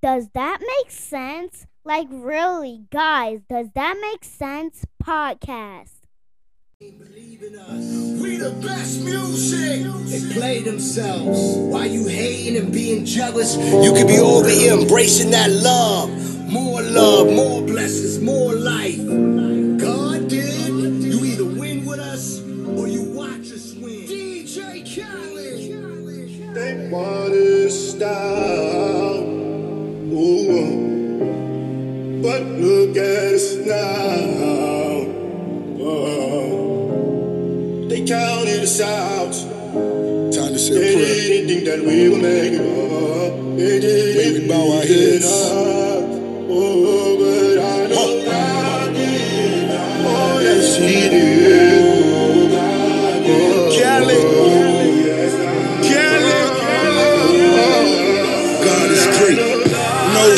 Does 0.00 0.28
that 0.34 0.60
make 0.60 0.90
sense? 0.90 1.66
Like, 1.84 2.06
really, 2.10 2.84
guys, 2.90 3.40
does 3.48 3.68
that 3.74 3.98
make 4.00 4.24
sense? 4.24 4.84
Podcast. 5.02 6.02
We 6.80 8.36
the 8.38 8.50
best 8.60 9.02
music. 9.02 9.86
They 10.06 10.34
play 10.34 10.62
themselves. 10.62 11.56
Why 11.72 11.86
you 11.86 12.08
hating 12.08 12.56
and 12.56 12.72
being 12.72 13.04
jealous? 13.04 13.56
You 13.56 13.92
could 13.92 14.08
be 14.08 14.18
over 14.18 14.48
here 14.48 14.74
embracing 14.74 15.30
that 15.30 15.50
love. 15.50 16.10
More 16.50 16.82
love, 16.82 17.28
more 17.28 17.62
blessings, 17.62 18.20
more 18.20 18.54
life. 18.54 18.98
God 19.78 20.28
did. 20.28 20.68
You 20.68 21.24
either 21.24 21.44
win 21.44 21.84
with 21.84 22.00
us 22.00 22.40
or 22.40 22.88
you 22.88 23.02
watch 23.12 23.50
us 23.52 23.74
win. 23.74 24.06
DJ 24.08 24.82
Khaled. 24.84 26.54
They 26.54 26.88
want 26.90 27.32
to 27.32 27.70
stop. 27.70 29.11
Ooh. 30.12 32.20
But 32.22 32.42
look 32.42 32.96
at 32.96 33.34
us 33.34 33.56
now. 33.56 35.06
Oh. 35.80 37.86
They 37.88 38.04
counted 38.04 38.60
us 38.62 38.80
out. 38.80 39.32
Time 40.32 40.52
to 40.52 40.58
say 40.58 40.74
They 40.74 40.92
a 40.92 40.96
prayer. 40.96 41.06
didn't 41.06 41.48
think 41.48 41.64
that 41.64 41.80
we 41.80 42.08
would 42.08 42.22
make 42.22 42.52
it 42.52 42.60
up. 42.60 43.34
They 43.56 43.80
didn't 43.80 44.48
bow 44.48 44.76
our 44.76 44.82
heads. 44.84 45.24
Oh, 46.54 47.11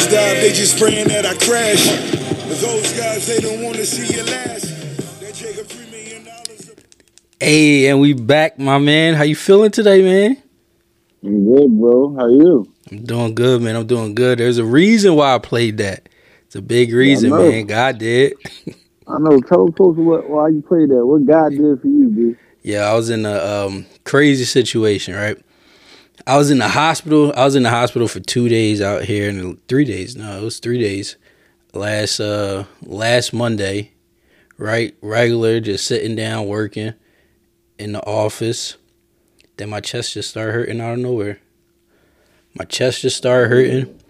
Nosedive, 0.04 0.40
they 0.40 0.52
just 0.52 0.78
praying 0.78 1.08
that 1.08 1.24
I 1.24 1.34
crash. 1.34 1.86
Those 2.60 2.92
guys, 2.98 3.26
they 3.26 3.40
don't 3.40 3.62
want 3.62 3.76
to 3.76 3.86
see 3.86 4.14
you 4.14 4.22
last. 4.24 5.20
That 5.20 5.34
Jacob 5.34 5.66
three 5.66 5.90
million 5.90 6.24
dollars. 6.24 6.70
Hey, 7.40 7.88
and 7.88 8.00
we 8.00 8.12
back, 8.12 8.58
my 8.58 8.78
man. 8.78 9.14
How 9.14 9.22
you 9.22 9.34
feeling 9.34 9.70
today, 9.70 10.02
man? 10.02 10.42
I'm 11.22 11.44
good, 11.46 11.78
bro. 11.78 12.14
How 12.16 12.28
you? 12.28 12.70
I'm 12.90 13.04
doing 13.04 13.34
good, 13.34 13.62
man. 13.62 13.76
I'm 13.76 13.86
doing 13.86 14.14
good. 14.14 14.38
There's 14.38 14.58
a 14.58 14.64
reason 14.64 15.14
why 15.14 15.34
I 15.34 15.38
played 15.38 15.78
that. 15.78 16.08
It's 16.44 16.56
a 16.56 16.62
big 16.62 16.92
reason, 16.92 17.30
know. 17.30 17.50
man. 17.50 17.66
God 17.66 17.96
did. 17.98 18.34
I 19.08 19.18
know. 19.18 19.40
Tell 19.40 19.68
tell 19.72 19.90
us 19.90 19.96
what 19.96 20.28
why 20.28 20.48
you 20.48 20.62
played 20.62 20.90
that. 20.90 21.06
What 21.06 21.24
God 21.24 21.50
did 21.52 21.80
for 21.80 21.86
you, 21.86 22.10
dude. 22.10 22.38
Yeah, 22.62 22.90
I 22.90 22.94
was 22.94 23.08
in 23.08 23.24
a 23.24 23.38
um, 23.38 23.86
crazy 24.04 24.44
situation, 24.44 25.14
right? 25.14 25.38
I 26.26 26.38
was 26.38 26.50
in 26.50 26.58
the 26.58 26.68
hospital. 26.68 27.32
I 27.36 27.44
was 27.44 27.54
in 27.54 27.64
the 27.64 27.70
hospital 27.70 28.08
for 28.08 28.20
two 28.20 28.48
days 28.48 28.80
out 28.80 29.04
here, 29.04 29.28
and 29.28 29.66
three 29.68 29.84
days. 29.84 30.16
No, 30.16 30.38
it 30.38 30.42
was 30.42 30.58
three 30.58 30.78
days. 30.78 31.16
Last 31.74 32.18
uh 32.18 32.64
last 32.82 33.32
Monday, 33.32 33.92
right? 34.56 34.96
Regular, 35.02 35.60
just 35.60 35.86
sitting 35.86 36.16
down 36.16 36.46
working 36.46 36.94
in 37.78 37.92
the 37.92 38.02
office. 38.06 38.76
Then 39.56 39.68
my 39.68 39.80
chest 39.80 40.14
just 40.14 40.30
started 40.30 40.52
hurting 40.52 40.80
out 40.80 40.94
of 40.94 40.98
nowhere. 41.00 41.40
My 42.54 42.64
chest 42.64 43.02
just 43.02 43.16
started 43.16 43.48
hurting. 43.48 44.00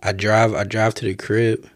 I 0.00 0.12
drive. 0.12 0.54
I 0.54 0.62
drive 0.62 0.94
to 0.96 1.04
the 1.04 1.16
crib 1.16 1.68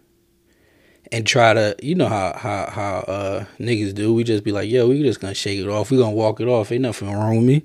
and 1.11 1.27
try 1.27 1.53
to, 1.53 1.75
you 1.83 1.97
know 1.97 2.09
how 2.09 2.35
how 2.39 2.71
how 2.71 2.99
uh 3.09 3.45
niggas 3.59 3.93
do. 3.93 4.15
We 4.15 4.23
just 4.23 4.45
be 4.45 4.53
like, 4.53 4.71
yo, 4.71 4.89
we 4.89 5.03
just 5.03 5.21
gonna 5.21 5.35
shake 5.35 5.59
it 5.59 5.69
off. 5.69 5.91
We 5.91 5.99
gonna 5.99 6.13
walk 6.13 6.41
it 6.41 6.47
off. 6.47 6.71
Ain't 6.71 6.83
nothing 6.83 7.11
wrong 7.11 7.39
with 7.39 7.47
me. 7.47 7.63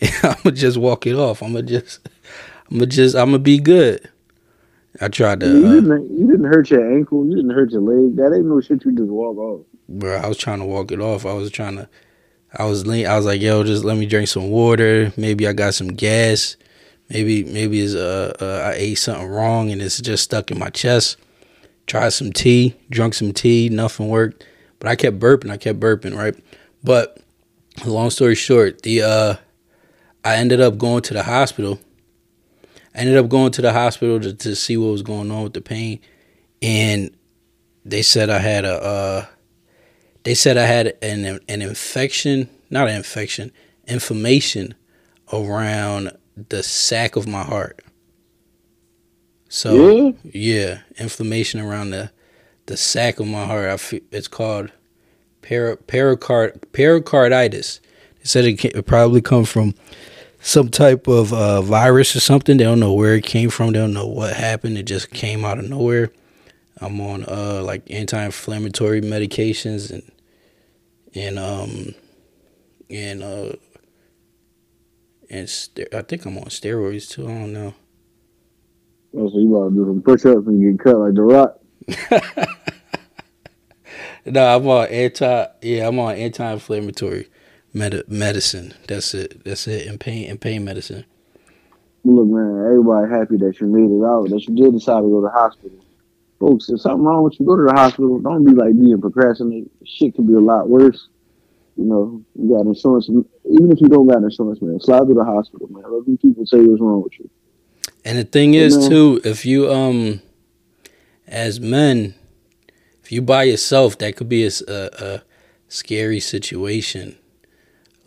I'ma 0.22 0.50
just 0.52 0.76
walk 0.76 1.06
it 1.06 1.14
off. 1.14 1.42
I'ma 1.42 1.60
just, 1.62 2.08
I'ma 2.70 2.86
just, 2.86 3.16
I'ma 3.16 3.38
be 3.38 3.58
good. 3.58 4.08
I 5.00 5.08
tried 5.08 5.40
to, 5.40 5.46
uh, 5.46 5.72
didn't 5.74 6.18
you 6.18 6.26
didn't 6.26 6.46
hurt 6.46 6.70
your 6.70 6.94
ankle. 6.94 7.26
You 7.26 7.36
didn't 7.36 7.50
hurt 7.50 7.70
your 7.70 7.82
leg. 7.82 8.16
That 8.16 8.34
ain't 8.34 8.46
no 8.46 8.60
shit 8.60 8.84
you 8.84 8.92
just 8.92 9.10
walk 9.10 9.36
off. 9.36 9.66
bro. 9.88 10.16
I 10.16 10.26
was 10.26 10.36
trying 10.36 10.58
to 10.58 10.64
walk 10.64 10.90
it 10.90 11.00
off. 11.00 11.24
I 11.26 11.32
was 11.32 11.50
trying 11.50 11.76
to, 11.76 11.88
I 12.56 12.64
was 12.64 12.86
lean. 12.86 13.06
I 13.06 13.16
was 13.16 13.26
like, 13.26 13.40
yo, 13.40 13.62
just 13.62 13.84
let 13.84 13.96
me 13.96 14.06
drink 14.06 14.28
some 14.28 14.50
water. 14.50 15.12
Maybe 15.16 15.46
I 15.46 15.52
got 15.52 15.74
some 15.74 15.88
gas. 15.88 16.56
Maybe 17.08 17.42
maybe 17.44 17.80
it's 17.80 17.94
uh, 17.94 18.34
uh 18.40 18.68
I 18.70 18.74
ate 18.76 18.94
something 18.94 19.26
wrong 19.28 19.70
and 19.70 19.82
it's 19.82 20.00
just 20.00 20.24
stuck 20.24 20.50
in 20.50 20.58
my 20.58 20.70
chest. 20.70 21.16
Tried 21.86 22.10
some 22.10 22.32
tea, 22.32 22.76
drunk 22.88 23.14
some 23.14 23.32
tea, 23.32 23.68
nothing 23.68 24.08
worked. 24.08 24.44
But 24.78 24.88
I 24.88 24.96
kept 24.96 25.18
burping, 25.18 25.50
I 25.50 25.56
kept 25.56 25.80
burping, 25.80 26.16
right? 26.16 26.36
But 26.84 27.18
long 27.84 28.10
story 28.10 28.36
short, 28.36 28.82
the 28.82 29.02
uh 29.02 29.34
I 30.24 30.36
ended 30.36 30.60
up 30.60 30.78
going 30.78 31.02
to 31.02 31.14
the 31.14 31.22
hospital. 31.22 31.80
I 32.94 32.98
ended 33.00 33.16
up 33.16 33.28
going 33.28 33.52
to 33.52 33.62
the 33.62 33.72
hospital 33.72 34.20
to, 34.20 34.34
to 34.34 34.56
see 34.56 34.76
what 34.76 34.92
was 34.92 35.02
going 35.02 35.30
on 35.30 35.44
with 35.44 35.54
the 35.54 35.60
pain. 35.60 36.00
And 36.62 37.10
they 37.84 38.02
said 38.02 38.28
I 38.30 38.38
had 38.38 38.64
a 38.64 38.74
uh 38.82 39.26
they 40.24 40.34
said 40.34 40.58
I 40.58 40.64
had 40.66 40.96
an 41.02 41.40
an 41.48 41.62
infection, 41.62 42.48
not 42.68 42.88
an 42.88 42.96
infection, 42.96 43.52
inflammation 43.86 44.74
around 45.32 46.16
the 46.48 46.62
sac 46.62 47.16
of 47.16 47.26
my 47.26 47.42
heart. 47.42 47.80
So 49.48 49.74
Yeah? 49.74 50.12
yeah, 50.24 50.80
inflammation 50.98 51.60
around 51.60 51.90
the 51.90 52.10
the 52.66 52.76
sac 52.76 53.18
of 53.20 53.26
my 53.26 53.46
heart. 53.46 53.68
I 53.70 53.76
feel, 53.78 54.00
it's 54.10 54.28
called 54.28 54.70
pericard 55.42 56.72
pericarditis. 56.72 57.80
Said 58.30 58.44
it, 58.44 58.60
ca- 58.60 58.70
it 58.72 58.86
probably 58.86 59.20
come 59.20 59.44
from 59.44 59.74
some 60.40 60.68
type 60.68 61.08
of 61.08 61.32
uh, 61.32 61.62
virus 61.62 62.14
or 62.14 62.20
something. 62.20 62.58
They 62.58 62.62
don't 62.64 62.78
know 62.78 62.92
where 62.92 63.16
it 63.16 63.24
came 63.24 63.50
from. 63.50 63.72
They 63.72 63.80
don't 63.80 63.92
know 63.92 64.06
what 64.06 64.34
happened. 64.34 64.78
It 64.78 64.84
just 64.84 65.10
came 65.10 65.44
out 65.44 65.58
of 65.58 65.68
nowhere. 65.68 66.12
I'm 66.80 67.00
on 67.00 67.24
uh 67.26 67.60
like 67.64 67.90
anti-inflammatory 67.90 69.00
medications 69.02 69.90
and 69.90 70.10
and 71.14 71.38
um 71.40 71.94
and 72.88 73.22
uh 73.24 73.52
and 75.28 75.48
st- 75.48 75.92
I 75.92 76.02
think 76.02 76.24
I'm 76.24 76.38
on 76.38 76.44
steroids 76.44 77.10
too. 77.10 77.24
I 77.26 77.32
don't 77.32 77.52
know. 77.52 77.74
Oh, 79.16 79.28
so 79.28 79.38
you 79.40 79.56
about 79.56 79.70
to 79.70 79.74
do 79.74 79.84
some 79.86 80.02
push 80.02 80.24
ups 80.24 80.46
and 80.46 80.78
get 80.78 80.84
cut 80.84 80.98
like 80.98 81.14
the 81.14 81.22
rock. 81.22 81.58
No, 84.26 84.56
I'm 84.56 84.68
on 84.68 84.86
anti. 84.88 85.46
Yeah, 85.62 85.88
I'm 85.88 85.98
on 85.98 86.14
anti-inflammatory 86.14 87.26
med- 87.72 88.04
medicine. 88.08 88.74
That's 88.86 89.14
it. 89.14 89.44
That's 89.44 89.66
it. 89.66 89.86
And 89.86 89.98
pain 90.00 90.28
and 90.30 90.40
pain 90.40 90.64
medicine. 90.64 91.04
Look, 92.04 92.28
man, 92.28 92.64
everybody 92.64 93.10
happy 93.10 93.36
that 93.38 93.60
you 93.60 93.66
made 93.66 93.90
it 93.90 94.04
out, 94.04 94.30
that 94.30 94.46
you 94.48 94.56
did 94.56 94.72
decide 94.72 95.02
to 95.02 95.08
go 95.08 95.20
to 95.20 95.26
the 95.26 95.30
hospital. 95.30 95.78
Folks, 96.38 96.70
if 96.70 96.80
something 96.80 97.04
wrong 97.04 97.22
with 97.24 97.38
you, 97.38 97.44
go 97.44 97.56
to 97.56 97.64
the 97.64 97.74
hospital. 97.74 98.18
Don't 98.18 98.44
be 98.44 98.52
like 98.52 98.72
being 98.72 98.98
procrastinate. 99.00 99.70
Shit 99.84 100.14
could 100.14 100.26
be 100.26 100.32
a 100.32 100.40
lot 100.40 100.68
worse. 100.68 101.08
You 101.76 101.84
know, 101.84 102.22
you 102.34 102.56
got 102.56 102.66
insurance. 102.66 103.08
Even 103.08 103.70
if 103.70 103.80
you 103.80 103.88
don't 103.88 104.06
got 104.06 104.22
insurance, 104.22 104.60
man, 104.62 104.80
slide 104.80 105.06
to 105.08 105.14
the 105.14 105.24
hospital, 105.24 105.68
man. 105.68 105.84
Let 105.86 106.06
them 106.06 106.16
people 106.16 106.46
say 106.46 106.58
what's 106.60 106.80
wrong 106.80 107.02
with 107.02 107.18
you. 107.18 107.28
And 108.04 108.18
the 108.18 108.24
thing 108.24 108.54
is 108.54 108.76
know- 108.76 108.88
too, 108.88 109.20
if 109.24 109.44
you 109.44 109.70
um, 109.70 110.22
as 111.26 111.60
men, 111.60 112.14
if 113.02 113.12
you 113.12 113.20
by 113.20 113.44
yourself, 113.44 113.98
that 113.98 114.16
could 114.16 114.28
be 114.28 114.46
a 114.46 115.22
scary 115.68 116.20
situation. 116.20 117.16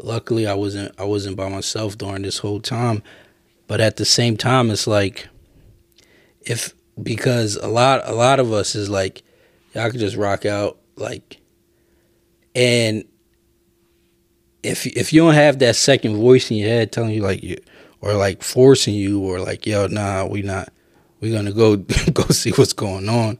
Luckily, 0.04 0.46
I 0.46 0.54
wasn't. 0.54 0.94
I 1.00 1.06
wasn't 1.06 1.38
by 1.38 1.50
myself 1.50 1.98
during 1.98 2.22
this 2.24 2.38
whole 2.40 2.60
time, 2.60 3.02
but 3.68 3.80
at 3.80 3.96
the 3.96 4.06
same 4.06 4.36
time, 4.36 4.70
it's 4.70 4.86
like, 4.86 5.30
if 6.42 6.74
because 7.02 7.56
a 7.56 7.68
lot, 7.68 8.02
a 8.08 8.12
lot 8.14 8.40
of 8.40 8.52
us 8.52 8.76
is 8.76 8.90
like, 8.90 9.24
y'all 9.74 9.90
could 9.90 10.02
just 10.02 10.18
rock 10.18 10.46
out, 10.46 10.78
like, 10.98 11.40
and 12.54 13.06
if 14.62 14.86
if 14.88 15.14
you 15.14 15.22
don't 15.22 15.34
have 15.34 15.60
that 15.60 15.76
second 15.76 16.18
voice 16.18 16.50
in 16.50 16.58
your 16.58 16.70
head 16.70 16.92
telling 16.92 17.12
you 17.12 17.22
like 17.22 17.44
you 17.44 17.58
or 18.02 18.14
like 18.14 18.42
forcing 18.42 18.94
you 18.94 19.22
or 19.22 19.40
like 19.40 19.66
yo 19.66 19.88
nah 19.88 20.26
we 20.26 20.42
not 20.42 20.70
we 21.20 21.32
gonna 21.32 21.52
go 21.52 21.76
go 22.14 22.24
see 22.30 22.52
what's 22.52 22.74
going 22.74 23.10
on 23.10 23.38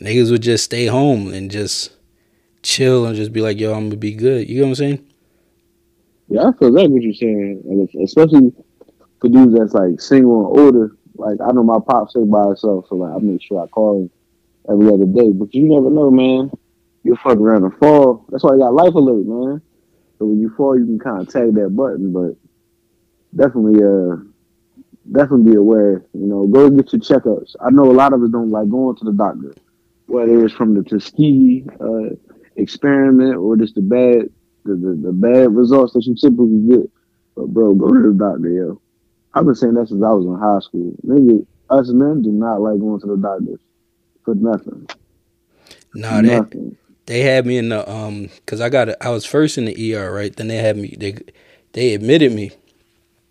niggas 0.00 0.30
would 0.30 0.42
just 0.42 0.64
stay 0.64 0.86
home 0.86 1.32
and 1.32 1.50
just 1.50 1.92
chill 2.62 3.06
and 3.06 3.16
just 3.16 3.32
be 3.32 3.40
like 3.40 3.58
yo 3.58 3.72
i'm 3.74 3.88
gonna 3.88 3.96
be 3.96 4.12
good 4.12 4.48
you 4.48 4.56
know 4.56 4.62
what 4.62 4.68
i'm 4.68 4.74
saying 4.76 5.06
Yeah, 6.28 6.48
I 6.48 6.52
feel 6.58 6.70
like 6.72 6.90
what 6.90 7.02
you're 7.02 7.14
saying, 7.14 7.62
and 7.66 7.88
if- 7.88 8.02
especially 8.02 8.52
for 9.20 9.28
dudes 9.28 9.54
that's 9.54 9.74
like 9.74 10.00
single 10.00 10.46
and 10.48 10.60
older. 10.60 10.96
Like 11.16 11.38
I 11.42 11.52
know 11.52 11.64
my 11.64 11.78
pops 11.86 12.12
stay 12.12 12.24
by 12.24 12.46
himself, 12.48 12.86
so 12.88 12.96
like 12.96 13.14
I 13.14 13.18
make 13.20 13.42
sure 13.42 13.62
I 13.62 13.68
call 13.68 14.02
him 14.02 14.10
every 14.70 14.88
other 14.88 15.06
day. 15.06 15.30
But 15.32 15.54
you 15.54 15.64
never 15.68 15.90
know, 15.90 16.10
man. 16.10 16.50
You'll 17.04 17.16
fuck 17.18 17.38
around 17.38 17.64
and 17.64 17.74
fall. 17.78 18.26
That's 18.30 18.44
why 18.44 18.54
I 18.54 18.58
got 18.58 18.74
life 18.74 18.94
alert, 18.94 19.26
man. 19.26 19.62
So 20.18 20.26
when 20.26 20.40
you 20.40 20.50
fall, 20.56 20.78
you 20.78 20.86
can 20.86 20.98
kind 20.98 21.22
of 21.22 21.28
tag 21.32 21.54
that 21.54 21.70
button. 21.76 22.12
But 22.12 22.36
definitely, 23.34 23.82
uh, 23.82 24.16
definitely 25.10 25.50
be 25.52 25.56
aware. 25.56 26.04
You 26.14 26.26
know, 26.26 26.46
go 26.46 26.70
get 26.70 26.92
your 26.92 27.00
checkups. 27.02 27.56
I 27.60 27.70
know 27.70 27.90
a 27.90 27.92
lot 27.94 28.12
of 28.12 28.22
us 28.22 28.30
don't 28.30 28.50
like 28.50 28.68
going 28.70 28.96
to 28.96 29.04
the 29.04 29.12
doctor, 29.12 29.54
whether 30.06 30.44
it's 30.44 30.54
from 30.54 30.74
the 30.74 30.82
Tuskegee 30.82 31.66
uh, 31.80 32.14
experiment 32.56 33.36
or 33.36 33.56
just 33.56 33.74
the 33.74 33.82
bad 33.82 34.30
the, 34.66 34.74
the, 34.74 35.00
the 35.08 35.12
bad 35.12 35.54
results 35.54 35.92
that 35.94 36.04
you 36.04 36.14
typically 36.14 36.60
get. 36.68 36.90
But 37.36 37.48
bro, 37.48 37.74
go 37.74 37.88
to 37.88 38.12
the 38.12 38.18
doctor, 38.18 38.48
yo. 38.48 38.80
I've 39.34 39.44
been 39.44 39.54
saying 39.54 39.74
that 39.74 39.88
since 39.88 40.02
I 40.02 40.12
was 40.12 40.24
in 40.24 40.38
high 40.38 40.60
school. 40.60 40.94
Nigga, 41.06 41.46
us 41.68 41.90
men 41.90 42.22
do 42.22 42.30
not 42.30 42.60
like 42.60 42.78
going 42.80 43.00
to 43.00 43.06
the 43.06 43.16
doctors 43.16 43.60
for 44.24 44.34
nothing. 44.34 44.88
Nah, 45.94 46.22
they 46.22 46.28
nothing. 46.28 46.76
they 47.06 47.20
had 47.20 47.46
me 47.46 47.58
in 47.58 47.68
the 47.68 47.88
um 47.90 48.30
because 48.36 48.60
I 48.60 48.68
got 48.68 48.88
a, 48.88 49.04
I 49.04 49.10
was 49.10 49.24
first 49.24 49.58
in 49.58 49.66
the 49.66 49.94
ER, 49.94 50.12
right? 50.12 50.34
Then 50.34 50.48
they 50.48 50.56
had 50.56 50.76
me 50.76 50.94
they 50.98 51.18
they 51.72 51.94
admitted 51.94 52.32
me, 52.32 52.52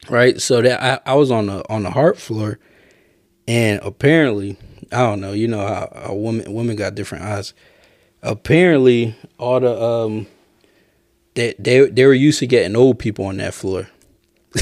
right? 0.10 0.40
So 0.40 0.62
that 0.62 0.82
I, 0.82 1.12
I 1.12 1.16
was 1.16 1.32
on 1.32 1.48
the 1.48 1.68
on 1.72 1.84
the 1.84 1.92
heart 1.92 2.18
floor, 2.18 2.60
and 3.48 3.80
apparently 3.82 4.58
I 4.92 4.98
don't 4.98 5.22
know, 5.22 5.34
you 5.34 5.48
know 5.48 5.66
how, 5.66 5.90
how 5.96 6.14
women 6.14 6.54
women 6.54 6.76
got 6.76 6.96
different 6.96 7.24
eyes. 7.24 7.54
Apparently, 8.22 9.16
all 9.38 9.60
the 9.60 9.82
um 9.82 10.28
they 11.36 11.56
they 11.60 11.88
they 11.90 12.06
were 12.06 12.14
used 12.14 12.40
to 12.40 12.48
getting 12.48 12.76
old 12.76 13.00
people 13.00 13.26
on 13.26 13.38
that 13.38 13.54
floor. 13.54 13.90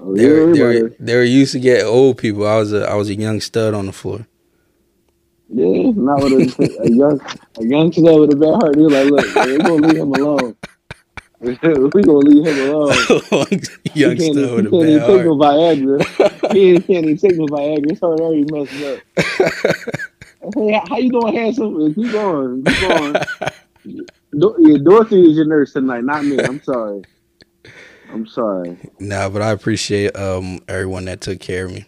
Oh, 0.00 0.16
They 0.16 0.28
were, 0.28 0.54
they, 0.54 0.62
were, 0.62 0.92
they 1.00 1.14
were 1.16 1.22
used 1.24 1.52
to 1.52 1.60
getting 1.60 1.86
old 1.86 2.18
people. 2.18 2.46
I 2.46 2.56
was 2.58 2.72
a 2.72 2.88
I 2.88 2.94
was 2.96 3.08
a 3.08 3.14
young 3.14 3.40
stud 3.40 3.74
on 3.74 3.86
the 3.86 3.92
floor. 3.92 4.26
yeah, 5.48 5.92
not 5.94 6.22
with 6.24 6.32
a, 6.58 6.82
a 6.82 6.90
young 6.90 7.20
a 7.60 7.64
young 7.66 7.90
kid 7.90 8.04
with 8.04 8.32
a 8.32 8.36
bad 8.36 8.54
heart. 8.54 8.74
They're 8.76 8.90
like, 8.90 9.06
look, 9.10 9.34
man, 9.34 9.48
we're 9.48 9.58
gonna 9.58 9.86
leave 9.88 9.96
him 9.98 10.12
alone. 10.12 10.56
we're 11.40 11.54
gonna 12.02 12.18
leave 12.18 12.46
him 12.46 12.70
alone. 12.70 12.94
young 13.94 14.16
he 14.16 14.20
stud 14.20 14.52
with 14.52 14.66
a 14.66 14.70
he 14.70 14.80
can't 14.80 15.06
take 15.06 15.24
no. 15.24 15.36
Viagra. 15.36 16.06
he 16.52 16.80
can't 16.80 17.06
even 17.06 17.16
take 17.18 17.36
no 17.36 17.46
Viagra. 17.48 17.90
His 17.90 18.00
heart 18.00 18.20
already 18.20 18.44
messed 18.50 18.82
up. 18.82 19.00
hey, 20.56 20.82
how 20.88 20.98
you 20.98 21.10
doing, 21.12 21.34
handsome? 21.34 21.94
Keep 21.94 22.12
going. 22.12 22.64
Keep 22.64 22.80
going. 22.80 23.16
Do- 24.42 24.56
yeah, 24.60 24.78
Dorothy 24.84 25.22
is 25.30 25.36
your 25.36 25.46
nurse 25.46 25.74
tonight, 25.74 26.04
not 26.04 26.26
me. 26.26 26.38
I'm 26.40 26.62
sorry. 26.64 27.04
I'm 28.12 28.26
sorry. 28.26 28.78
Nah, 29.00 29.28
but 29.30 29.42
I 29.42 29.52
appreciate 29.52 30.16
um 30.16 30.60
everyone 30.68 31.06
that 31.06 31.22
took 31.22 31.40
care 31.40 31.66
of 31.66 31.72
me. 31.72 31.86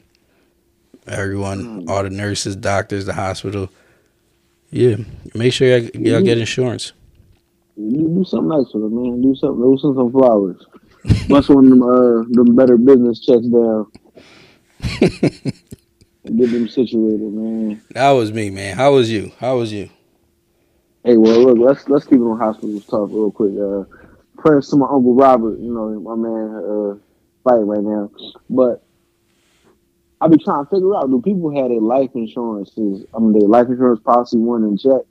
Everyone, 1.06 1.64
Mm. 1.86 1.90
all 1.90 2.02
the 2.04 2.10
nurses, 2.10 2.56
doctors, 2.56 3.06
the 3.06 3.14
hospital. 3.14 3.70
Yeah, 4.70 4.96
make 5.34 5.52
sure 5.52 5.68
y'all, 5.68 5.90
y'all 5.94 6.22
get 6.22 6.38
insurance. 6.38 6.92
Do, 7.76 8.08
do 8.16 8.24
something 8.26 8.48
nice 8.48 8.70
for 8.72 8.80
them, 8.80 8.94
man. 8.96 9.22
Do 9.22 9.34
something. 9.36 9.62
Do 9.62 9.78
some, 9.80 9.96
some 9.96 10.12
flowers. 10.12 10.64
Bust 11.28 11.50
one 11.50 11.64
of 11.66 11.70
them, 11.70 11.82
uh, 11.82 12.24
them 12.30 12.56
better 12.56 12.78
business 12.78 13.20
checks 13.20 13.46
down. 13.46 13.86
get 15.00 16.50
them 16.52 16.68
situated, 16.68 17.32
man. 17.32 17.82
That 17.90 18.10
was 18.12 18.32
me, 18.32 18.50
man. 18.50 18.76
How 18.76 18.94
was 18.94 19.10
you? 19.10 19.32
How 19.38 19.58
was 19.58 19.72
you? 19.72 19.90
Hey, 21.04 21.18
well, 21.18 21.44
look, 21.44 21.58
let's 21.58 21.86
let's 21.88 22.06
keep 22.06 22.18
it 22.18 22.22
on 22.22 22.38
hospitals 22.38 22.86
talk 22.86 23.10
real 23.10 23.30
quick. 23.30 23.52
Uh, 23.60 23.84
prayers 24.40 24.68
to 24.70 24.76
my 24.76 24.86
uncle 24.86 25.14
Robert. 25.14 25.58
You 25.60 25.72
know, 25.72 26.00
my 26.00 26.16
man 26.16 26.56
uh, 26.56 26.96
fighting 27.44 27.66
right 27.66 27.82
now. 27.84 28.10
But 28.48 28.82
I 30.22 30.28
be 30.28 30.38
trying 30.38 30.64
to 30.64 30.70
figure 30.70 30.96
out: 30.96 31.10
Do 31.10 31.20
people 31.20 31.54
have 31.60 31.68
their 31.68 31.80
life 31.80 32.10
insurances? 32.14 33.04
I 33.14 33.18
mean, 33.18 33.38
their 33.38 33.48
life 33.48 33.68
insurance 33.68 34.00
policy 34.00 34.38
one 34.38 34.64
in 34.64 34.78
check, 34.78 35.02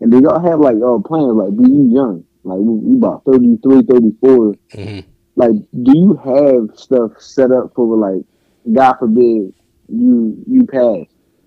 and 0.00 0.12
do 0.12 0.20
y'all 0.20 0.40
have 0.40 0.60
like 0.60 0.76
uh 0.76 0.98
plans 1.08 1.32
like 1.32 1.56
be 1.56 1.72
you 1.72 1.88
young, 1.88 2.24
like 2.44 2.58
we, 2.60 2.98
about 2.98 3.24
33, 3.24 3.82
34. 3.82 4.54
Mhm. 4.76 5.04
Like, 5.36 5.56
do 5.82 5.96
you 5.96 6.14
have 6.22 6.78
stuff 6.78 7.12
set 7.18 7.50
up 7.50 7.72
for 7.74 7.96
like, 7.96 8.22
God 8.70 8.96
forbid, 8.98 9.54
you 9.88 10.36
you 10.46 10.66
pass, 10.66 11.06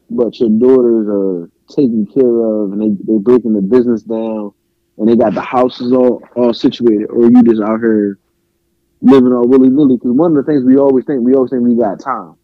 but 0.09 0.39
your 0.39 0.49
daughters 0.49 1.07
are 1.07 1.52
taken 1.69 2.05
care 2.05 2.45
of, 2.45 2.71
and 2.71 2.81
they 2.81 3.03
they 3.03 3.19
breaking 3.19 3.53
the 3.53 3.61
business 3.61 4.03
down, 4.03 4.53
and 4.97 5.07
they 5.07 5.15
got 5.15 5.33
the 5.33 5.41
houses 5.41 5.91
all 5.91 6.21
all 6.35 6.53
situated, 6.53 7.09
or 7.09 7.29
you 7.29 7.43
just 7.43 7.61
out 7.61 7.79
here 7.79 8.19
living 9.01 9.33
all 9.33 9.47
willy 9.47 9.69
nilly? 9.69 9.95
Because 9.95 10.11
one 10.11 10.35
of 10.35 10.45
the 10.45 10.51
things 10.51 10.63
we 10.63 10.77
always 10.77 11.05
think, 11.05 11.21
we 11.23 11.33
always 11.33 11.51
think 11.51 11.63
we 11.63 11.75
got 11.75 11.99
time, 11.99 12.35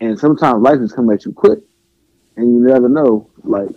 and 0.00 0.18
sometimes 0.18 0.62
life 0.62 0.80
is 0.80 0.92
come 0.92 1.10
at 1.10 1.24
you 1.24 1.32
quick, 1.32 1.60
and 2.36 2.46
you 2.46 2.60
never 2.60 2.88
know, 2.88 3.30
like 3.44 3.70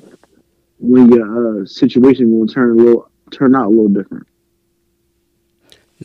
when 0.79 1.11
your 1.11 1.61
uh, 1.61 1.65
situation 1.65 2.31
will 2.31 2.47
turn 2.47 2.79
a 2.79 2.83
little 2.83 3.11
turn 3.31 3.55
out 3.55 3.65
a 3.65 3.69
little 3.69 3.89
different. 3.89 4.27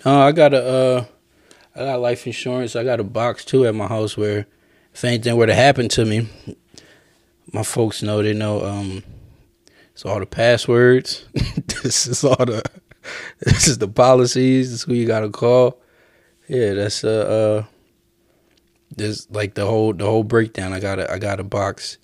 No, 0.05 0.21
I 0.21 0.33
got 0.33 0.53
a 0.53 0.65
uh, 0.65 1.05
I 1.77 1.81
got 1.81 2.01
life 2.01 2.27
insurance. 2.27 2.77
I 2.77 2.85
got 2.85 3.01
a 3.01 3.05
box 3.05 3.45
too 3.45 3.67
at 3.67 3.75
my 3.75 3.87
house 3.87 4.17
where 4.17 4.47
if 4.93 5.05
anything 5.05 5.37
were 5.37 5.47
to 5.47 5.55
happen 5.55 5.89
to 5.91 6.05
me, 6.05 6.29
my 7.53 7.63
folks 7.63 8.03
know 8.03 8.23
they 8.23 8.33
know 8.33 8.65
um 8.65 9.03
it's 9.93 10.05
all 10.05 10.19
the 10.19 10.27
passwords. 10.27 11.25
this 11.83 12.07
is 12.07 12.25
all 12.25 12.45
the 12.45 12.63
this 13.41 13.69
is 13.69 13.79
the 13.79 13.89
policies. 13.89 14.71
This 14.71 14.81
is 14.81 14.85
who 14.85 14.95
you 14.95 15.07
gotta 15.07 15.31
call. 15.31 15.81
Yeah, 16.49 16.75
that's 16.75 17.05
uh 17.05 17.65
uh 17.65 17.65
this 18.97 19.29
like 19.31 19.55
the 19.55 19.67
whole 19.67 19.93
the 19.93 20.05
whole 20.05 20.25
breakdown. 20.25 20.73
I 20.73 20.81
got 20.81 20.99
a 20.99 21.11
I 21.13 21.19
got 21.19 21.41
a 21.41 21.45
box 21.45 21.99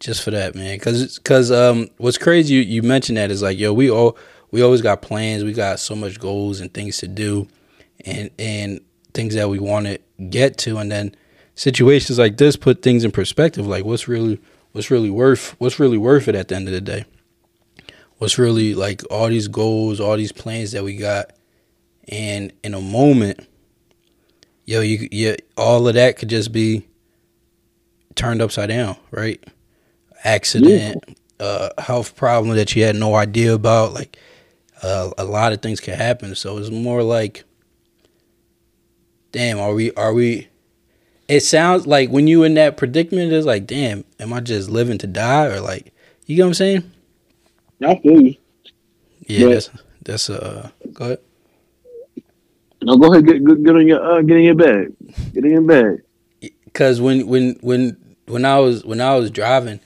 just 0.00 0.22
for 0.22 0.30
that, 0.32 0.54
man. 0.54 0.78
Cause 0.78 1.18
cause 1.20 1.50
um 1.50 1.88
what's 1.96 2.18
crazy 2.18 2.54
you, 2.54 2.60
you 2.60 2.82
mentioned 2.82 3.18
that 3.18 3.30
is 3.30 3.42
like 3.42 3.58
yo 3.58 3.72
we 3.72 3.90
all 3.90 4.16
we 4.50 4.62
always 4.62 4.82
got 4.82 5.02
plans. 5.02 5.44
We 5.44 5.52
got 5.52 5.80
so 5.80 5.94
much 5.94 6.18
goals 6.18 6.60
and 6.60 6.72
things 6.72 6.98
to 6.98 7.08
do, 7.08 7.48
and 8.04 8.30
and 8.38 8.80
things 9.14 9.34
that 9.34 9.48
we 9.48 9.58
want 9.58 9.86
to 9.86 9.98
get 10.28 10.58
to, 10.58 10.78
and 10.78 10.90
then 10.90 11.14
situations 11.54 12.18
like 12.18 12.36
this 12.36 12.56
put 12.56 12.82
things 12.82 13.04
in 13.04 13.12
perspective. 13.12 13.66
Like 13.66 13.84
what's 13.84 14.08
really 14.08 14.40
what's 14.72 14.90
really 14.90 15.10
worth 15.10 15.54
what's 15.58 15.78
really 15.80 15.98
worth 15.98 16.28
it 16.28 16.34
at 16.34 16.48
the 16.48 16.56
end 16.56 16.68
of 16.68 16.74
the 16.74 16.80
day. 16.80 17.04
What's 18.18 18.38
really 18.38 18.74
like 18.74 19.02
all 19.10 19.28
these 19.28 19.48
goals, 19.48 19.98
all 19.98 20.16
these 20.16 20.32
plans 20.32 20.72
that 20.72 20.84
we 20.84 20.96
got, 20.96 21.32
and 22.08 22.52
in 22.62 22.74
a 22.74 22.80
moment, 22.80 23.46
yo, 24.66 24.82
you 24.82 25.08
yeah, 25.10 25.36
all 25.56 25.88
of 25.88 25.94
that 25.94 26.18
could 26.18 26.28
just 26.28 26.52
be 26.52 26.86
turned 28.14 28.42
upside 28.42 28.68
down, 28.68 28.96
right? 29.10 29.42
Accident, 30.22 31.02
uh, 31.40 31.70
health 31.78 32.14
problem 32.14 32.54
that 32.56 32.76
you 32.76 32.84
had 32.84 32.94
no 32.94 33.14
idea 33.14 33.54
about, 33.54 33.94
like 33.94 34.18
uh, 34.82 35.10
a 35.16 35.24
lot 35.24 35.54
of 35.54 35.62
things 35.62 35.80
can 35.80 35.94
happen. 35.94 36.34
So 36.34 36.58
it's 36.58 36.70
more 36.70 37.02
like, 37.02 37.44
damn, 39.32 39.58
are 39.58 39.72
we 39.72 39.92
are 39.94 40.12
we? 40.12 40.49
It 41.30 41.44
sounds 41.44 41.86
like 41.86 42.10
when 42.10 42.26
you 42.26 42.42
in 42.42 42.54
that 42.54 42.76
predicament, 42.76 43.32
it's 43.32 43.46
like, 43.46 43.64
damn, 43.64 44.04
am 44.18 44.32
I 44.32 44.40
just 44.40 44.68
living 44.68 44.98
to 44.98 45.06
die, 45.06 45.46
or 45.46 45.60
like, 45.60 45.92
you 46.26 46.34
get 46.34 46.42
what 46.42 46.48
I'm 46.48 46.54
saying? 46.54 46.92
I 47.86 47.96
feel 48.00 48.20
you. 48.20 48.34
Yeah, 49.26 49.48
that's 49.50 49.70
that's 50.04 50.28
uh, 50.28 50.70
go 50.92 51.04
ahead. 51.04 51.18
No, 52.82 52.96
go 52.96 53.12
ahead, 53.12 53.26
get 53.26 53.46
get, 53.46 53.62
get 53.62 53.76
in 53.76 53.86
your 53.86 54.04
uh, 54.04 54.22
get 54.22 54.38
in 54.38 54.42
your 54.42 54.54
bag, 54.56 54.92
get 55.32 55.44
in 55.44 55.50
your 55.52 55.62
bag. 55.62 56.02
Cause 56.72 57.00
when 57.00 57.28
when 57.28 57.56
when 57.60 58.16
when 58.26 58.44
I 58.44 58.58
was 58.58 58.84
when 58.84 59.00
I 59.00 59.14
was 59.14 59.30
driving 59.30 59.78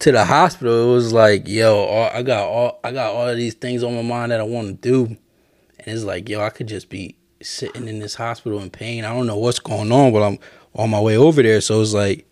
to 0.00 0.12
the 0.12 0.26
hospital, 0.26 0.90
it 0.90 0.94
was 0.94 1.14
like, 1.14 1.48
yo, 1.48 1.76
all, 1.76 2.10
I 2.12 2.22
got 2.22 2.46
all 2.46 2.80
I 2.84 2.92
got 2.92 3.14
all 3.14 3.28
of 3.28 3.36
these 3.38 3.54
things 3.54 3.82
on 3.82 3.94
my 3.94 4.02
mind 4.02 4.32
that 4.32 4.40
I 4.40 4.44
want 4.44 4.68
to 4.68 4.74
do, 4.74 5.06
and 5.06 5.86
it's 5.86 6.04
like, 6.04 6.28
yo, 6.28 6.42
I 6.42 6.50
could 6.50 6.66
just 6.66 6.90
be 6.90 7.16
sitting 7.40 7.88
in 7.88 8.00
this 8.00 8.14
hospital 8.16 8.60
in 8.60 8.70
pain. 8.70 9.04
I 9.04 9.14
don't 9.14 9.26
know 9.26 9.38
what's 9.38 9.58
going 9.58 9.90
on, 9.92 10.12
but 10.12 10.22
I'm 10.22 10.38
on 10.74 10.90
my 10.90 11.00
way 11.00 11.16
over 11.16 11.42
there. 11.42 11.60
So 11.60 11.80
it's 11.80 11.94
like, 11.94 12.26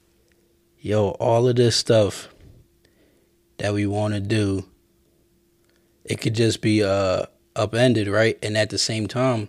yo, 0.79 1.11
all 1.11 1.49
of 1.49 1.57
this 1.57 1.77
stuff 1.77 2.29
that 3.59 3.73
we 3.73 3.87
want 3.87 4.15
to 4.15 4.21
do, 4.21 4.67
it 6.05 6.21
could 6.21 6.35
just 6.35 6.61
be 6.61 6.83
uh 6.83 7.27
upended, 7.55 8.09
right? 8.09 8.39
And 8.43 8.57
at 8.57 8.71
the 8.71 8.79
same 8.79 9.07
time, 9.07 9.49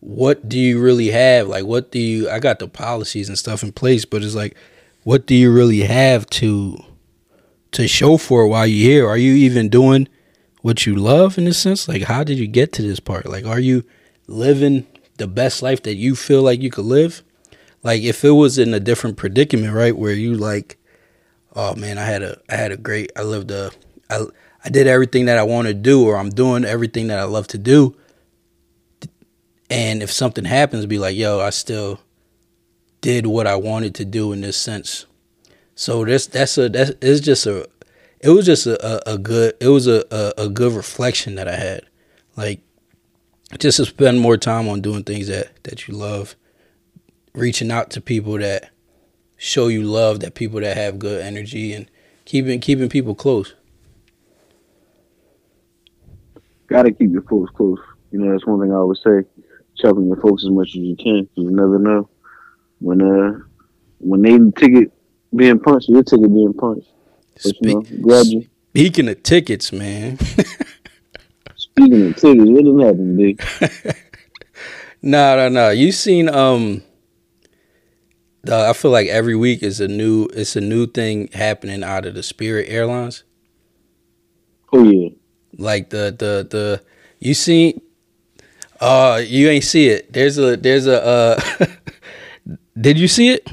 what 0.00 0.48
do 0.48 0.58
you 0.58 0.80
really 0.80 1.08
have? 1.08 1.48
Like, 1.48 1.64
what 1.64 1.90
do 1.90 1.98
you? 1.98 2.30
I 2.30 2.38
got 2.38 2.58
the 2.58 2.68
policies 2.68 3.28
and 3.28 3.38
stuff 3.38 3.62
in 3.62 3.72
place, 3.72 4.04
but 4.04 4.22
it's 4.22 4.34
like, 4.34 4.56
what 5.04 5.26
do 5.26 5.34
you 5.34 5.52
really 5.52 5.80
have 5.80 6.26
to 6.26 6.78
to 7.72 7.88
show 7.88 8.16
for 8.16 8.46
while 8.46 8.66
you're 8.66 8.90
here? 8.90 9.08
Are 9.08 9.16
you 9.16 9.34
even 9.34 9.68
doing 9.68 10.08
what 10.62 10.86
you 10.86 10.94
love 10.94 11.38
in 11.38 11.46
a 11.46 11.54
sense? 11.54 11.88
Like, 11.88 12.02
how 12.02 12.24
did 12.24 12.38
you 12.38 12.46
get 12.46 12.72
to 12.74 12.82
this 12.82 13.00
part? 13.00 13.26
Like, 13.26 13.44
are 13.44 13.60
you 13.60 13.84
living 14.26 14.86
the 15.16 15.26
best 15.26 15.62
life 15.62 15.82
that 15.82 15.94
you 15.94 16.14
feel 16.14 16.42
like 16.42 16.60
you 16.62 16.70
could 16.70 16.84
live? 16.84 17.22
Like, 17.88 18.02
if 18.02 18.24
it 18.24 18.30
was 18.30 18.58
in 18.58 18.74
a 18.74 18.80
different 18.80 19.16
predicament, 19.16 19.72
right, 19.72 19.96
where 19.96 20.12
you 20.12 20.34
like, 20.34 20.76
oh 21.56 21.74
man, 21.74 21.98
I 21.98 22.04
had 22.04 22.22
a 22.22 22.38
I 22.48 22.56
had 22.56 22.72
a 22.72 22.76
great, 22.76 23.10
I 23.16 23.22
lived 23.22 23.50
a, 23.50 23.70
I 24.10 24.26
I 24.64 24.68
did 24.68 24.86
everything 24.86 25.26
that 25.26 25.38
I 25.38 25.42
want 25.42 25.68
to 25.68 25.74
do, 25.74 26.04
or 26.06 26.16
I'm 26.16 26.30
doing 26.30 26.64
everything 26.64 27.08
that 27.08 27.18
I 27.18 27.24
love 27.24 27.46
to 27.48 27.58
do 27.58 27.96
and 29.70 30.02
if 30.02 30.10
something 30.10 30.46
happens 30.46 30.86
be 30.86 30.98
like 30.98 31.14
yo 31.14 31.40
i 31.40 31.50
still 31.50 32.00
did 33.00 33.26
what 33.26 33.46
i 33.46 33.54
wanted 33.54 33.94
to 33.94 34.04
do 34.04 34.32
in 34.32 34.40
this 34.40 34.56
sense. 34.56 35.06
So 35.74 36.04
this 36.04 36.26
that's 36.26 36.58
a 36.58 36.68
that's 36.68 36.92
it's 37.00 37.20
just 37.20 37.46
a 37.46 37.68
it 38.20 38.30
was 38.30 38.46
just 38.46 38.66
a, 38.66 39.10
a, 39.10 39.14
a 39.14 39.18
good 39.18 39.54
it 39.60 39.68
was 39.68 39.86
a, 39.86 40.04
a, 40.10 40.46
a 40.46 40.48
good 40.48 40.72
reflection 40.72 41.36
that 41.36 41.46
i 41.48 41.54
had. 41.54 41.82
Like 42.36 42.60
just 43.58 43.76
to 43.76 43.86
spend 43.86 44.20
more 44.20 44.36
time 44.36 44.68
on 44.68 44.80
doing 44.80 45.04
things 45.04 45.28
that 45.28 45.62
that 45.64 45.86
you 45.86 45.94
love 45.94 46.34
reaching 47.38 47.70
out 47.70 47.90
to 47.90 48.00
people 48.00 48.38
that 48.38 48.70
show 49.36 49.68
you 49.68 49.82
love 49.82 50.20
that 50.20 50.34
people 50.34 50.60
that 50.60 50.76
have 50.76 50.98
good 50.98 51.22
energy 51.22 51.72
and 51.72 51.88
keeping 52.24 52.60
keeping 52.60 52.88
people 52.88 53.14
close 53.14 53.54
Gotta 56.68 56.92
keep 56.92 57.10
your 57.12 57.22
folks 57.22 57.50
close. 57.56 57.78
You 58.10 58.20
know, 58.20 58.30
that's 58.30 58.46
one 58.46 58.60
thing 58.60 58.72
I 58.72 58.76
always 58.76 59.00
say. 59.02 59.24
Chucking 59.78 60.06
your 60.06 60.20
folks 60.20 60.44
as 60.44 60.50
much 60.50 60.68
as 60.68 60.76
you 60.76 60.96
can. 60.96 61.28
you 61.34 61.50
never 61.50 61.78
know 61.78 62.08
when 62.80 63.00
uh 63.00 63.38
when 63.98 64.22
they 64.22 64.38
ticket 64.60 64.92
being 65.34 65.58
punched, 65.58 65.88
your 65.88 66.02
ticket 66.02 66.32
being 66.32 66.52
punched. 66.52 66.88
But, 67.42 67.54
you 67.60 67.74
know, 67.74 67.82
Spe- 67.82 68.00
grab 68.00 68.26
you. 68.26 68.46
Speaking 68.70 69.08
of 69.08 69.22
tickets, 69.22 69.72
man. 69.72 70.18
Speaking 71.56 72.06
of 72.08 72.16
tickets, 72.16 72.50
what 72.50 72.64
done 72.64 72.80
happened, 72.80 73.16
big? 73.16 73.42
no, 75.02 75.36
no, 75.36 75.48
no. 75.48 75.70
You 75.70 75.90
seen 75.92 76.28
um 76.28 76.82
I 78.46 78.72
feel 78.72 78.90
like 78.90 79.08
every 79.08 79.34
week 79.34 79.62
is 79.62 79.80
a 79.80 79.88
new 79.88 80.28
it's 80.32 80.56
a 80.56 80.60
new 80.60 80.86
thing 80.86 81.28
happening 81.32 81.82
out 81.82 82.06
of 82.06 82.14
the 82.14 82.22
Spirit 82.22 82.66
Airlines. 82.68 83.24
Oh 84.72 84.84
yeah. 84.84 85.10
Like 85.56 85.90
the 85.90 86.14
the 86.16 86.46
the 86.48 86.82
you 87.18 87.34
see 87.34 87.80
uh 88.80 89.20
you 89.24 89.48
ain't 89.48 89.64
see 89.64 89.88
it. 89.88 90.12
There's 90.12 90.38
a 90.38 90.56
there's 90.56 90.86
a 90.86 91.04
uh 91.04 91.66
Did 92.80 92.98
you 92.98 93.08
see 93.08 93.30
it? 93.30 93.48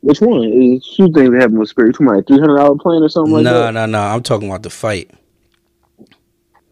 Which 0.00 0.20
one? 0.20 0.44
Is 0.44 0.86
two 0.94 1.10
things 1.12 1.30
that 1.30 1.40
happened 1.40 1.58
with 1.58 1.68
Spirit? 1.68 1.92
Talking 1.92 2.08
about 2.08 2.26
three 2.26 2.38
hundred 2.38 2.58
dollar 2.58 2.76
plane 2.78 3.02
or 3.02 3.08
something 3.08 3.32
like 3.32 3.44
no, 3.44 3.62
that? 3.62 3.70
No, 3.72 3.86
no, 3.86 3.92
no. 3.92 4.00
I'm 4.00 4.22
talking 4.22 4.48
about 4.48 4.62
the 4.62 4.70
fight. 4.70 5.10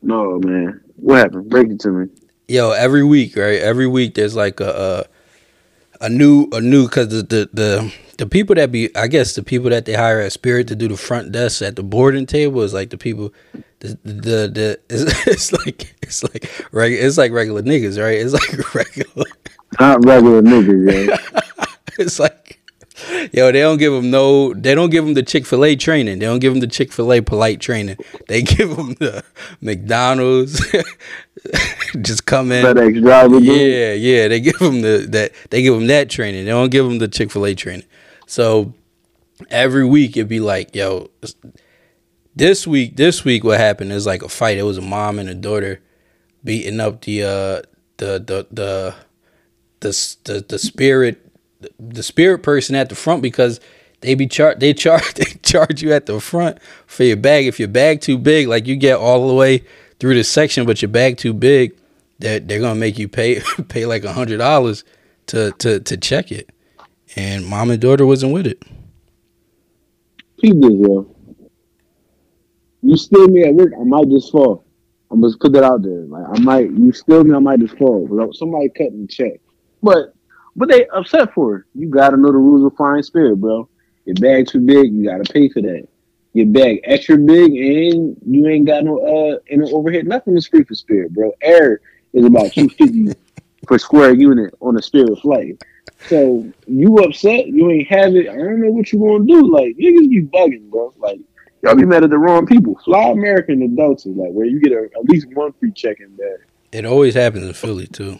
No, 0.03 0.39
man. 0.41 0.81
What 0.97 1.19
happened? 1.19 1.49
Break 1.49 1.71
it 1.71 1.81
to 1.81 1.91
me. 1.91 2.09
Yo, 2.47 2.73
every 2.73 3.03
week, 3.03 3.37
right? 3.37 3.61
Every 3.61 3.87
week 3.87 4.15
there's 4.15 4.37
like 4.37 4.61
a 4.61 4.69
a, 5.09 5.14
a 6.05 6.09
new 6.09 6.49
a 6.53 6.61
new 6.61 6.87
cuz 6.89 7.09
the, 7.09 7.23
the 7.23 7.49
the 7.53 7.95
the 8.19 8.27
people 8.27 8.55
that 8.55 8.71
be 8.71 8.95
I 8.95 9.07
guess 9.09 9.35
the 9.35 9.43
people 9.43 9.71
that 9.71 9.87
they 9.87 9.95
hire 9.95 10.21
at 10.21 10.33
Spirit 10.33 10.69
to 10.69 10.77
do 10.77 10.87
the 10.89 10.97
front 10.97 11.33
desk 11.33 11.63
at 11.63 11.77
the 11.77 11.83
boarding 11.83 12.27
table 12.27 12.63
is 12.63 12.75
like 12.75 12.91
the 12.91 12.99
people 12.99 13.33
the 13.81 13.99
the, 14.05 14.49
the, 14.49 14.81
it's, 14.91 15.27
it's 15.27 15.53
like 15.53 15.95
it's 16.03 16.23
like 16.23 16.51
reg, 16.73 16.93
it's 16.93 17.19
like 17.19 17.33
regular 17.33 17.63
niggas, 17.63 18.03
right? 18.03 18.19
It's 18.19 18.33
like 18.33 18.75
regular 18.75 19.27
Not 19.81 20.05
regular 20.05 20.43
niggas, 20.43 21.09
yo. 21.09 21.65
it's 21.99 22.19
like 22.19 22.61
yo 23.33 23.51
they 23.51 23.61
don't 23.61 23.79
give 23.79 23.93
them 23.93 24.11
no 24.11 24.55
they 24.55 24.75
don't 24.75 24.91
give 24.91 25.05
them 25.05 25.15
the 25.15 25.23
chick-fil-a 25.23 25.77
training. 25.77 26.19
They 26.19 26.27
don't 26.27 26.39
give 26.39 26.53
them 26.53 26.61
the 26.61 26.67
chick-fil-a 26.67 27.23
polite 27.23 27.61
training. 27.61 27.97
They 28.29 28.43
give 28.43 28.77
them 28.77 28.95
the 28.95 29.25
mcdonald's. 29.61 30.65
Just 32.01 32.27
come 32.27 32.53
in. 32.53 32.65
FedEx 32.65 33.03
driver, 33.03 33.39
yeah 33.39 33.93
yeah 33.93 34.29
they 34.29 34.41
give 34.41 34.59
them 34.59 34.83
the 34.83 35.07
that 35.11 35.33
they 35.51 35.63
give 35.63 35.75
them 35.75 35.89
that 35.89 36.09
training. 36.09 36.45
They 36.45 36.51
don't 36.51 36.71
give 36.71 36.87
them 36.87 36.99
the 36.99 37.09
chick-fil-a 37.09 37.55
training. 37.55 37.87
So 38.27 38.75
every 39.51 39.85
week 39.85 40.17
it'd 40.17 40.29
be 40.29 40.41
like 40.41 40.75
yo 40.75 41.11
this 42.37 42.67
week 42.67 42.97
this 42.97 43.25
week 43.25 43.45
what 43.45 43.59
happened 43.59 43.93
is 43.93 44.07
like 44.07 44.23
a 44.23 44.29
fight. 44.29 44.59
It 44.59 44.63
was 44.63 44.79
a 44.79 44.83
mom 44.83 45.19
and 45.19 45.29
a 45.29 45.35
daughter 45.35 45.81
beating 46.45 46.79
up 46.79 47.03
the 47.03 47.23
uh 47.23 47.63
the 47.97 48.19
the 48.19 48.47
the 48.51 48.95
the 49.81 50.17
the, 50.25 50.45
the 50.49 50.59
spirit 50.59 51.24
the 51.79 52.03
spirit 52.03 52.39
person 52.39 52.75
at 52.75 52.89
the 52.89 52.95
front 52.95 53.23
because 53.23 53.61
they 54.01 54.15
be 54.15 54.27
char 54.27 54.55
they 54.55 54.75
charge 54.75 55.15
they 55.15 55.25
charge 55.43 55.83
you 55.83 55.93
at 55.93 56.07
the 56.07 56.21
front 56.21 56.59
for 56.87 57.05
your 57.05 57.17
bag 57.17 57.47
if 57.47 57.59
your 57.59 57.69
bag 57.69 58.01
too 58.01 58.19
big 58.19 58.49
like 58.49 58.67
you 58.67 58.77
get 58.77 58.99
all 58.99 59.29
the 59.29 59.35
way 59.35 59.63
through 59.99 60.15
the 60.15 60.25
section 60.25 60.67
but 60.67 60.83
your 60.83 60.89
bag 60.91 61.17
too 61.17 61.33
big 61.33 61.77
that 62.19 62.49
they're 62.49 62.61
gonna 62.61 62.75
make 62.79 62.99
you 62.99 63.09
pay 63.09 63.41
pay 63.69 63.87
like 63.87 64.05
a 64.05 64.13
hundred 64.13 64.39
dollars 64.39 64.85
to 65.27 65.53
to 65.53 65.81
to 65.81 65.97
check 65.97 66.31
it 66.31 66.51
and 67.17 67.47
mom 67.47 67.71
and 67.71 67.81
daughter 67.81 68.07
wasn't 68.07 68.33
with 68.33 68.47
it 68.47 68.63
this. 70.53 71.07
You 72.83 72.97
steal 72.97 73.29
me 73.29 73.45
at 73.45 73.55
work, 73.55 73.73
I 73.81 73.85
might 73.85 74.09
just 74.11 74.31
fall. 74.31 74.65
I'm 75.11 75.23
just 75.23 75.41
put 75.41 75.53
that 75.53 75.65
out 75.65 75.83
there. 75.83 76.03
Like 76.03 76.25
I 76.29 76.39
might, 76.41 76.71
you 76.71 76.93
steal 76.93 77.25
me, 77.25 77.35
I 77.35 77.39
might 77.39 77.61
just 77.61 77.79
fall. 77.79 78.07
Somebody 78.35 78.69
cut 78.71 78.93
me 78.93 79.07
check. 79.07 79.41
But, 79.83 80.15
but 80.57 80.69
they 80.69 80.87
upset 80.89 81.33
for 81.35 81.57
it. 81.57 81.65
You 81.75 81.89
gotta 81.89 82.17
know 82.17 82.33
the 82.33 82.39
rules 82.39 82.65
of 82.65 82.77
flying 82.77 83.03
spirit, 83.03 83.37
bro. 83.37 83.69
Your 84.05 84.15
bag 84.17 84.47
too 84.47 84.61
big, 84.61 84.93
you 84.93 85.05
gotta 85.05 85.25
pay 85.25 85.49
for 85.49 85.63
that. 85.63 85.87
Your 86.33 86.47
bag 86.47 86.81
extra 86.85 87.17
big, 87.17 87.53
and 87.57 88.17
you 88.27 88.47
ain't 88.49 88.67
got 88.67 88.85
no 88.85 88.99
uh, 88.99 89.39
ain't 89.49 89.63
no 89.63 89.77
overhead. 89.77 90.07
Nothing 90.07 90.37
is 90.37 90.47
free 90.47 90.65
for 90.65 90.75
spirit, 90.75 91.13
bro. 91.13 91.33
Air 91.41 91.81
is 92.13 92.25
about 92.25 92.53
two 92.53 92.69
fifty 92.69 93.15
per 93.67 93.79
square 93.79 94.15
unit 94.15 94.55
on 94.61 94.77
a 94.77 94.83
spirit 94.83 95.19
flight. 95.21 95.63
So 96.09 96.45
you 96.67 96.97
upset, 96.99 97.47
you 97.47 97.71
ain't 97.71 97.89
have 97.89 98.15
it. 98.15 98.29
I 98.29 98.35
don't 98.35 98.61
know 98.61 98.71
what 98.71 98.93
you 98.93 98.99
gonna 98.99 99.25
do. 99.25 99.51
Like 99.51 99.77
niggas 99.77 100.11
be 100.11 100.23
bugging, 100.23 100.71
bro. 100.71 100.93
Like 100.99 101.21
y'all 101.63 101.77
be 101.77 101.87
mad 101.87 102.05
at 102.05 102.11
the 102.11 102.19
wrong 102.19 102.47
people. 102.47 102.79
Fly 102.85 103.11
American 103.11 103.61
to 103.61 103.69
Delta, 103.69 104.09
like 104.11 104.33
where 104.33 104.47
you 104.47 104.61
get 104.61 104.73
a, 104.73 104.89
at 104.97 105.05
least 105.09 105.29
one 105.35 105.53
free 105.55 105.73
check 105.73 106.01
in 106.01 106.15
there. 106.17 106.47
it 106.73 106.85
always 106.85 107.15
happens 107.15 107.45
in 107.45 107.53
philly 107.55 107.87
too 107.87 108.19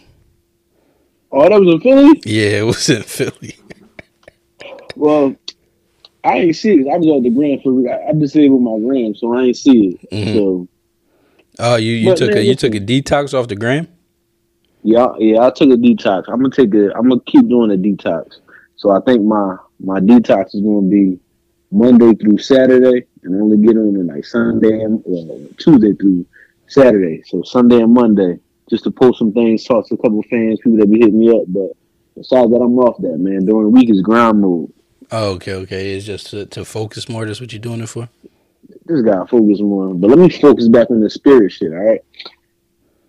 Oh, 1.31 1.49
that 1.49 1.59
was 1.59 1.73
in 1.73 1.81
Philly. 1.81 2.21
yeah 2.25 2.59
it 2.59 2.65
was 2.65 2.89
in 2.89 3.03
philly 3.03 3.57
Well, 4.95 5.35
I 6.23 6.37
ain't 6.37 6.55
see 6.55 6.71
it. 6.73 6.87
I 6.91 6.97
was 6.97 7.07
at 7.17 7.23
the 7.23 7.29
Grand 7.29 7.61
for 7.61 7.71
I, 7.91 8.09
I 8.09 8.13
disabled 8.13 8.61
my 8.63 8.79
Gram, 8.79 9.13
so 9.13 9.35
I 9.35 9.43
ain't 9.43 9.57
see 9.57 9.99
it. 10.01 10.09
Mhm. 10.11 10.33
So 10.33 10.67
oh 11.59 11.75
you 11.75 11.93
you 11.93 12.09
But, 12.09 12.17
took 12.17 12.29
man, 12.29 12.37
a 12.37 12.41
you 12.41 12.55
took 12.55 12.73
a 12.75 12.79
detox 12.79 13.33
off 13.33 13.47
the 13.47 13.55
gram 13.55 13.87
yeah, 14.87 15.07
yeah, 15.17 15.41
I 15.41 15.49
took 15.49 15.69
a 15.71 15.75
detox. 15.77 16.25
I'm 16.27 16.37
gonna 16.43 16.51
take 16.51 16.71
a. 16.75 16.95
I'm 16.95 17.09
gonna 17.09 17.19
keep 17.25 17.47
doing 17.49 17.71
a 17.71 17.75
detox. 17.75 18.37
So 18.75 18.91
I 18.91 18.99
think 19.01 19.23
my 19.23 19.57
my 19.79 19.99
detox 19.99 20.53
is 20.53 20.61
gonna 20.61 20.83
be 20.87 21.19
Monday 21.71 22.13
through 22.13 22.37
Saturday, 22.37 23.05
and 23.23 23.41
only 23.41 23.57
get 23.57 23.75
on 23.77 23.95
it 23.95 24.05
like 24.05 24.23
Sunday 24.25 24.81
and 24.81 25.01
well, 25.03 25.39
Tuesday 25.57 25.93
through 25.93 26.23
Saturday. 26.67 27.23
So 27.25 27.41
Sunday 27.41 27.81
and 27.81 27.95
Monday, 27.95 28.37
just 28.69 28.83
to 28.85 28.91
post 28.91 29.19
some 29.19 29.31
things, 29.31 29.63
talk 29.63 29.87
to 29.87 29.93
a 29.93 29.97
couple 29.97 30.19
of 30.19 30.25
fans, 30.25 30.59
people 30.59 30.77
that 30.79 30.89
be 30.89 30.99
hitting 30.99 31.19
me 31.19 31.29
up. 31.29 31.43
But 31.47 31.71
besides 32.15 32.49
that, 32.51 32.57
I'm 32.57 32.77
off 32.79 32.97
that 33.01 33.17
man. 33.17 33.45
During 33.45 33.63
the 33.63 33.69
week 33.69 33.89
is 33.89 34.01
ground 34.01 34.41
mode. 34.41 34.71
oh 35.11 35.31
okay 35.33 35.53
okay 35.53 35.95
it's 35.95 36.05
just 36.05 36.27
to, 36.31 36.45
to 36.47 36.65
focus 36.65 37.07
more 37.07 37.25
that's 37.25 37.39
what 37.39 37.53
you're 37.53 37.59
doing 37.59 37.81
it 37.81 37.89
for 37.89 38.09
Just 38.87 39.05
gotta 39.05 39.27
focus 39.27 39.59
more. 39.61 39.93
But 39.93 40.09
let 40.09 40.19
me 40.19 40.29
focus 40.29 40.67
back 40.67 40.89
on 40.89 40.99
the 40.99 41.09
spirit 41.09 41.51
shit. 41.51 41.71
All 41.71 41.79
right. 41.79 42.01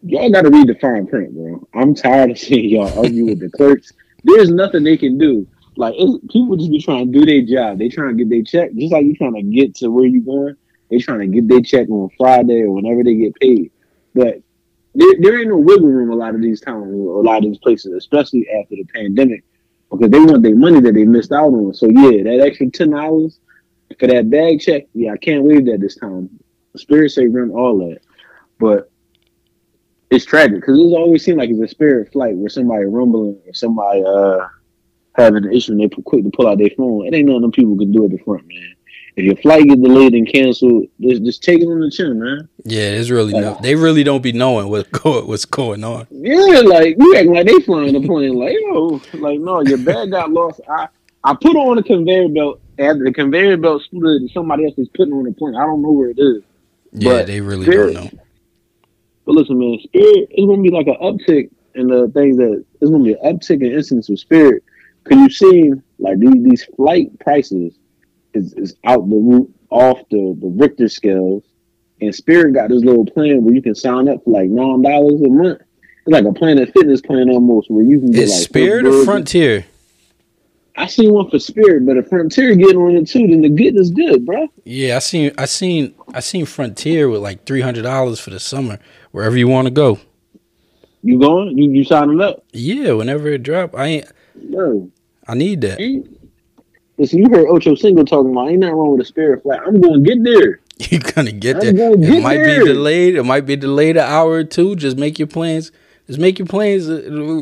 Y'all 0.02 0.30
gotta 0.30 0.50
read 0.50 0.68
the 0.68 0.74
fine 0.76 1.06
print, 1.06 1.34
bro. 1.34 1.66
I'm 1.74 1.94
tired 1.94 2.30
of 2.30 2.38
seeing 2.38 2.68
y'all 2.68 2.98
argue 2.98 3.26
with 3.26 3.40
the 3.40 3.48
clerks. 3.50 3.92
There's 4.24 4.50
nothing 4.50 4.84
they 4.84 4.96
can 4.96 5.18
do. 5.18 5.46
Like 5.76 5.94
people 6.30 6.56
just 6.56 6.70
be 6.70 6.80
trying 6.80 7.12
to 7.12 7.18
do 7.18 7.26
their 7.26 7.42
job. 7.42 7.78
They 7.78 7.88
trying 7.88 8.16
to 8.16 8.24
get 8.24 8.30
their 8.30 8.42
check, 8.42 8.74
just 8.74 8.92
like 8.92 9.04
you 9.04 9.14
trying 9.14 9.34
to 9.34 9.42
get 9.42 9.74
to 9.76 9.90
where 9.90 10.06
you 10.06 10.20
going. 10.22 10.56
They 10.90 10.98
trying 10.98 11.20
to 11.20 11.26
get 11.26 11.48
their 11.48 11.60
check 11.60 11.88
on 11.90 12.08
Friday 12.16 12.62
or 12.62 12.72
whenever 12.72 13.02
they 13.02 13.14
get 13.14 13.34
paid. 13.36 13.72
But 14.14 14.40
there, 14.96 15.14
there 15.20 15.38
ain't 15.38 15.48
no 15.48 15.58
wiggle 15.58 15.88
room 15.88 16.10
a 16.10 16.14
lot 16.16 16.34
of 16.34 16.42
these 16.42 16.60
towns 16.60 16.92
a 16.92 16.96
lot 16.96 17.38
of 17.38 17.44
these 17.44 17.58
places, 17.58 17.92
especially 17.92 18.46
after 18.48 18.76
the 18.76 18.84
pandemic, 18.94 19.44
because 19.90 20.10
they 20.10 20.18
want 20.18 20.42
their 20.42 20.56
money 20.56 20.80
that 20.80 20.94
they 20.94 21.04
missed 21.04 21.32
out 21.32 21.52
on. 21.52 21.74
So 21.74 21.86
yeah, 21.88 22.22
that 22.24 22.44
extra 22.44 22.70
ten 22.70 22.94
hours 22.94 23.38
for 23.98 24.06
that 24.08 24.30
bag 24.30 24.60
check, 24.60 24.84
yeah, 24.94 25.12
I 25.12 25.16
can't 25.16 25.44
waive 25.44 25.66
that 25.66 25.80
this 25.80 25.96
time. 25.96 26.30
Spirit 26.76 27.10
say 27.10 27.26
run 27.26 27.50
all 27.50 27.78
that, 27.78 28.00
but 28.58 28.90
it's 30.10 30.24
tragic 30.24 30.56
because 30.56 30.78
it's 30.78 30.94
always 30.94 31.24
seemed 31.24 31.38
like 31.38 31.50
it's 31.50 31.60
a 31.60 31.68
spirit 31.68 32.12
flight 32.12 32.36
where 32.36 32.48
somebody 32.48 32.84
rumbling 32.84 33.40
or 33.46 33.54
somebody 33.54 34.04
uh 34.06 34.46
having 35.14 35.44
an 35.44 35.52
issue 35.52 35.72
and 35.72 35.80
they 35.80 35.88
quick 35.88 36.22
to 36.22 36.30
pull 36.30 36.46
out 36.46 36.58
their 36.58 36.70
phone. 36.76 37.06
It 37.06 37.14
ain't 37.14 37.26
none 37.26 37.36
of 37.36 37.42
them 37.42 37.52
people 37.52 37.76
can 37.76 37.90
do 37.90 38.04
it 38.04 38.10
the 38.10 38.18
front, 38.18 38.46
man. 38.46 38.75
If 39.16 39.24
your 39.24 39.36
flight 39.36 39.66
get 39.66 39.82
delayed 39.82 40.12
and 40.12 40.30
canceled, 40.30 40.88
just 41.00 41.24
just 41.24 41.42
take 41.42 41.60
it 41.62 41.66
on 41.66 41.80
the 41.80 41.90
chin, 41.90 42.20
man. 42.20 42.48
Yeah, 42.64 42.90
there's 42.90 43.10
really 43.10 43.32
no. 43.32 43.58
They 43.62 43.74
really 43.74 44.04
don't 44.04 44.22
be 44.22 44.32
knowing 44.32 44.68
what 44.68 44.90
go, 44.92 45.24
what's 45.24 45.46
going 45.46 45.82
on. 45.84 46.06
Yeah, 46.10 46.60
like 46.60 46.96
you 46.98 47.16
acting 47.16 47.32
like 47.32 47.46
they 47.46 47.58
flying 47.60 47.94
the 47.98 48.06
plane. 48.06 48.34
Like, 48.34 48.54
yo, 48.60 49.00
like 49.14 49.40
no, 49.40 49.62
your 49.62 49.78
bag 49.78 50.10
got 50.10 50.30
lost. 50.30 50.60
I 50.68 50.88
I 51.24 51.34
put 51.34 51.56
on 51.56 51.78
a 51.78 51.82
conveyor 51.82 52.28
belt 52.28 52.60
after 52.78 53.04
the 53.04 53.12
conveyor 53.12 53.56
belt 53.56 53.82
split. 53.84 54.30
Somebody 54.34 54.66
else 54.66 54.74
is 54.76 54.88
putting 54.94 55.14
on 55.14 55.24
the 55.24 55.32
plane. 55.32 55.56
I 55.56 55.64
don't 55.64 55.80
know 55.80 55.92
where 55.92 56.10
it 56.10 56.18
is. 56.18 56.42
Yeah, 56.92 57.12
But 57.12 57.26
they 57.26 57.40
really 57.40 57.64
Spirit- 57.64 57.94
don't 57.94 58.12
know. 58.12 58.20
But 59.24 59.34
listen, 59.34 59.58
man, 59.58 59.78
spirit 59.82 60.28
is 60.30 60.44
gonna 60.46 60.60
be 60.62 60.70
like 60.70 60.86
an 60.88 60.96
uptick 61.02 61.48
in 61.74 61.88
the 61.88 62.08
things 62.14 62.36
that 62.36 62.62
it's 62.80 62.90
gonna 62.90 63.02
be 63.02 63.14
an 63.14 63.34
uptick 63.34 63.62
in 63.62 63.72
incidents 63.72 64.10
of 64.10 64.20
spirit. 64.20 64.62
Cause 65.04 65.18
you've 65.18 65.32
seen 65.32 65.82
like 65.98 66.18
these 66.18 66.42
these 66.44 66.64
flight 66.76 67.18
prices 67.18 67.72
is, 68.36 68.52
is 68.54 68.74
out 68.84 69.08
the 69.08 69.16
roof 69.16 69.48
off 69.70 69.98
the, 70.10 70.36
the 70.40 70.48
Richter 70.48 70.88
scales. 70.88 71.42
And 72.00 72.14
Spirit 72.14 72.52
got 72.52 72.68
this 72.68 72.84
little 72.84 73.06
plan 73.06 73.42
where 73.42 73.54
you 73.54 73.62
can 73.62 73.74
sign 73.74 74.08
up 74.08 74.22
for 74.24 74.30
like 74.30 74.50
nine 74.50 74.82
dollars 74.82 75.20
a 75.22 75.28
month. 75.28 75.60
It's 76.06 76.12
like 76.12 76.24
a 76.24 76.32
Planet 76.32 76.72
Fitness 76.72 77.00
plan 77.00 77.30
almost 77.30 77.70
where 77.70 77.82
you 77.84 77.98
can 77.98 78.10
get 78.12 78.24
Is 78.24 78.30
like 78.32 78.42
Spirit 78.42 78.86
or. 78.86 79.04
Frontier? 79.04 79.64
I 80.78 80.86
seen 80.88 81.12
one 81.14 81.30
for 81.30 81.38
Spirit, 81.38 81.86
but 81.86 81.96
if 81.96 82.08
Frontier 82.08 82.54
getting 82.54 82.76
on 82.76 82.94
it 82.96 83.08
too, 83.08 83.26
then 83.26 83.40
the 83.40 83.48
good 83.48 83.76
is 83.76 83.90
good, 83.90 84.26
bro. 84.26 84.46
Yeah, 84.64 84.96
I 84.96 84.98
seen 84.98 85.32
I 85.38 85.46
seen 85.46 85.94
I 86.12 86.20
seen 86.20 86.44
Frontier 86.44 87.08
with 87.08 87.22
like 87.22 87.46
three 87.46 87.62
hundred 87.62 87.82
dollars 87.82 88.20
for 88.20 88.28
the 88.28 88.38
summer, 88.38 88.78
wherever 89.10 89.36
you 89.38 89.48
want 89.48 89.66
to 89.66 89.70
go. 89.72 89.98
You 91.02 91.18
going? 91.18 91.56
You 91.56 91.70
you 91.70 91.82
signing 91.84 92.20
up? 92.20 92.44
Yeah, 92.52 92.92
whenever 92.92 93.28
it 93.28 93.42
drop, 93.42 93.74
I 93.74 93.86
ain't. 93.86 94.12
No. 94.34 94.90
I 95.26 95.34
need 95.34 95.62
that. 95.62 95.80
Ain't- 95.80 96.15
Listen, 96.98 97.18
you 97.20 97.28
heard 97.30 97.46
Ochocinco 97.46 98.06
talking 98.06 98.32
about 98.32 98.48
ain't 98.48 98.60
nothing 98.60 98.74
wrong 98.76 98.92
with 98.92 99.02
a 99.02 99.04
Spirit 99.04 99.42
flight. 99.42 99.60
I'm 99.66 99.80
going 99.80 100.02
to 100.04 100.08
get 100.14 100.24
there. 100.24 100.60
You're 100.78 101.00
gonna 101.00 101.32
get 101.32 101.60
there. 101.60 101.72
gonna 101.72 102.06
It 102.06 102.22
might 102.22 102.36
there. 102.36 102.60
be 102.60 102.72
delayed. 102.72 103.14
It 103.16 103.22
might 103.22 103.46
be 103.46 103.56
delayed 103.56 103.96
an 103.96 104.04
hour 104.04 104.32
or 104.32 104.44
two. 104.44 104.76
Just 104.76 104.98
make 104.98 105.18
your 105.18 105.28
plans. 105.28 105.72
Just 106.06 106.18
make 106.18 106.38
your 106.38 106.46
plans 106.46 106.88
uh, 106.90 107.40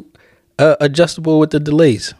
uh, 0.58 0.76
adjustable 0.80 1.40
with 1.40 1.50
the 1.50 1.58
delays. 1.58 2.14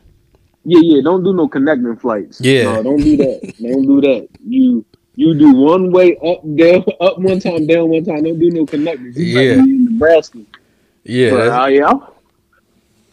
Yeah, 0.64 0.80
yeah. 0.82 1.02
Don't 1.02 1.22
do 1.22 1.32
no 1.32 1.46
connecting 1.46 1.94
flights. 1.96 2.40
Yeah. 2.40 2.64
No, 2.64 2.82
don't 2.82 2.96
do 3.02 3.16
that. 3.18 3.54
don't 3.62 3.86
do 3.86 4.00
that. 4.00 4.28
You 4.44 4.84
you 5.14 5.38
do 5.38 5.54
one 5.54 5.92
way 5.92 6.16
up 6.16 6.42
down 6.56 6.84
up 7.00 7.18
one 7.20 7.38
time 7.38 7.66
down 7.68 7.90
one 7.90 8.04
time. 8.04 8.24
Don't 8.24 8.38
do 8.40 8.50
no 8.50 8.66
connecting. 8.66 9.12
Yeah. 9.14 9.56
like 9.56 9.66
Nebraska. 9.68 10.40
Yeah, 11.04 11.30
But, 11.30 11.48
uh, 11.62 11.66
yeah. 11.66 11.92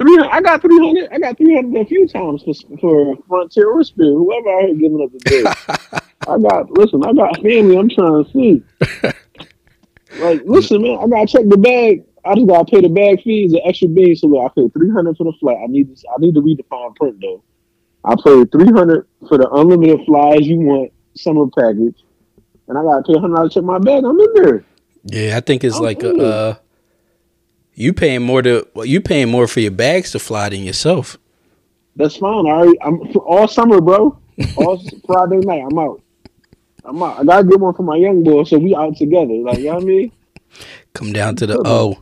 Three, 0.01 0.17
I 0.17 0.41
got 0.41 0.62
three 0.62 0.79
hundred. 0.79 1.10
I 1.12 1.20
got 1.20 1.38
three 1.38 1.53
hundred 1.53 1.79
a 1.79 1.86
few 1.86 2.08
times 2.08 2.41
for, 2.43 2.53
for 2.79 3.15
Frontier 3.27 3.70
or 3.70 3.84
Spirit, 3.84 4.13
whoever 4.13 4.50
I 4.50 4.62
heard 4.63 4.79
giving 4.79 5.00
up 5.00 5.12
the 5.12 5.20
day. 5.20 5.43
I 6.27 6.39
got 6.39 6.72
listen. 6.72 7.03
I 7.05 7.13
got 7.13 7.36
family. 7.36 7.77
I'm 7.77 7.88
trying 7.88 8.25
to 8.25 8.31
see. 8.31 8.63
like, 10.20 10.41
listen, 10.46 10.81
man. 10.81 10.98
I 10.98 11.08
gotta 11.08 11.27
check 11.27 11.48
the 11.48 11.58
bag. 11.58 12.03
I 12.25 12.34
just 12.34 12.48
gotta 12.48 12.65
pay 12.65 12.81
the 12.81 12.89
bag 12.89 13.22
fees, 13.22 13.51
the 13.51 13.62
extra 13.63 13.89
bean. 13.89 14.15
So 14.15 14.25
look, 14.25 14.51
I 14.51 14.60
paid 14.60 14.74
three 14.74 14.89
hundred 14.89 15.17
for 15.17 15.25
the 15.25 15.34
flight. 15.39 15.58
I 15.63 15.67
need 15.67 15.91
this. 15.91 16.03
I 16.10 16.20
need 16.20 16.34
to 16.34 16.41
read 16.41 16.58
the 16.58 16.63
fine 16.63 16.93
print 16.93 17.17
though. 17.22 17.43
I 18.03 18.15
paid 18.15 18.51
three 18.51 18.72
hundred 18.72 19.08
for 19.27 19.38
the 19.38 19.48
unlimited 19.51 20.00
flies 20.08 20.48
you 20.48 20.58
want 20.62 20.91
summer 21.15 21.46
package, 21.55 22.01
and 22.67 22.75
I 22.75 22.81
gotta 22.81 23.03
pay 23.03 23.20
hundred 23.20 23.36
dollars 23.36 23.53
to 23.53 23.60
check 23.60 23.65
my 23.65 23.77
bag. 23.77 24.03
I'm 24.03 24.20
in 24.20 24.34
there. 24.34 24.65
yeah. 25.03 25.38
I 25.38 25.41
think 25.41 25.63
it's 25.63 25.75
I'm 25.75 25.84
like 25.84 26.01
a, 26.01 26.12
cool. 26.12 26.25
uh, 26.25 26.55
you 27.74 27.94
paying 27.94 28.22
more 28.22 28.42
to 28.42 28.68
well, 28.74 28.86
you 28.86 29.01
paying 29.01 29.30
more 29.30 29.48
for 29.48 29.60
your 29.60 29.72
bags 29.72 30.12
to 30.12 30.20
fly 30.20 30.50
than 30.50 30.62
yourself. 30.62 31.18
That's 31.96 32.18
fine. 32.18 32.48
I 32.48 32.51
already, 32.51 32.82
I'm 32.82 33.01
all 33.18 33.48
summer, 33.48 33.82
bro. 33.82 34.18
All 34.58 34.82
Friday 35.06 35.38
night, 35.38 35.63
I'm 35.70 35.78
out. 35.78 36.01
I'm 36.84 37.01
out. 37.04 37.20
I 37.20 37.24
gotta 37.24 37.48
get 37.48 37.60
one 37.60 37.74
for 37.74 37.84
my 37.84 37.98
young 37.98 38.24
boy, 38.24 38.44
so 38.44 38.58
we 38.58 38.75
out 38.75 38.96
together. 38.98 39.34
Like 39.34 39.60
you 39.60 39.66
know 39.66 39.75
what 39.75 39.84
I 39.84 39.86
mean? 39.86 40.12
Come 40.94 41.13
down 41.13 41.36
to 41.38 41.48
the 41.48 41.58
Good. 41.58 41.68
O. 41.68 42.00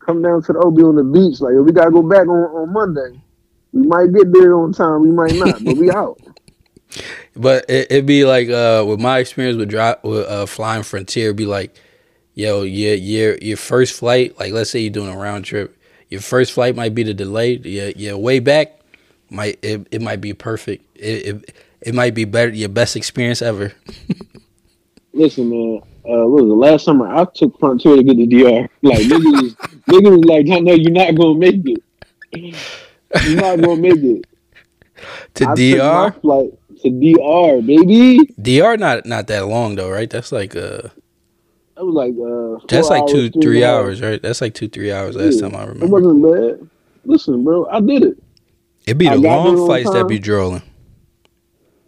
Come 0.00 0.22
down 0.22 0.42
to 0.42 0.52
the 0.52 0.58
O. 0.58 0.70
Be 0.70 0.82
on 0.82 0.96
the 0.96 1.04
beach. 1.04 1.40
Like 1.40 1.54
we 1.54 1.72
gotta 1.72 1.90
go 1.90 2.02
back 2.02 2.26
on, 2.26 2.28
on 2.28 2.72
Monday. 2.72 3.20
We 3.72 3.86
might 3.86 4.12
get 4.12 4.32
there 4.32 4.54
on 4.54 4.72
time. 4.72 5.02
We 5.02 5.10
might 5.10 5.34
not, 5.34 5.64
but 5.64 5.76
we 5.76 5.90
out. 5.90 6.18
But 7.36 7.68
it, 7.68 7.90
it'd 7.90 8.06
be 8.06 8.24
like 8.24 8.48
uh, 8.48 8.84
with 8.86 9.00
my 9.00 9.18
experience 9.18 9.58
with 9.58 9.68
dri 9.68 9.94
with 10.04 10.28
uh, 10.28 10.46
flying 10.46 10.84
Frontier, 10.84 11.24
it'd 11.24 11.36
be 11.36 11.46
like, 11.46 11.74
yo, 12.34 12.62
your 12.62 12.94
your 12.94 13.36
your 13.38 13.56
first 13.56 13.94
flight, 13.98 14.38
like 14.38 14.52
let's 14.52 14.70
say 14.70 14.80
you're 14.80 14.92
doing 14.92 15.12
a 15.12 15.16
round 15.16 15.44
trip, 15.44 15.76
your 16.08 16.20
first 16.20 16.52
flight 16.52 16.76
might 16.76 16.94
be 16.94 17.02
the 17.02 17.14
delay. 17.14 17.56
Your 17.56 17.90
your 17.90 18.18
way 18.18 18.40
back 18.40 18.80
might 19.30 19.58
it, 19.62 19.86
it 19.90 20.02
might 20.02 20.20
be 20.20 20.32
perfect. 20.32 20.84
It, 20.96 21.26
it 21.26 21.54
it 21.80 21.94
might 21.94 22.14
be 22.14 22.24
better 22.24 22.50
your 22.50 22.68
best 22.68 22.96
experience 22.96 23.42
ever. 23.42 23.72
Listen, 25.12 25.48
man. 25.48 25.80
Uh, 26.06 26.28
what 26.28 26.42
was 26.42 26.48
the 26.48 26.54
last 26.54 26.84
summer 26.84 27.08
I 27.08 27.24
took 27.34 27.58
Frontier 27.58 27.96
to 27.96 28.02
get 28.02 28.16
the 28.16 28.26
DR? 28.26 28.68
Like 28.82 28.98
niggas, 28.98 29.42
was, 29.42 29.54
niggas 29.88 30.10
was 30.10 30.24
like, 30.24 30.50
"I 30.50 30.58
know 30.60 30.74
you're 30.74 30.90
not 30.90 31.14
gonna 31.14 31.38
make 31.38 31.62
it. 31.64 31.82
You're 33.26 33.40
not 33.40 33.60
gonna 33.60 33.80
make 33.80 34.02
it." 34.02 34.26
To 35.34 35.48
I 35.48 35.54
DR, 35.54 36.20
flight 36.20 36.50
to 36.84 36.90
DR, 36.90 37.60
baby. 37.66 38.20
DR 38.40 38.76
not 38.78 39.06
not 39.06 39.26
that 39.26 39.46
long 39.46 39.74
though, 39.74 39.90
right? 39.90 40.08
That's 40.08 40.32
like 40.32 40.54
uh 40.54 40.88
That 41.76 41.84
was 41.84 41.94
like 41.94 42.14
uh, 42.20 42.66
that's 42.68 42.90
like 42.90 43.06
two 43.06 43.30
hours, 43.30 43.30
three 43.30 43.62
half. 43.62 43.64
hours, 43.64 44.00
right? 44.02 44.22
That's 44.22 44.40
like 44.40 44.54
two 44.54 44.68
three 44.68 44.92
hours. 44.92 45.16
Last 45.16 45.36
Yeah, 45.36 45.40
time 45.40 45.54
I 45.56 45.64
remember, 45.64 45.84
It 45.84 45.88
wasn't 45.90 46.22
bad. 46.22 46.70
Listen, 47.04 47.44
bro, 47.44 47.66
I 47.68 47.80
did 47.80 48.04
it. 48.04 48.18
It'd 48.86 48.98
be 48.98 49.08
the 49.08 49.16
long 49.18 49.56
on 49.58 49.66
flights 49.66 49.90
that 49.90 50.04
time. 50.04 50.08
be 50.08 50.18
drolling. 50.18 50.62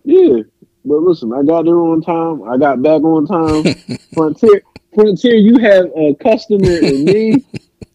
Yeah, 0.05 0.43
but 0.85 0.99
listen, 0.99 1.33
I 1.33 1.43
got 1.45 1.65
there 1.65 1.79
on 1.79 2.01
time. 2.03 2.43
I 2.49 2.59
got 2.59 2.83
back 2.83 3.03
on 3.03 3.27
time. 3.27 3.71
Frontier, 4.15 4.63
Frontier, 4.95 5.35
you 5.37 5.59
have 5.59 5.87
a 5.97 6.15
customer 6.17 6.79
in 6.79 7.11
me. 7.11 7.45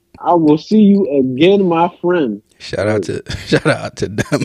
I 0.19 0.33
will 0.35 0.57
see 0.57 0.81
you 0.81 1.07
again, 1.19 1.65
my 1.67 1.89
friend. 2.01 2.41
Shout 2.59 2.87
out 2.87 3.03
to 3.03 3.23
shout 3.47 3.65
out 3.67 3.95
to 3.97 4.07
them. 4.07 4.43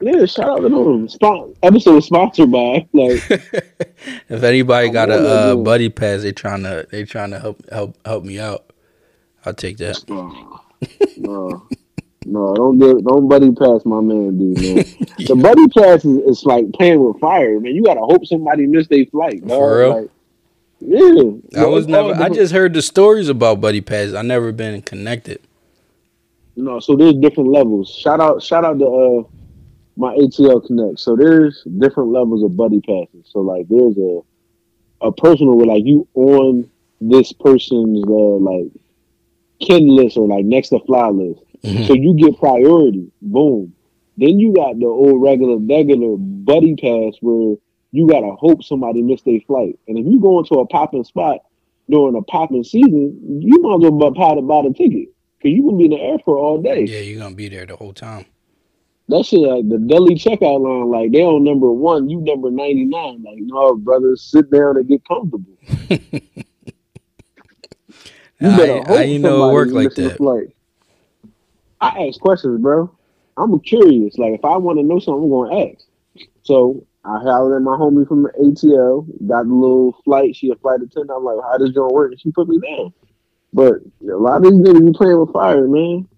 Yeah, 0.00 0.26
shout 0.26 0.48
out 0.48 0.60
to 0.60 0.68
them. 0.68 1.08
Spon- 1.08 1.54
episode 1.62 2.00
sponsored 2.00 2.52
by 2.52 2.86
like 2.92 3.30
if 3.30 4.42
anybody 4.42 4.90
got 4.90 5.10
a 5.10 5.14
uh, 5.14 5.56
buddy 5.56 5.88
pass, 5.88 6.22
they 6.22 6.30
trying 6.32 6.62
to 6.62 6.86
they 6.90 7.04
trying 7.04 7.30
to 7.30 7.40
help 7.40 7.68
help 7.70 7.96
help 8.06 8.24
me 8.24 8.38
out. 8.38 8.72
I'll 9.44 9.54
take 9.54 9.78
that. 9.78 10.08
no, 10.08 10.60
no, 11.16 11.66
no, 12.26 12.54
don't 12.54 12.78
get 12.78 13.04
don't 13.04 13.28
buddy 13.28 13.50
pass 13.50 13.84
my 13.84 14.00
man, 14.00 14.38
dude. 14.38 14.76
Man. 14.76 14.84
The 15.26 15.34
buddy 15.34 15.66
pass 15.68 16.04
is, 16.04 16.18
is 16.28 16.44
like 16.44 16.72
playing 16.74 17.02
with 17.02 17.18
fire, 17.18 17.58
man. 17.58 17.74
You 17.74 17.82
gotta 17.82 18.00
hope 18.00 18.24
somebody 18.24 18.66
missed 18.66 18.90
their 18.90 19.04
flight, 19.06 19.40
dog. 19.40 19.58
For 19.58 19.78
real? 19.78 20.00
Like, 20.02 20.10
yeah, 20.80 21.62
I 21.62 21.66
was 21.66 21.88
never. 21.88 22.14
I 22.14 22.28
just 22.28 22.52
heard 22.52 22.72
the 22.72 22.82
stories 22.82 23.28
about 23.28 23.60
buddy 23.60 23.80
pass. 23.80 24.14
I 24.14 24.22
never 24.22 24.52
been 24.52 24.80
connected. 24.82 25.40
No, 26.54 26.78
so 26.78 26.96
there's 26.96 27.14
different 27.14 27.50
levels. 27.50 27.88
Shout 27.90 28.20
out, 28.20 28.42
shout 28.42 28.64
out 28.64 28.78
to 28.78 28.86
uh, 28.86 29.22
my 29.98 30.14
ATL 30.14 30.64
Connect. 30.64 30.98
So 31.00 31.16
there's 31.16 31.62
different 31.78 32.10
levels 32.10 32.44
of 32.44 32.56
buddy 32.56 32.80
passes. 32.80 33.26
So 33.30 33.40
like 33.40 33.66
there's 33.68 33.98
a 33.98 34.20
a 35.00 35.12
personal 35.12 35.56
where 35.56 35.66
like 35.66 35.84
you 35.84 36.06
on 36.14 36.68
this 37.00 37.32
person's 37.32 38.04
uh, 38.08 38.12
like 38.12 38.70
kin 39.60 39.88
list 39.88 40.16
or 40.16 40.26
like 40.26 40.44
next 40.44 40.68
to 40.70 40.78
fly 40.86 41.08
list. 41.08 41.40
Mhm. 41.64 41.86
So 41.86 41.94
you 41.94 42.14
get 42.14 42.38
priority. 42.38 43.10
Boom. 43.20 43.74
Then 44.16 44.38
you 44.38 44.52
got 44.52 44.78
the 44.78 44.86
old 44.86 45.20
regular 45.20 45.56
regular 45.58 46.16
buddy 46.16 46.74
pass 46.76 47.14
where 47.20 47.56
you 47.90 48.06
gotta 48.06 48.32
hope 48.38 48.62
somebody 48.62 49.02
missed 49.02 49.24
their 49.24 49.40
flight. 49.46 49.78
And 49.88 49.98
if 49.98 50.06
you 50.06 50.20
go 50.20 50.38
into 50.38 50.54
a 50.54 50.66
popping 50.66 51.04
spot 51.04 51.38
during 51.90 52.14
a 52.16 52.22
popping 52.22 52.62
season, 52.64 53.40
you 53.42 53.60
might 53.62 53.84
as 53.84 53.90
well 53.90 54.10
buy 54.10 54.34
the 54.36 54.42
buy 54.42 54.62
the 54.62 54.72
ticket. 54.74 55.08
Cause 55.42 55.52
you 55.52 55.62
gonna 55.64 55.76
be 55.76 55.84
in 55.86 55.90
the 55.90 56.00
airport 56.00 56.38
all 56.38 56.60
day. 56.60 56.84
Yeah, 56.84 57.00
you're 57.00 57.20
gonna 57.20 57.34
be 57.34 57.48
there 57.48 57.66
the 57.66 57.76
whole 57.76 57.92
time. 57.92 58.26
That 59.08 59.24
shit 59.24 59.40
like 59.40 59.68
the 59.68 59.78
deli 59.78 60.14
checkout 60.16 60.60
line, 60.60 60.90
like 60.90 61.12
they 61.12 61.22
on 61.22 61.42
number 61.42 61.72
one, 61.72 62.10
you 62.10 62.20
number 62.20 62.50
ninety 62.50 62.84
nine. 62.84 63.22
Like, 63.22 63.38
no, 63.38 63.74
brothers, 63.76 64.22
sit 64.22 64.50
down 64.50 64.76
and 64.76 64.86
get 64.86 65.06
comfortable. 65.06 65.56
You 68.40 68.50
I, 68.50 68.56
better 68.56 68.72
I 68.72 68.86
hope 68.86 68.98
ain't 69.00 69.22
know 69.22 69.50
it 69.50 69.52
worked 69.52 69.72
like 69.72 69.94
that. 69.94 70.52
I 71.80 72.06
ask 72.06 72.20
questions, 72.20 72.60
bro. 72.60 72.90
I'm 73.36 73.58
curious. 73.60 74.16
Like, 74.18 74.34
if 74.34 74.44
I 74.44 74.56
want 74.56 74.78
to 74.78 74.84
know 74.84 74.98
something, 74.98 75.24
I'm 75.24 75.30
gonna 75.30 75.70
ask. 75.70 75.84
So 76.42 76.84
I 77.04 77.18
hollered 77.18 77.56
at 77.56 77.62
my 77.62 77.76
homie 77.76 78.06
from 78.06 78.24
the 78.24 78.30
ATL, 78.40 79.06
got 79.26 79.46
the 79.46 79.54
little 79.54 79.92
flight. 80.04 80.36
She 80.36 80.50
a 80.50 80.56
flight 80.56 80.80
attendant. 80.82 81.10
I'm 81.16 81.24
like, 81.24 81.38
how 81.42 81.58
does 81.58 81.72
joint 81.72 81.92
work? 81.92 82.12
And 82.12 82.20
she 82.20 82.30
put 82.30 82.48
me 82.48 82.58
down. 82.60 82.92
But 83.52 83.74
a 84.02 84.16
lot 84.16 84.38
of 84.38 84.42
these 84.44 84.52
niggas 84.52 84.86
be 84.86 84.92
playing 84.92 85.18
with 85.18 85.32
fire, 85.32 85.66
man. 85.66 86.08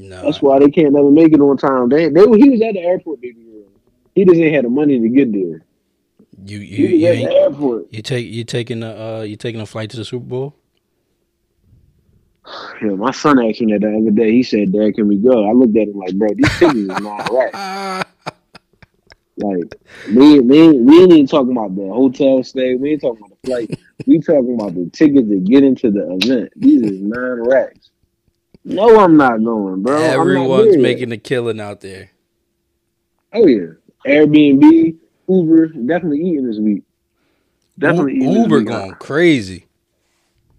No, 0.00 0.22
That's 0.22 0.40
why 0.40 0.60
they 0.60 0.70
can't 0.70 0.92
never 0.92 1.10
make 1.10 1.32
it 1.32 1.40
on 1.40 1.56
time. 1.56 1.88
They, 1.88 2.08
they 2.08 2.20
he 2.20 2.48
was 2.50 2.62
at 2.62 2.74
the 2.74 2.80
airport, 2.80 3.20
baby 3.20 3.42
girl. 3.42 3.64
He 4.14 4.24
just 4.24 4.36
ain't 4.36 4.54
had 4.54 4.64
the 4.64 4.68
money 4.68 5.00
to 5.00 5.08
get 5.08 5.32
there. 5.32 5.64
you 6.44 6.58
you 6.60 6.86
you, 6.86 7.06
at 7.08 7.16
the 7.16 7.34
airport. 7.34 7.86
you 7.92 8.00
take 8.00 8.28
you 8.28 8.44
taking 8.44 8.84
a 8.84 9.18
uh, 9.18 9.22
you 9.22 9.34
taking 9.34 9.60
a 9.60 9.66
flight 9.66 9.90
to 9.90 9.96
the 9.96 10.04
Super 10.04 10.24
Bowl? 10.24 10.54
Yeah, 12.80 12.90
my 12.90 13.10
son 13.10 13.44
asked 13.44 13.60
me 13.60 13.72
that 13.72 13.80
the 13.80 13.98
other 13.98 14.12
day. 14.12 14.30
He 14.30 14.44
said, 14.44 14.72
"Dad, 14.72 14.94
can 14.94 15.08
we 15.08 15.16
go?" 15.16 15.48
I 15.48 15.52
looked 15.52 15.76
at 15.76 15.88
him 15.88 15.98
like, 15.98 16.14
"Bro, 16.14 16.28
these 16.36 16.58
tickets 16.58 16.78
is 16.78 16.86
not 16.86 17.28
right." 17.32 18.06
Like, 19.38 19.74
we 20.14 20.38
we 20.38 20.70
we 20.78 21.02
ain't 21.02 21.12
even 21.12 21.26
talking 21.26 21.52
about 21.52 21.74
the 21.74 21.88
hotel 21.88 22.44
stay. 22.44 22.76
We 22.76 22.92
ain't 22.92 23.00
talking 23.00 23.18
about 23.18 23.36
the 23.42 23.48
flight. 23.48 23.80
we 24.06 24.20
talking 24.20 24.54
about 24.54 24.76
the 24.76 24.88
tickets 24.92 25.28
to 25.28 25.40
get 25.40 25.64
into 25.64 25.90
the 25.90 26.18
event. 26.22 26.52
These 26.54 26.82
is 26.82 27.00
nine 27.00 27.48
racks. 27.48 27.90
No, 28.64 29.00
I'm 29.00 29.16
not 29.16 29.42
going, 29.42 29.82
bro. 29.82 29.96
Everyone's 30.00 30.76
making 30.76 31.12
a 31.12 31.16
killing 31.16 31.60
out 31.60 31.80
there. 31.80 32.10
Oh 33.32 33.46
yeah, 33.46 33.68
Airbnb, 34.06 34.96
Uber, 35.28 35.66
definitely 35.68 36.20
eating 36.20 36.46
this 36.46 36.58
week. 36.58 36.82
Definitely 37.78 38.14
U- 38.14 38.18
eating 38.22 38.32
this 38.34 38.42
Uber 38.44 38.58
week. 38.58 38.66
going 38.68 38.94
crazy. 38.94 39.66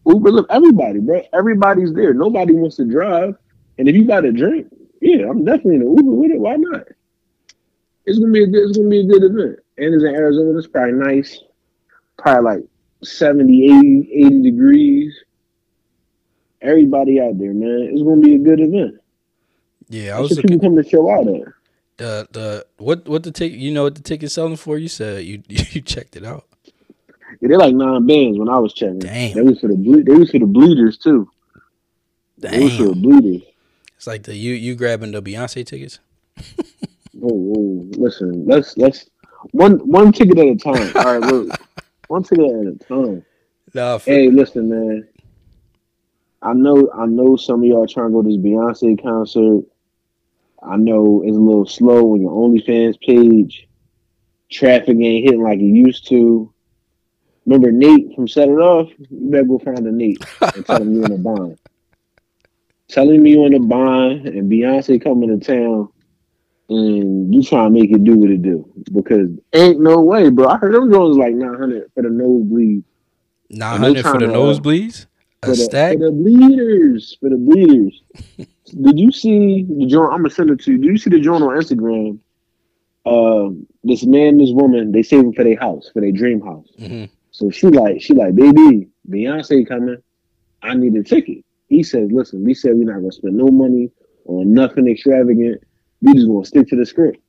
Uber, 0.06 0.32
look, 0.32 0.48
everybody, 0.50 1.00
bro. 1.00 1.22
Everybody's 1.34 1.94
there. 1.94 2.14
Nobody 2.14 2.54
wants 2.54 2.78
to 2.78 2.86
drive. 2.86 3.36
And 3.78 3.88
if 3.88 3.96
you 3.96 4.06
got 4.06 4.26
a 4.26 4.32
drink, 4.32 4.68
yeah, 5.02 5.30
I'm 5.30 5.44
definitely 5.46 5.76
in 5.76 5.82
the 5.82 5.90
Uber 6.02 6.12
with 6.12 6.32
it. 6.32 6.40
Why 6.40 6.56
not? 6.56 6.84
It's 8.06 8.18
gonna 8.18 8.32
be 8.32 8.44
a 8.44 8.48
good. 8.48 8.70
It's 8.70 8.78
gonna 8.78 8.90
be 8.90 9.02
a 9.02 9.06
good 9.08 9.24
event. 9.24 9.60
And 9.78 9.94
it's 9.94 10.04
in 10.04 10.16
Arizona. 10.16 10.58
It's 10.58 10.68
probably 10.68 10.94
nice. 10.94 11.40
Probably 12.18 12.44
like 12.44 12.64
70, 13.04 13.66
80, 13.66 14.12
80 14.26 14.42
degrees. 14.44 15.16
Everybody 16.62 17.22
out 17.22 17.38
there, 17.38 17.54
man. 17.54 17.90
It's 17.92 18.02
gonna 18.04 18.22
be 18.22 18.36
a 18.36 18.40
good 18.40 18.60
event. 18.60 18.96
Yeah, 19.90 20.18
I 20.18 20.20
was 20.20 20.32
looking 20.32 20.60
people 20.60 20.70
come 20.70 20.84
to 20.84 20.88
show 20.88 21.10
out 21.12 21.28
at. 21.28 21.54
the 21.98 22.28
the 22.32 22.66
what 22.78 23.08
what 23.08 23.24
the 23.24 23.32
ticket. 23.32 23.58
You 23.60 23.72
know 23.72 23.84
what 23.84 23.96
the 23.96 24.02
ticket's 24.02 24.34
selling 24.34 24.56
for? 24.58 24.78
You 24.78 24.88
said 24.90 25.24
you 25.26 25.42
you 25.48 25.82
checked 25.82 26.16
it 26.16 26.26
out. 26.26 26.46
Yeah, 27.42 27.48
they're 27.50 27.58
like 27.58 27.76
nine 27.76 28.06
bands 28.06 28.38
when 28.38 28.50
I 28.50 28.58
was 28.60 28.74
checking. 28.74 29.00
Damn. 29.00 29.34
They 29.36 29.42
was 29.42 29.60
for 29.62 29.68
the 29.68 29.76
ble- 29.76 30.04
they 30.04 30.16
was 30.16 30.32
for 30.32 30.40
the 30.40 30.46
bleeders 30.46 30.98
too. 30.98 31.30
Damn, 32.40 32.52
They 32.52 32.64
was 32.64 32.76
for 32.78 32.84
the 32.84 32.96
bleeders. 32.96 33.42
it's 33.96 34.08
like 34.08 34.24
the 34.24 34.36
you 34.36 34.54
you 34.54 34.76
grabbing 34.76 35.12
the 35.12 35.22
Beyonce 35.22 35.66
tickets. 35.66 36.00
oh, 37.24 37.86
listen, 37.98 38.46
let's 38.46 38.78
let's 38.78 39.10
one 39.52 39.78
one 39.88 40.12
ticket 40.12 40.38
at 40.40 40.48
a 40.48 40.56
time. 40.56 40.92
All 40.96 41.20
right, 41.20 41.32
look, 41.32 41.50
one 42.08 42.24
ticket 42.24 42.46
at 42.46 42.68
a 42.68 42.76
time. 42.88 43.26
Nah, 43.74 43.98
for, 44.00 44.10
Hey, 44.10 44.30
listen, 44.30 44.70
man. 44.70 45.08
I 46.42 46.54
know, 46.54 46.90
I 46.96 47.06
know, 47.06 47.36
some 47.36 47.62
of 47.62 47.66
y'all 47.66 47.88
trying 47.88 48.08
to 48.08 48.14
go 48.14 48.22
to 48.22 48.28
this 48.28 48.38
Beyonce 48.38 49.02
concert. 49.02 49.64
I 50.62 50.78
know 50.78 51.24
it's 51.26 51.36
a 51.36 51.40
little 51.40 51.66
slow 51.66 52.14
on 52.14 52.22
your 52.22 52.32
OnlyFans 52.32 53.00
page. 53.02 53.68
Traffic 54.50 54.98
ain't 55.00 55.26
hitting 55.26 55.44
like 55.44 55.60
it 55.60 55.64
used 55.64 56.08
to. 56.10 56.52
Remember 57.46 57.72
Nate 57.72 58.14
from 58.16 58.28
Set 58.28 58.50
It 58.50 58.54
Off? 58.54 58.90
You 58.98 59.30
better 59.32 59.44
go 59.44 59.60
find 59.60 59.86
a 59.88 59.92
Nate 59.92 60.24
and 60.56 60.66
tell 60.66 60.82
him 60.82 60.94
you're 60.94 61.06
in 61.06 61.14
a 61.14 61.18
bond. 61.18 61.58
Telling 62.88 63.22
me 63.22 63.34
you're 63.34 63.46
in 63.46 63.54
a 63.54 63.60
bond 63.60 64.28
and 64.28 64.52
Beyonce 64.52 65.02
coming 65.04 65.40
to 65.40 65.46
town 65.46 65.90
and 66.70 67.34
you 67.34 67.44
trying 67.44 67.74
to 67.74 67.80
make 67.80 67.92
it 67.92 68.04
do 68.04 68.18
what 68.18 68.30
it 68.30 68.42
do. 68.42 68.72
Because 68.94 69.30
ain't 69.54 69.80
no 69.80 70.02
way, 70.02 70.30
bro. 70.30 70.48
I 70.48 70.58
heard 70.58 70.74
them 70.74 70.92
joints 70.92 71.18
like 71.18 71.34
900 71.34 71.92
for 71.94 72.04
the 72.04 72.10
nosebleed. 72.10 72.84
Nine 73.50 73.80
hundred 73.80 74.04
for 74.04 74.20
the 74.20 74.26
tryna, 74.26 74.30
uh, 74.30 74.60
nosebleeds. 74.60 75.08
For 75.44 75.52
A 75.52 75.56
the, 75.56 75.98
for 75.98 76.06
the 76.06 76.12
bleeders. 76.12 77.18
For 77.20 77.30
the 77.30 77.38
bleeders. 77.38 78.04
Did 78.82 79.00
you 79.00 79.12
see 79.12 79.64
the 79.64 79.86
joint? 79.86 80.12
I'm 80.14 80.20
gonna 80.20 80.30
send 80.30 80.50
it 80.50 80.60
to 80.62 80.72
you. 80.74 80.78
Did 80.78 80.88
you 80.88 80.98
see 80.98 81.10
the 81.10 81.20
joint 81.20 81.44
on 81.44 81.50
Instagram? 81.50 82.20
Uh, 83.06 83.56
this 83.84 84.06
man, 84.06 84.38
this 84.38 84.52
woman, 84.52 84.92
they 84.92 85.02
saving 85.02 85.34
for 85.34 85.44
their 85.44 85.58
house, 85.58 85.90
for 85.94 86.02
their 86.02 86.12
dream 86.12 86.42
house. 86.42 86.68
hmm 86.78 87.06
So 87.32 87.50
she 87.50 87.68
like, 87.68 88.02
she 88.02 88.14
like, 88.14 88.36
baby, 88.36 88.90
Beyonce 89.10 89.68
coming. 89.68 89.98
I 90.62 90.74
need 90.76 90.94
a 90.96 91.04
ticket. 91.04 91.46
He 91.68 91.84
says, 91.84 92.10
listen, 92.12 92.44
we 92.44 92.54
said 92.54 92.74
we're 92.76 92.84
not 92.92 93.00
gonna 93.00 93.12
spend 93.12 93.36
no 93.38 93.48
money 93.48 93.90
on 94.26 94.54
nothing 94.54 94.88
extravagant. 94.88 95.64
We 96.02 96.14
just 96.14 96.28
gonna 96.28 96.46
stick 96.46 96.68
to 96.68 96.76
the 96.76 96.86
script. 96.86 97.20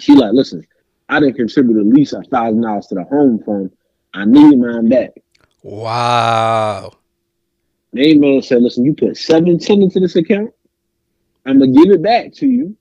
She 0.00 0.14
like, 0.14 0.32
listen, 0.32 0.66
I 1.08 1.20
didn't 1.20 1.36
contribute 1.36 1.78
at 1.78 1.86
least 1.86 2.12
a 2.12 2.22
thousand 2.22 2.62
dollars 2.62 2.86
to 2.88 2.96
the 2.96 3.04
home 3.04 3.42
fund. 3.44 3.70
I 4.14 4.24
need 4.24 4.58
mine 4.58 4.88
back. 4.88 5.10
Wow. 5.62 6.92
The 7.92 8.18
man 8.18 8.42
said, 8.42 8.62
listen, 8.62 8.84
you 8.84 8.94
put 8.94 9.16
seven 9.16 9.58
ten 9.58 9.82
into 9.82 10.00
this 10.00 10.16
account. 10.16 10.52
I'm 11.46 11.58
gonna 11.58 11.72
give 11.72 11.90
it 11.90 12.02
back 12.02 12.32
to 12.34 12.46
you. 12.46 12.76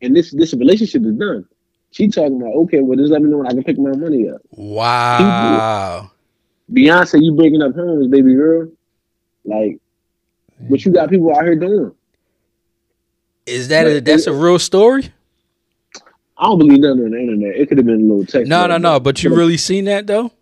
And 0.00 0.14
this 0.14 0.30
this 0.32 0.52
relationship 0.54 1.02
is 1.04 1.14
done. 1.14 1.46
She 1.92 2.08
talking 2.08 2.40
about, 2.40 2.54
okay, 2.64 2.80
well, 2.80 2.96
just 2.98 3.12
let 3.12 3.22
me 3.22 3.28
know 3.30 3.38
when 3.38 3.46
I 3.46 3.50
can 3.50 3.62
pick 3.64 3.78
my 3.78 3.94
money 3.94 4.28
up. 4.28 4.40
Wow. 4.50 6.10
Beyonce, 6.72 7.22
you 7.22 7.34
breaking 7.34 7.62
up 7.62 7.74
homes, 7.74 8.06
baby 8.08 8.34
girl. 8.34 8.68
Like, 9.44 9.78
what 10.68 10.84
you 10.84 10.92
got 10.92 11.10
people 11.10 11.34
out 11.36 11.44
here 11.44 11.56
doing? 11.56 11.92
Is 13.46 13.68
that 13.68 13.86
a 13.86 13.94
But- 13.96 14.04
that's 14.06 14.26
a 14.26 14.32
real 14.32 14.58
story? 14.58 15.12
I 16.38 16.46
don't 16.46 16.58
believe 16.58 16.80
nothing 16.80 17.04
on 17.04 17.10
the 17.12 17.18
internet. 17.20 17.56
It 17.56 17.68
could 17.68 17.78
have 17.78 17.86
been 17.86 18.00
a 18.00 18.04
little 18.04 18.24
text. 18.26 18.48
No, 18.48 18.66
no, 18.66 18.76
no. 18.78 18.98
But 18.98 19.22
you 19.22 19.34
really 19.34 19.56
seen 19.58 19.84
that 19.84 20.06
though? 20.06 20.32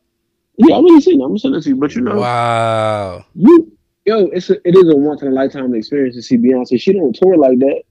Yeah, 0.68 0.76
I'm 0.76 0.84
really 0.84 1.00
seen 1.00 1.20
it. 1.20 1.24
I'm 1.24 1.30
gonna 1.30 1.38
send 1.38 1.54
it 1.54 1.62
to 1.62 1.68
you. 1.70 1.76
But 1.76 1.94
you 1.94 2.02
know, 2.02 2.16
Wow. 2.16 3.24
you 3.34 3.72
yo, 4.04 4.26
it's 4.26 4.50
a, 4.50 4.54
it 4.68 4.74
is 4.76 4.88
a 4.92 4.96
once 4.96 5.22
in 5.22 5.28
a 5.28 5.30
lifetime 5.30 5.74
experience 5.74 6.16
to 6.16 6.22
see 6.22 6.36
Beyonce. 6.36 6.80
She 6.80 6.92
don't 6.92 7.14
tour 7.14 7.36
like 7.36 7.58
that. 7.60 7.82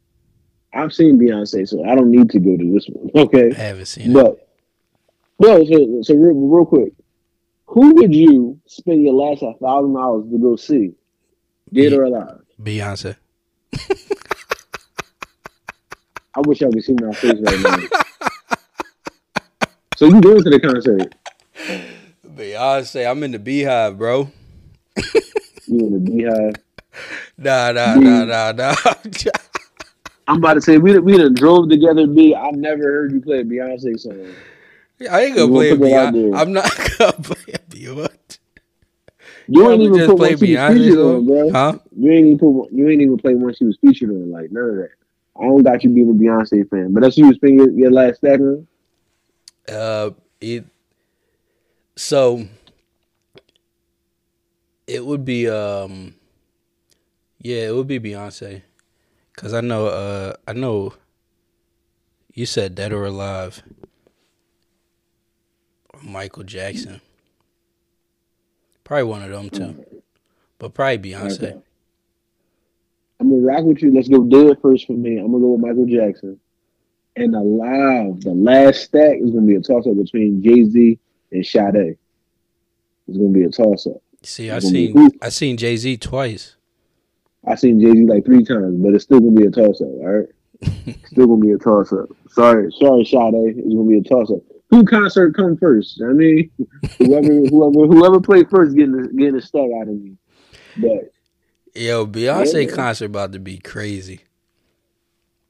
I've 0.74 0.94
seen 0.94 1.18
Beyonce, 1.18 1.68
so 1.68 1.84
I 1.84 1.96
don't 1.96 2.12
need 2.12 2.30
to 2.30 2.40
go 2.40 2.56
to 2.58 2.74
this 2.74 2.88
one. 2.88 3.10
Okay. 3.26 3.50
I 3.52 3.60
haven't 3.60 3.86
seen 3.88 4.12
it. 4.12 4.14
But 4.14 4.48
no, 5.40 5.64
so, 5.66 6.02
so 6.04 6.14
real, 6.16 6.34
real 6.36 6.66
quick, 6.66 6.94
who 7.66 7.96
would 7.96 8.14
you 8.14 8.60
spend 8.68 9.02
your 9.02 9.14
last 9.14 9.40
thousand 9.42 9.94
dollars 9.94 10.30
to 10.32 10.38
go 10.38 10.56
see, 10.56 10.94
dead 11.74 11.94
or 11.94 12.04
alive? 12.04 12.42
Beyonce. 12.62 13.16
I 16.36 16.42
wish 16.46 16.62
I 16.62 16.70
could 16.70 16.84
see 16.84 16.94
my 17.02 17.14
face 17.14 17.40
right 17.42 17.60
now. 17.62 17.78
so 19.96 20.06
you 20.06 20.22
going 20.22 20.44
to 20.44 20.50
the 20.50 20.60
concert? 20.60 21.16
Beyonce. 22.40 23.10
I'm 23.10 23.22
in 23.24 23.32
the 23.32 23.40
beehive, 23.40 23.98
bro. 23.98 24.32
You 25.68 25.80
in 25.80 25.94
the 25.94 26.00
beehive? 26.00 26.54
Nah, 27.38 27.72
nah, 27.72 27.96
nah, 27.96 28.26
nah, 28.26 28.52
nah. 28.52 28.76
I'm 30.28 30.38
about 30.38 30.56
to 30.56 30.62
say 30.62 30.78
we 30.78 30.98
we 31.00 31.18
done 31.18 31.34
drove 31.34 31.70
together. 31.70 32.08
B. 32.08 32.36
I 32.36 32.50
never 32.52 32.84
heard 32.84 33.14
you 33.14 33.22
play 33.22 33.40
a 33.40 33.44
Beyonce 33.46 33.98
song. 33.98 34.36
Yeah, 35.00 35.16
I 35.16 35.22
ain't 35.22 35.36
gonna 35.36 35.48
You 35.48 35.54
play 35.54 35.70
gonna 35.70 35.80
put 35.80 35.90
that 35.90 36.08
out 36.08 36.14
Beyonce. 36.14 36.38
I'm 36.38 36.54
not 36.54 36.72
gonna 36.98 37.14
play 37.14 37.54
Beyonce. 37.70 38.40
You 39.48 39.64
Yeah, 39.64 39.70
ain't 39.70 39.82
even 39.84 39.96
just 39.96 40.10
put 40.10 40.18
play 40.18 40.36
one 40.36 40.40
Beyonce 40.40 41.16
on, 41.16 41.26
bro. 41.26 41.52
Huh? 41.52 41.80
You 41.96 42.12
ain't 42.12 42.26
even 42.26 42.40
put 42.40 42.50
one, 42.50 42.70
you 42.76 42.90
ain't 42.90 43.02
even 43.02 43.18
play 43.18 43.36
one 43.36 43.54
she 43.54 43.66
was 43.66 43.78
featured 43.80 44.10
on. 44.10 44.32
Like 44.32 44.52
none 44.52 44.70
of 44.70 44.76
that. 44.78 44.90
I 45.40 45.44
don't 45.44 45.64
got 45.64 45.84
you 45.84 45.92
being 45.92 46.10
a 46.10 46.14
Beyonce 46.14 46.70
fan, 46.70 46.92
but 46.94 47.02
that's 47.02 47.16
when 47.16 47.28
you 47.28 47.34
spend 47.36 47.54
your, 47.54 47.70
your 47.70 47.92
last 47.92 48.18
stack 48.18 48.40
on. 48.42 48.68
Uh, 49.70 50.10
it. 50.42 50.66
So. 52.00 52.48
It 54.88 55.06
would 55.06 55.26
be 55.26 55.50
um. 55.50 56.16
Yeah, 57.40 57.68
it 57.68 57.76
would 57.76 57.88
be 57.88 58.00
Beyonce, 58.00 58.64
cause 59.36 59.54
I 59.54 59.62
know 59.62 59.88
uh 59.88 60.34
I 60.48 60.54
know. 60.54 60.94
You 62.34 62.46
said 62.46 62.74
dead 62.74 62.94
or 62.94 63.06
alive. 63.06 63.62
Michael 66.02 66.44
Jackson. 66.44 67.02
Probably 68.86 69.04
one 69.04 69.22
of 69.22 69.30
them 69.30 69.50
too. 69.50 70.02
but 70.58 70.74
probably 70.74 71.12
Beyonce. 71.12 71.44
Okay. 71.44 71.62
I'm 73.20 73.30
gonna 73.30 73.42
rock 73.42 73.66
with 73.66 73.84
you. 73.84 73.94
Let's 73.94 74.08
go 74.08 74.24
dead 74.24 74.58
first 74.62 74.88
for 74.88 74.94
me. 74.94 75.18
I'm 75.18 75.32
gonna 75.32 75.40
go 75.40 75.52
with 75.52 75.62
Michael 75.62 75.86
Jackson. 75.86 76.40
And 77.18 77.36
alive, 77.36 78.22
the 78.22 78.32
last 78.32 78.84
stack 78.84 79.18
is 79.20 79.32
gonna 79.32 79.46
be 79.46 79.56
a 79.56 79.62
toss 79.62 79.86
up 79.86 79.98
between 79.98 80.42
Jay 80.42 80.64
Z 80.64 80.98
and 81.32 81.46
Sade. 81.46 81.98
It's 83.08 83.18
gonna 83.18 83.30
be 83.30 83.44
a 83.44 83.50
toss 83.50 83.88
up. 83.88 84.02
See, 84.24 84.52
I 84.52 84.60
seen? 84.60 85.12
I 85.22 85.30
seen 85.30 85.58
Jay 85.58 85.76
Z 85.78 85.98
twice. 85.98 86.56
I 87.48 87.56
seen 87.56 87.80
Jay 87.80 87.92
Z 87.92 88.06
like 88.06 88.26
three 88.26 88.44
times, 88.44 88.76
but 88.82 88.94
it's 88.94 89.04
still 89.06 89.20
gonna 89.20 89.32
be 89.32 89.46
a 89.46 89.52
toss 89.52 89.82
up. 89.82 89.88
All 89.88 90.08
right, 90.08 90.96
still 91.06 91.28
gonna 91.28 91.40
be 91.40 91.52
a 91.52 91.58
toss 91.58 91.92
up. 91.94 92.10
Sorry, 92.30 92.72
sorry, 92.80 93.06
Sade. 93.06 93.58
It's 93.58 93.74
gonna 93.74 93.90
be 93.90 93.98
a 93.98 94.04
toss 94.04 94.30
up. 94.32 94.40
Who 94.70 94.84
concert 94.84 95.36
come 95.36 95.58
first? 95.58 96.00
I 96.04 96.14
mean, 96.14 96.52
whoever, 97.00 97.28
whoever, 97.28 97.88
whoever 97.88 98.20
played 98.22 98.50
first 98.50 98.76
getting 98.76 98.92
the, 98.92 99.08
getting 99.08 99.36
a 99.36 99.42
stack 99.42 99.70
out 99.82 99.88
of 99.88 99.96
me. 100.00 100.16
But 100.78 101.12
Yo, 101.76 102.06
Beyonce 102.06 102.68
Yeah. 102.68 102.76
concert 102.76 103.06
about 103.06 103.32
to 103.32 103.40
be 103.40 103.58
crazy. 103.58 104.22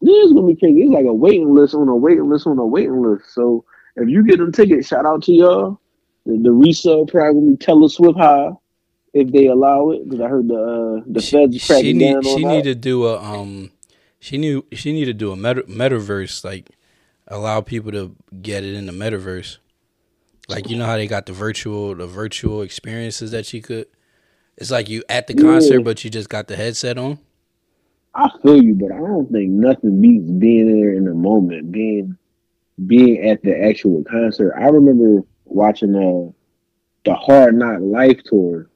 Yeah, 0.01 0.13
it's 0.23 0.31
gonna 0.33 0.47
be 0.47 0.55
crazy. 0.55 0.81
It's 0.83 0.91
like 0.91 1.05
a 1.05 1.13
waiting 1.13 1.53
list 1.53 1.73
on 1.73 1.89
a 1.89 1.95
waiting 1.95 2.29
list 2.29 2.47
on 2.47 2.57
a 2.59 2.65
waiting 2.65 3.01
list. 3.01 3.33
So 3.33 3.65
if 4.01 4.09
you 4.09 4.23
get 4.25 4.39
them 4.39 4.51
tickets, 4.51 4.87
shout 4.87 5.05
out 5.05 5.23
to 5.23 5.33
y'all. 5.33 5.81
The, 6.25 6.37
the 6.37 6.51
resale 6.51 7.05
probably 7.05 7.57
Taylor 7.57 7.89
Swift 7.89 8.19
high 8.19 8.51
if 9.13 9.31
they 9.31 9.47
allow 9.47 9.91
it. 9.91 10.05
Because 10.05 10.21
I 10.21 10.27
heard 10.29 10.47
the 10.47 10.55
uh, 11.01 11.03
the 11.07 11.21
She, 11.21 11.37
feds 11.37 11.59
she 11.59 11.59
cracking 11.59 11.93
need 11.93 12.23
down 12.23 12.25
she 12.25 12.45
on 12.45 12.45
need 12.45 12.63
to 12.63 12.75
do 12.75 13.05
a 13.07 13.21
um 13.21 13.71
she 14.19 14.37
knew 14.37 14.65
she 14.73 14.93
need 14.93 15.05
to 15.05 15.13
do 15.13 15.31
a 15.31 15.35
meta, 15.35 15.63
metaverse 15.63 16.43
like 16.43 16.71
allow 17.27 17.61
people 17.61 17.91
to 17.91 18.15
get 18.41 18.63
it 18.63 18.75
in 18.75 18.85
the 18.85 18.91
metaverse. 18.93 19.57
Like 20.47 20.69
you 20.69 20.77
know 20.77 20.85
how 20.85 20.97
they 20.97 21.07
got 21.07 21.25
the 21.27 21.33
virtual 21.33 21.95
the 21.95 22.07
virtual 22.07 22.61
experiences 22.61 23.31
that 23.31 23.53
you 23.53 23.61
could. 23.61 23.87
It's 24.57 24.71
like 24.71 24.89
you 24.89 25.03
at 25.09 25.27
the 25.27 25.33
Yeah. 25.33 25.35
concert, 25.35 25.81
but 25.81 26.03
you 26.03 26.09
just 26.11 26.29
got 26.29 26.47
the 26.47 26.55
headset 26.57 26.97
on. 26.97 27.19
I 28.15 28.29
feel 28.43 28.61
you, 28.61 28.75
but 28.75 28.91
I 28.91 28.99
don't 28.99 29.31
think 29.31 29.51
nothing 29.51 30.01
beats 30.01 30.29
being 30.31 30.67
there 30.81 30.93
in 30.93 31.05
the 31.05 31.15
moment, 31.15 31.71
being 31.71 32.18
being 32.87 33.27
at 33.29 33.41
the 33.43 33.57
actual 33.65 34.03
concert. 34.03 34.53
I 34.57 34.67
remember 34.67 35.23
watching 35.45 35.95
uh, 35.95 36.31
the 37.05 37.13
Hard 37.15 37.55
Knock 37.55 37.79
Life 37.81 38.21
tour 38.25 38.69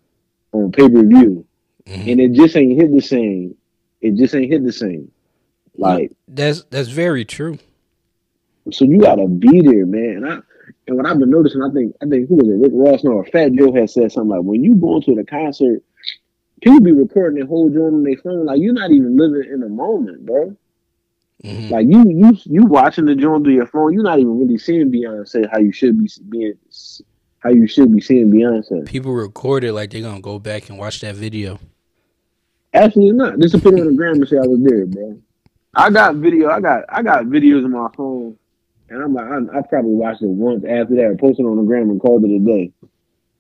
on 0.52 0.72
pay 0.72 0.89
per 0.89 1.04
view, 1.04 1.46
Mhm. 1.88 2.12
and 2.12 2.22
it 2.22 2.32
just 2.34 2.56
ain't 2.56 2.80
hit 2.80 2.92
the 2.94 3.02
same. 3.02 3.56
It 4.02 4.16
just 4.16 4.36
ain't 4.36 4.52
hit 4.52 4.63
the 4.63 4.72
same. 4.72 5.12
Like 5.78 6.12
That's 6.28 6.63
that's 6.70 6.89
very 6.89 7.26
true. 7.26 7.58
So 8.72 8.86
you 8.86 9.00
gotta 9.00 9.28
be 9.28 9.62
there, 9.62 9.86
man. 9.86 10.18
And 10.18 10.26
I 10.28 10.39
and 10.88 10.98
what 10.98 11.06
I've 11.06 11.20
been 11.20 11.30
noticing, 11.32 11.62
I 11.62 11.70
think 11.72 11.96
I 12.02 12.06
think 12.06 12.30
who 12.30 12.36
was 12.36 12.48
it, 12.48 12.60
Rick 12.60 12.72
Ross 12.74 13.04
or 13.04 13.26
Fat 13.26 13.54
Joe 13.54 13.74
had 13.74 13.89
said 13.89 14.12
something 14.12 14.30
like 14.30 14.42
when 14.44 14.63
you 14.63 14.76
go 14.76 14.98
into 14.98 15.16
the 15.16 15.24
concert, 15.26 15.82
people 16.62 16.80
be 16.80 16.92
recording 16.92 17.39
and 17.39 17.50
whole 17.50 17.72
you 17.72 17.84
on 17.86 18.04
their 18.04 18.18
phone, 18.18 18.46
like 18.46 18.60
you're 18.62 18.74
not 18.74 18.92
even 18.92 19.18
living 19.18 19.50
in 19.52 19.60
the 19.62 19.70
moment, 19.70 20.26
bro. 20.26 20.56
Mhm. 21.43 21.71
Like 21.71 21.88
you 21.88 22.03
you 22.08 22.38
you 22.45 22.65
watching 22.65 23.06
the 23.06 23.15
joint 23.15 23.43
through 23.43 23.56
your 23.56 23.67
phone, 23.67 23.93
you're 23.93 24.03
not 24.03 24.19
even 24.19 24.39
really 24.39 24.58
seeing 24.58 24.91
Beyonce 24.91 25.49
how 25.51 25.60
you 25.60 25.73
should 25.73 25.99
be 25.99 26.10
being 26.29 26.53
how 27.39 27.49
you 27.49 27.67
should 27.67 27.91
be 27.93 27.99
seeing 27.99 28.32
Beyonce. 28.32 28.86
People 28.86 29.13
record 29.13 29.65
it 29.65 29.73
like 29.73 29.91
they're 29.91 30.01
gonna 30.01 30.21
go 30.21 30.39
back 30.39 30.69
and 30.69 30.77
watch 30.77 31.01
that 31.01 31.15
video. 31.15 31.60
Absolutely 32.73 33.17
not. 33.17 33.39
Just 33.39 33.56
to 33.56 33.62
put 33.62 33.73
it 33.73 33.82
on 33.82 33.88
the 33.88 33.93
gram 33.93 34.15
and 34.15 34.27
say 34.27 34.38
I 34.38 34.47
was 34.47 34.60
there, 34.63 34.86
bro. 34.86 35.19
I 35.75 35.89
got 35.89 36.15
video. 36.15 36.49
I 36.49 36.62
got 36.62 36.86
I 36.88 37.03
got 37.03 37.25
videos 37.25 37.65
on 37.65 37.71
my 37.71 37.89
phone, 37.95 38.38
and 38.89 39.03
I'm 39.03 39.13
like 39.13 39.25
I, 39.25 39.60
I 39.60 39.62
probably 39.63 39.95
watched 39.95 40.21
it 40.21 40.27
once 40.27 40.63
after 40.63 40.95
that, 40.95 41.17
posted 41.19 41.45
it 41.45 41.49
on 41.49 41.58
the 41.58 41.63
gram 41.63 41.89
and 41.89 41.99
called 41.99 42.23
it 42.23 42.36
a 42.36 42.39
day. 42.39 42.71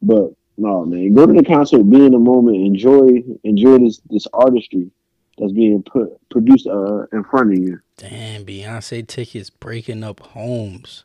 But 0.01 0.33
no, 0.57 0.85
man, 0.85 1.13
go 1.13 1.25
to 1.25 1.31
the 1.31 1.43
concert, 1.43 1.83
be 1.83 2.05
in 2.05 2.11
the 2.11 2.19
moment, 2.19 2.57
enjoy 2.57 3.23
enjoy 3.45 3.79
this 3.79 4.01
this 4.09 4.27
artistry 4.33 4.91
that's 5.37 5.53
being 5.53 5.81
put 5.83 6.09
produced 6.29 6.67
uh, 6.67 7.05
in 7.13 7.23
front 7.23 7.53
of 7.53 7.59
you. 7.59 7.79
Damn, 7.97 8.45
Beyonce 8.45 9.07
tickets 9.07 9.49
breaking 9.49 10.03
up 10.03 10.19
homes. 10.19 11.03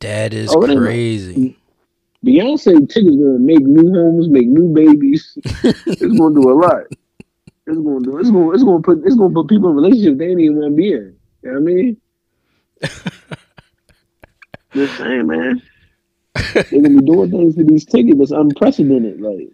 That 0.00 0.32
is 0.34 0.50
Oh, 0.52 0.62
it 0.62 0.70
ain't 0.70 0.80
no- 0.80 0.86
crazy. 0.86 1.56
Beyonce 2.24 2.74
tickets 2.88 3.16
gonna 3.16 3.38
make 3.38 3.60
new 3.60 3.92
homes, 3.94 4.28
make 4.28 4.46
new 4.48 4.68
babies. 4.74 5.38
it's 5.64 6.00
gonna 6.18 6.34
do 6.34 6.50
a 6.50 6.54
lot. 6.54 6.82
It's 6.90 6.98
It's 7.66 7.78
gonna 7.78 8.00
do. 8.00 8.18
It's 8.18 8.30
gonna. 8.30 8.50
It's 8.50 8.62
gonna 8.64 8.82
put. 8.82 8.98
It's 9.06 9.14
gonna 9.14 9.32
put 9.32 9.48
people 9.48 9.70
in 9.70 9.76
relationships 9.76 10.18
they 10.18 10.26
ain't 10.28 10.40
even 10.40 10.56
want 10.58 10.72
to 10.72 10.76
be 10.76 10.92
in. 10.92 11.16
You 11.42 11.52
know 11.52 11.52
what 11.52 11.56
I 11.56 11.60
mean? 11.60 11.96
Just 14.74 14.96
saying, 14.98 15.26
man. 15.26 15.62
They're 16.54 16.64
gonna 16.64 16.90
be 16.90 17.06
doing 17.06 17.30
things 17.30 17.54
to 17.56 17.64
these 17.64 17.84
tickets 17.84 18.18
that's 18.18 18.30
unprecedented. 18.30 19.20
Like, 19.20 19.48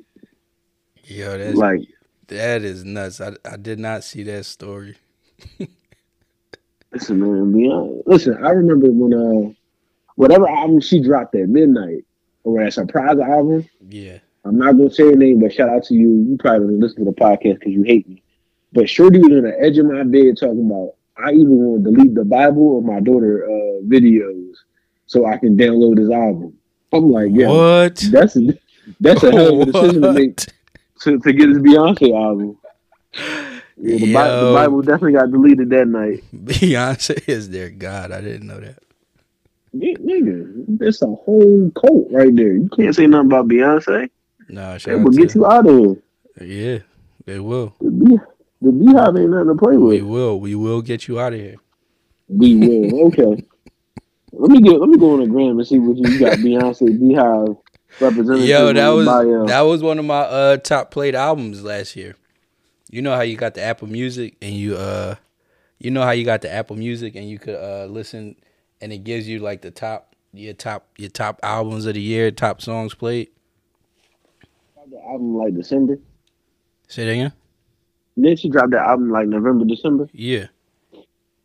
Yo, 1.04 1.38
that's 1.38 1.56
like 1.56 1.82
that 2.28 2.62
is 2.62 2.84
nuts. 2.84 3.20
I 3.20 3.32
I 3.44 3.56
did 3.56 3.78
not 3.78 4.02
see 4.04 4.22
that 4.24 4.44
story. 4.44 4.96
Listen, 6.92 7.20
man. 7.20 7.52
Be 7.52 7.70
honest. 7.70 8.06
Listen, 8.06 8.44
I 8.44 8.50
remember 8.50 8.86
when 8.90 9.12
uh, 9.14 9.52
whatever 10.14 10.48
album 10.48 10.80
she 10.80 11.00
dropped 11.00 11.34
at 11.34 11.48
midnight, 11.48 12.04
or 12.44 12.62
that 12.64 12.72
surprise 12.72 13.18
album. 13.18 13.68
Yeah. 13.88 14.18
I'm 14.44 14.58
not 14.58 14.76
gonna 14.76 14.90
say 14.90 15.04
her 15.04 15.16
name, 15.16 15.40
but 15.40 15.52
shout 15.52 15.68
out 15.68 15.84
to 15.84 15.94
you. 15.94 16.24
You 16.28 16.36
probably 16.38 16.68
don't 16.68 16.80
listen 16.80 17.04
to 17.04 17.10
the 17.10 17.16
podcast 17.16 17.58
because 17.58 17.72
you 17.72 17.82
hate 17.82 18.08
me. 18.08 18.22
But 18.72 18.88
Shorty 18.88 19.18
was 19.18 19.32
on 19.32 19.42
the 19.42 19.60
edge 19.60 19.78
of 19.78 19.86
my 19.86 20.04
bed 20.04 20.36
talking 20.38 20.66
about 20.70 20.94
I 21.16 21.32
even 21.32 21.56
want 21.56 21.84
to 21.84 21.90
delete 21.90 22.14
the 22.14 22.24
Bible 22.24 22.62
or 22.62 22.82
my 22.82 23.00
daughter 23.00 23.44
uh, 23.44 23.82
videos 23.86 24.52
so 25.06 25.26
I 25.26 25.38
can 25.38 25.56
download 25.56 25.98
his 25.98 26.10
album. 26.10 26.54
I'm 26.92 27.10
like, 27.10 27.30
yeah, 27.32 27.48
What? 27.48 27.96
that's 28.10 28.36
a, 28.36 28.58
that's 29.00 29.22
a 29.24 29.32
hell 29.32 29.62
of 29.62 29.68
a 29.68 29.72
decision 29.72 30.02
to 30.02 30.12
make 30.12 30.36
to, 31.00 31.18
to 31.18 31.32
get 31.32 31.48
his 31.48 31.58
Beyonce 31.58 32.14
album. 32.14 32.58
Yeah, 33.78 33.98
the, 33.98 34.12
Bi- 34.12 34.28
the 34.40 34.52
Bible 34.54 34.80
definitely 34.82 35.12
got 35.12 35.30
deleted 35.30 35.68
that 35.70 35.86
night. 35.86 36.24
Beyonce 36.34 37.28
is 37.28 37.50
their 37.50 37.68
god. 37.70 38.10
I 38.12 38.20
didn't 38.20 38.46
know 38.46 38.58
that. 38.60 38.78
Yeah, 39.72 39.94
nigga, 39.96 40.64
that's 40.78 41.02
a 41.02 41.06
whole 41.06 41.70
cult 41.72 42.06
right 42.10 42.34
there. 42.34 42.54
You 42.54 42.70
can't 42.74 42.94
say 42.94 43.06
nothing 43.06 43.26
about 43.26 43.48
Beyonce. 43.48 44.08
Nah, 44.48 44.72
They 44.72 44.78
shout 44.78 45.00
will 45.02 45.10
get 45.10 45.34
you 45.34 45.44
out 45.46 45.66
of 45.66 45.76
here. 45.78 45.96
Yeah, 46.40 46.78
they 47.26 47.38
will. 47.40 47.74
The, 47.80 47.90
bee, 47.90 48.18
the 48.62 48.72
Beehive 48.72 49.16
ain't 49.16 49.30
nothing 49.30 49.48
to 49.48 49.54
play 49.56 49.76
with. 49.76 49.90
We 49.92 50.02
will. 50.02 50.40
We 50.40 50.54
will 50.54 50.80
get 50.80 51.08
you 51.08 51.20
out 51.20 51.34
of 51.34 51.40
here. 51.40 51.56
We 52.28 52.56
will. 52.56 53.06
Okay. 53.08 53.44
let 54.32 54.50
me 54.50 54.60
get. 54.62 54.80
Let 54.80 54.88
me 54.88 54.96
go 54.98 55.12
on 55.14 55.20
the 55.20 55.26
gram 55.26 55.58
and 55.58 55.66
see 55.66 55.78
what 55.78 55.96
you 55.98 56.18
got. 56.18 56.38
Beyonce 56.38 56.98
Beehive 56.98 57.56
representative. 58.00 58.48
Yo, 58.48 58.72
that 58.72 58.86
your 58.86 58.94
was 58.96 59.06
bio. 59.06 59.46
that 59.46 59.60
was 59.62 59.82
one 59.82 59.98
of 59.98 60.04
my 60.06 60.20
uh 60.20 60.56
top 60.56 60.90
played 60.90 61.14
albums 61.14 61.62
last 61.62 61.96
year. 61.96 62.16
You 62.90 63.02
know 63.02 63.14
how 63.14 63.22
you 63.22 63.36
got 63.36 63.54
the 63.54 63.62
Apple 63.62 63.88
Music 63.88 64.36
and 64.40 64.54
you 64.54 64.76
uh 64.76 65.16
you 65.78 65.90
know 65.90 66.02
how 66.02 66.12
you 66.12 66.24
got 66.24 66.42
the 66.42 66.52
Apple 66.52 66.76
Music 66.76 67.16
and 67.16 67.28
you 67.28 67.38
could 67.38 67.56
uh 67.56 67.86
listen 67.86 68.36
and 68.80 68.92
it 68.92 68.98
gives 68.98 69.28
you 69.28 69.38
like 69.40 69.62
the 69.62 69.70
top 69.70 70.14
your 70.32 70.54
top 70.54 70.86
your 70.98 71.10
top 71.10 71.40
albums 71.42 71.86
of 71.86 71.94
the 71.94 72.00
year, 72.00 72.30
top 72.30 72.60
songs 72.60 72.94
played. 72.94 73.28
the 74.90 74.98
album 74.98 75.36
like 75.36 75.54
December. 75.54 75.98
Say 76.88 77.04
that 77.04 77.12
again? 77.12 77.32
Then 78.16 78.36
she 78.36 78.48
dropped 78.48 78.70
the 78.70 78.78
album 78.78 79.10
like 79.10 79.26
November, 79.26 79.64
December. 79.64 80.08
Yeah. 80.12 80.46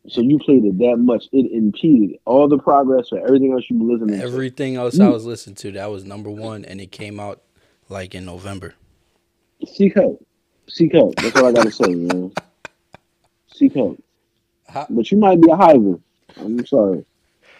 So 0.08 0.20
you 0.20 0.38
played 0.38 0.64
it 0.64 0.78
that 0.78 0.96
much, 0.98 1.26
it 1.32 1.52
impeded 1.52 2.18
all 2.24 2.48
the 2.48 2.58
progress 2.58 3.08
or 3.12 3.18
everything 3.24 3.52
else 3.52 3.64
you 3.68 3.78
were 3.78 3.92
listening 3.92 4.18
to. 4.18 4.24
Everything 4.24 4.74
else 4.76 4.98
I 4.98 5.08
was 5.08 5.24
listening 5.24 5.54
to, 5.56 5.72
that 5.72 5.90
was 5.90 6.04
number 6.04 6.30
one 6.30 6.64
and 6.64 6.80
it 6.80 6.90
came 6.90 7.20
out 7.20 7.42
like 7.88 8.14
in 8.14 8.24
November. 8.24 8.74
Seek 9.64 9.94
help. 9.94 10.24
Seek 10.72 10.94
help. 10.94 11.14
That's 11.16 11.36
all 11.36 11.46
I 11.46 11.52
gotta 11.52 11.70
say, 11.70 11.84
man. 11.84 12.32
Seek 13.46 13.74
help. 13.74 14.02
How- 14.66 14.86
But 14.88 15.10
you 15.10 15.18
might 15.18 15.38
be 15.38 15.50
a 15.50 15.56
hiver. 15.56 16.00
I'm 16.40 16.64
sorry. 16.64 17.04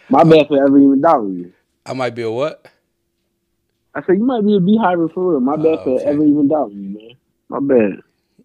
My 0.09 0.23
bad 0.23 0.47
for 0.47 0.57
ever 0.65 0.79
even 0.79 0.99
doubting 0.99 1.35
you. 1.35 1.53
I 1.85 1.93
might 1.93 2.15
be 2.15 2.23
a 2.23 2.31
what? 2.31 2.65
I 3.93 4.01
said 4.03 4.17
you 4.17 4.25
might 4.25 4.43
be 4.43 4.55
a 4.55 4.59
beehiver 4.59 5.07
for 5.09 5.31
real. 5.33 5.39
My 5.41 5.55
bad 5.55 5.77
Oh, 5.79 5.83
for 5.83 5.99
okay. 5.99 6.05
ever 6.09 6.23
even 6.23 6.47
doubting 6.47 6.81
you, 6.81 6.89
man. 6.97 7.15
My 7.49 7.59
bad. 7.59 7.99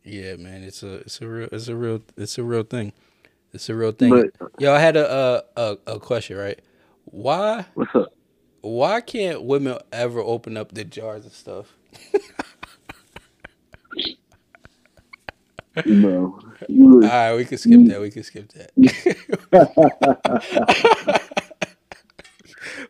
Yeah, 0.05 0.37
man, 0.37 0.63
it's 0.63 0.83
a 0.83 0.97
it's 0.97 1.21
a 1.23 1.27
real 1.27 1.49
it's 1.51 1.69
a 1.69 1.75
real 1.75 2.03
it's 2.19 2.37
a 2.37 2.45
real 2.45 2.63
thing. 2.63 2.93
It's 3.55 3.71
a 3.71 3.75
real 3.75 3.93
thing. 3.93 4.11
But 4.11 4.51
Yo, 4.59 4.75
I 4.75 4.79
had 4.81 4.97
a 4.97 5.09
uh, 5.11 5.41
a 5.87 5.93
a 5.95 5.99
question, 6.01 6.37
right? 6.37 6.61
Why 7.07 7.65
what's 7.73 7.95
up? 7.95 8.13
why 8.61 9.01
can't 9.01 9.43
women 9.45 9.79
ever 9.93 10.21
open 10.21 10.59
up 10.59 10.73
their 10.73 10.85
jars 10.85 11.25
and 11.25 11.33
stuff? 11.33 11.73
You 15.87 17.09
All 17.11 17.37
we 17.37 17.45
can 17.45 17.59
skip 17.59 17.81
that. 17.87 18.01
We 18.01 18.11
can 18.11 18.23
skip 18.23 18.51
that. 18.53 18.71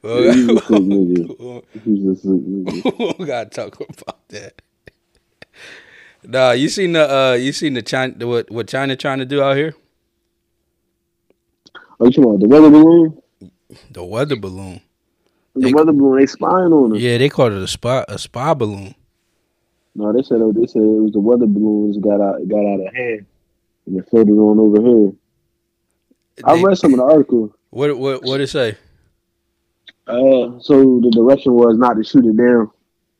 well, 0.02 0.34
you 0.34 0.46
was 0.54 0.62
a 0.62 0.66
sick 0.66 0.76
nigga. 0.76 1.38
we 1.38 1.62
You 1.92 2.08
was 2.08 2.18
a 2.18 2.20
sick 2.22 2.30
nigga. 2.30 2.98
don't 3.18 3.26
gotta 3.26 3.50
talk 3.50 3.80
about 3.80 4.28
that. 4.28 4.62
Nah, 6.24 6.50
you 6.52 6.68
seen 6.68 6.92
the 6.92 7.10
uh, 7.10 7.32
you 7.34 7.52
seen 7.52 7.74
the 7.74 7.82
China 7.82 8.26
what 8.26 8.50
what 8.50 8.68
China 8.68 8.96
trying 8.96 9.18
to 9.18 9.26
do 9.26 9.42
out 9.42 9.56
here? 9.56 9.74
Oh, 12.00 12.06
you 12.06 12.10
talking 12.12 12.24
about 12.24 12.40
the 12.40 12.48
weather 12.48 12.70
balloon? 12.70 13.22
The 13.90 14.04
weather 14.04 14.36
balloon. 14.36 14.80
The 15.54 15.60
They- 15.66 15.72
weather 15.72 15.92
balloon, 15.92 16.18
they 16.18 16.26
spying 16.26 16.72
on 16.72 16.92
us. 16.94 16.98
Yeah, 17.00 17.18
they 17.18 17.28
called 17.28 17.52
it 17.52 17.62
a 17.62 17.66
spy 17.68 18.04
a 18.08 18.18
spy 18.18 18.54
balloon. 18.54 18.94
No, 19.98 20.12
they 20.12 20.22
said 20.22 20.38
they 20.54 20.66
said 20.66 20.82
it 20.82 21.02
was 21.02 21.10
the 21.10 21.18
weather 21.18 21.46
balloons 21.46 21.98
got 21.98 22.20
out 22.20 22.46
got 22.46 22.64
out 22.64 22.86
of 22.86 22.94
hand 22.94 23.26
and 23.84 23.98
it 23.98 24.08
floated 24.08 24.30
on 24.32 24.60
over 24.60 24.80
here. 24.80 25.12
I 26.44 26.62
read 26.62 26.78
some 26.78 26.94
of 26.94 27.00
the 27.00 27.04
article. 27.04 27.52
what 27.70 27.98
what 27.98 28.22
what 28.22 28.40
it 28.40 28.46
say? 28.46 28.76
Uh, 30.06 30.60
so 30.60 31.00
the 31.02 31.10
direction 31.12 31.52
was 31.52 31.76
not 31.76 31.94
to 31.94 32.04
shoot 32.04 32.24
it 32.24 32.36
down 32.36 32.70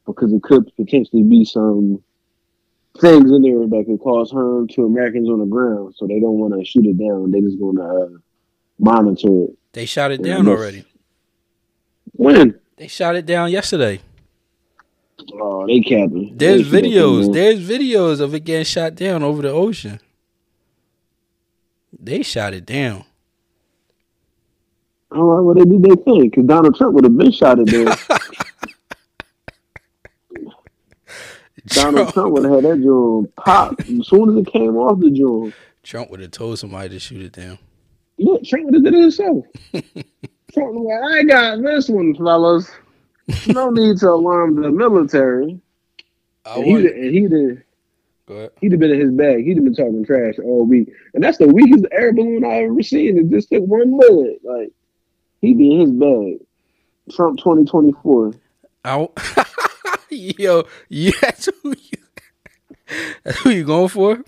because 0.07 0.33
it 0.33 0.41
could 0.45 0.71
potentially 0.77 1.25
be 1.25 1.45
some 1.45 2.01
things 3.01 3.29
in 3.33 3.43
there 3.43 3.67
that 3.67 3.85
could 3.87 3.99
cause 3.99 4.31
harm 4.31 4.69
to 4.69 4.85
Americans 4.85 5.29
on 5.29 5.41
the 5.41 5.47
ground. 5.47 5.97
So 5.97 6.07
they 6.07 6.21
don't 6.21 6.39
want 6.39 6.55
to 6.55 6.65
shoot 6.65 6.87
it 6.87 6.97
down. 6.97 7.33
They 7.33 7.41
just 7.41 7.59
going 7.59 7.77
to 7.77 7.83
uh, 7.83 8.19
monitor 8.79 9.47
it. 9.47 9.59
They 9.73 9.85
shot 9.85 10.13
it 10.13 10.23
down 10.23 10.47
already. 10.47 10.85
When? 12.13 12.59
They 12.77 12.87
shot 12.87 13.17
it 13.17 13.27
down 13.27 13.51
yesterday. 13.51 14.01
Oh, 15.35 15.67
they 15.67 15.81
capping. 15.81 16.33
There's 16.37 16.71
They 16.71 16.83
videos. 16.83 17.33
There's 17.33 17.61
videos 17.61 18.21
of 18.21 18.35
it 18.35 18.41
getting 18.41 18.65
shot 18.65 18.95
down 18.95 19.23
over 19.23 19.43
the 19.43 19.51
ocean. 19.51 20.01
They 21.99 22.23
shot 22.23 22.55
it 22.55 22.65
down. 22.67 23.05
All 25.11 25.25
right, 25.25 25.41
well 25.41 25.55
they 25.55 25.65
did 25.65 25.83
their 25.83 25.97
thing 25.97 26.29
because 26.29 26.45
Donald 26.45 26.77
Trump 26.77 26.95
would 26.95 27.05
have 27.05 27.17
been 27.17 27.33
shot 27.33 27.59
it 27.59 27.67
down. 27.67 27.97
Donald 31.67 32.13
Trump 32.13 32.33
would 32.33 32.45
have 32.45 32.55
had 32.55 32.65
that 32.65 32.83
joint 32.83 33.35
pop 33.37 33.81
as 33.81 34.07
soon 34.07 34.31
as 34.31 34.37
it 34.43 34.53
came 34.53 34.77
off 34.77 35.01
the 35.01 35.11
joint. 35.11 35.55
Trump 35.83 36.11
would 36.11 36.21
have 36.21 36.31
told 36.31 36.59
somebody 36.59 36.91
to 36.91 36.99
shoot 36.99 37.23
it 37.23 37.33
down. 37.33 37.59
Look, 38.19 38.45
Trump 38.45 38.67
would 38.67 38.75
have 38.75 38.85
did 38.85 38.95
it 38.95 39.01
himself. 39.01 39.45
Trump 39.73 40.75
was 40.75 40.87
like, 40.87 41.21
I 41.21 41.23
got 41.25 41.63
this 41.63 41.89
one, 41.89 42.15
fellas. 42.15 42.71
No 43.49 43.71
need 43.71 43.99
to 43.99 44.11
alarm 44.11 44.61
the 44.61 44.71
military. 44.71 45.61
I 46.45 46.57
And 46.57 46.65
he'd, 46.65 46.85
and 46.87 47.15
he'd, 47.15 47.63
go 48.27 48.35
ahead. 48.35 48.51
he'd 48.61 48.73
have 48.73 48.81
been 48.81 48.91
in 48.91 49.01
his 49.01 49.11
bag. 49.13 49.45
He'd 49.45 49.57
have 49.57 49.65
been 49.65 49.75
talking 49.75 50.05
trash 50.05 50.35
all 50.43 50.65
week. 50.65 50.93
And 51.15 51.23
that's 51.23 51.39
the 51.39 51.47
weakest 51.49 51.85
air 51.93 52.13
balloon 52.13 52.45
I 52.45 52.65
ever 52.65 52.83
seen. 52.83 53.19
It 53.19 53.31
just 53.31 53.51
took 53.51 53.65
one 53.65 53.99
bullet. 53.99 54.39
Like, 54.43 54.73
he'd 55.41 55.59
be 55.59 55.75
in 55.75 55.81
his 55.81 55.91
bag. 55.91 56.39
Trump 57.15 57.39
2024. 57.39 58.35
I, 58.85 59.09
yo, 60.11 60.65
you, 60.89 61.13
that's 61.21 61.49
who 61.63 61.71
you, 61.71 61.99
that's 63.25 63.39
who 63.41 63.51
you 63.51 63.65
going 63.65 63.89
for? 63.89 64.23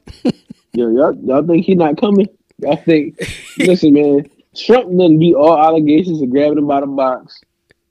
Yo, 0.73 0.89
y'all, 0.91 1.15
y'all 1.25 1.47
think 1.47 1.65
he 1.65 1.75
not 1.75 1.99
coming? 1.99 2.29
Y'all 2.59 2.77
think? 2.77 3.19
listen, 3.59 3.95
man. 3.95 4.29
Trump 4.55 4.97
done 4.99 5.19
beat 5.19 5.35
all 5.35 5.57
allegations 5.59 6.21
of 6.21 6.31
grabbing 6.31 6.59
him 6.59 6.67
by 6.67 6.81
the 6.81 6.87
box. 6.87 7.41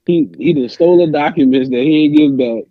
He 0.10 0.28
he 0.40 0.54
done 0.54 0.70
stole 0.70 0.98
the 1.06 1.12
documents 1.12 1.70
that 1.70 1.82
he 1.84 2.06
ain't 2.06 2.18
give 2.18 2.36
back. 2.38 2.64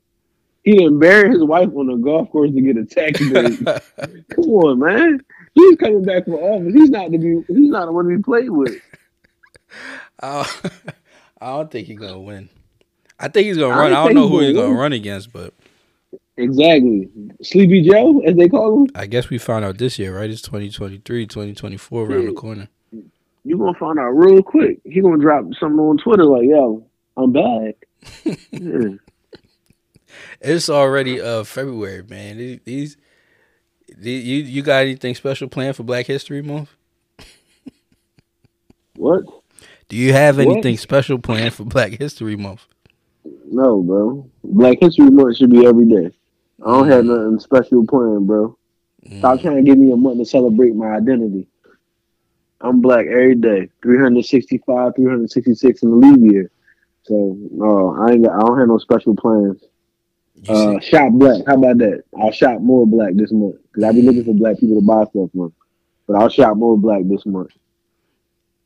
He 0.65 0.73
didn't 0.73 0.99
bury 0.99 1.31
his 1.31 1.45
wife 1.45 1.69
on 1.77 1.89
a 1.89 1.97
golf 1.97 2.29
course 2.33 2.51
to 2.53 2.61
get 2.61 2.77
a 2.77 2.85
tax 2.85 3.21
break. 3.31 3.65
Come 4.31 4.45
on, 4.47 4.81
man. 4.81 5.21
He's 5.55 5.77
coming 5.77 6.03
back 6.05 6.25
from 6.25 6.35
office. 6.35 6.75
He's 6.75 6.91
not 6.91 7.13
to 7.13 7.19
be. 7.19 7.43
He's 7.47 7.71
not 7.71 7.87
the 7.87 7.93
one 7.93 8.09
to 8.09 8.17
be 8.17 8.23
played 8.23 8.51
with. 8.51 8.75
I, 10.21 10.45
I 11.41 11.47
don't 11.57 11.71
think 11.71 11.87
he's 11.87 11.99
gonna 12.01 12.19
win. 12.19 12.49
I 13.21 13.29
think 13.29 13.47
he's 13.47 13.57
gonna 13.57 13.73
I 13.73 13.79
run. 13.79 13.91
don't 13.91 13.99
I 13.99 14.05
don't 14.07 14.15
know 14.17 14.23
he's 14.29 14.31
who 14.31 14.41
he's 14.41 14.55
gonna 14.57 14.69
win. 14.71 14.77
run 14.79 14.93
against, 14.93 15.33
but 15.33 15.55
Exactly. 16.37 17.09
Sleepy 17.43 17.83
Joe, 17.89 18.21
as 18.21 18.37
they 18.37 18.49
call 18.49 18.81
him. 18.81 18.89
I 18.97 19.07
guess 19.07 19.31
we 19.31 19.39
found 19.39 19.65
out 19.65 19.79
this 19.79 19.97
year, 19.99 20.17
right? 20.19 20.29
It's 20.31 20.43
2023, 20.43 21.27
2024 21.27 22.05
around 22.05 22.27
the 22.27 22.33
corner. 22.33 22.69
You 23.45 23.57
gonna 23.59 23.79
find 23.79 23.99
out 23.99 24.11
real 24.11 24.43
quick. 24.43 24.81
He 24.85 25.01
gonna 25.01 25.19
drop 25.19 25.45
something 25.59 25.79
on 25.79 25.99
Twitter 25.99 26.25
like, 26.25 26.49
"Yo, 26.49 26.85
I'm 27.19 27.33
back." 27.33 27.75
Yeah. 28.53 28.95
It's 30.41 30.69
already 30.71 31.21
uh 31.21 31.45
February, 31.45 32.03
man. 32.09 32.39
These, 32.39 32.61
these, 32.65 32.97
these 33.99 34.25
you 34.25 34.37
you 34.45 34.63
got 34.63 34.83
anything 34.83 35.15
special 35.15 35.49
planned 35.49 35.77
for 35.77 35.83
Black 35.83 36.07
History 36.07 36.43
Month? 36.43 36.71
What? 38.97 39.25
Do 39.89 39.97
you 39.97 40.13
have 40.13 40.39
What? 40.39 40.47
anything 40.49 40.77
special 40.77 41.19
planned 41.19 41.55
for 41.55 41.65
Black 41.65 41.93
History 41.93 42.37
Month? 42.37 42.67
No, 43.51 43.81
bro. 43.83 44.29
Black 44.45 44.79
History 44.81 45.11
Month 45.11 45.37
should 45.37 45.51
be 45.51 45.67
every 45.67 45.87
day. 45.87 46.11
I 46.65 46.71
don't 46.71 46.89
have 46.89 47.05
nothing 47.05 47.39
special 47.41 47.87
planned, 47.87 48.27
bro. 48.27 48.57
Stop 49.19 49.39
Mm. 49.39 49.43
trying 49.43 49.57
to 49.57 49.63
give 49.63 49.79
me 49.79 49.93
a 49.93 49.97
month 49.97 50.19
to 50.19 50.25
celebrate 50.27 50.75
my 50.75 50.97
identity. 50.97 51.49
I'm 52.61 52.81
black 52.81 53.07
every 53.07 53.37
day, 53.37 53.69
365, 53.83 54.93
366 54.97 55.83
in 55.83 55.91
the 55.91 55.97
leap 55.97 56.33
year. 56.33 56.51
So 57.09 57.37
no, 57.51 57.97
I 58.01 58.13
ain't 58.13 58.25
got, 58.25 58.35
I 58.37 58.41
don't 58.47 58.59
have 58.59 58.69
no 58.69 58.79
special 58.79 59.17
plans. 59.17 59.65
Uh, 60.49 60.79
shop 60.79 61.13
black. 61.15 61.43
How 61.47 61.55
about 61.55 61.79
that? 61.79 62.05
I'll 62.21 62.31
shop 62.31 62.61
more 62.61 62.87
black 62.87 63.15
this 63.15 63.33
month 63.33 63.57
because 63.67 63.85
I 63.85 63.93
be 63.93 64.03
looking 64.03 64.25
for 64.25 64.35
black 64.35 64.59
people 64.59 64.81
to 64.81 64.87
buy 64.87 65.03
stuff 65.05 65.31
from. 65.33 65.53
But 66.07 66.17
I'll 66.17 66.29
shop 66.29 66.57
more 66.57 66.79
black 66.79 67.01
this 67.05 67.27
month. 67.27 67.51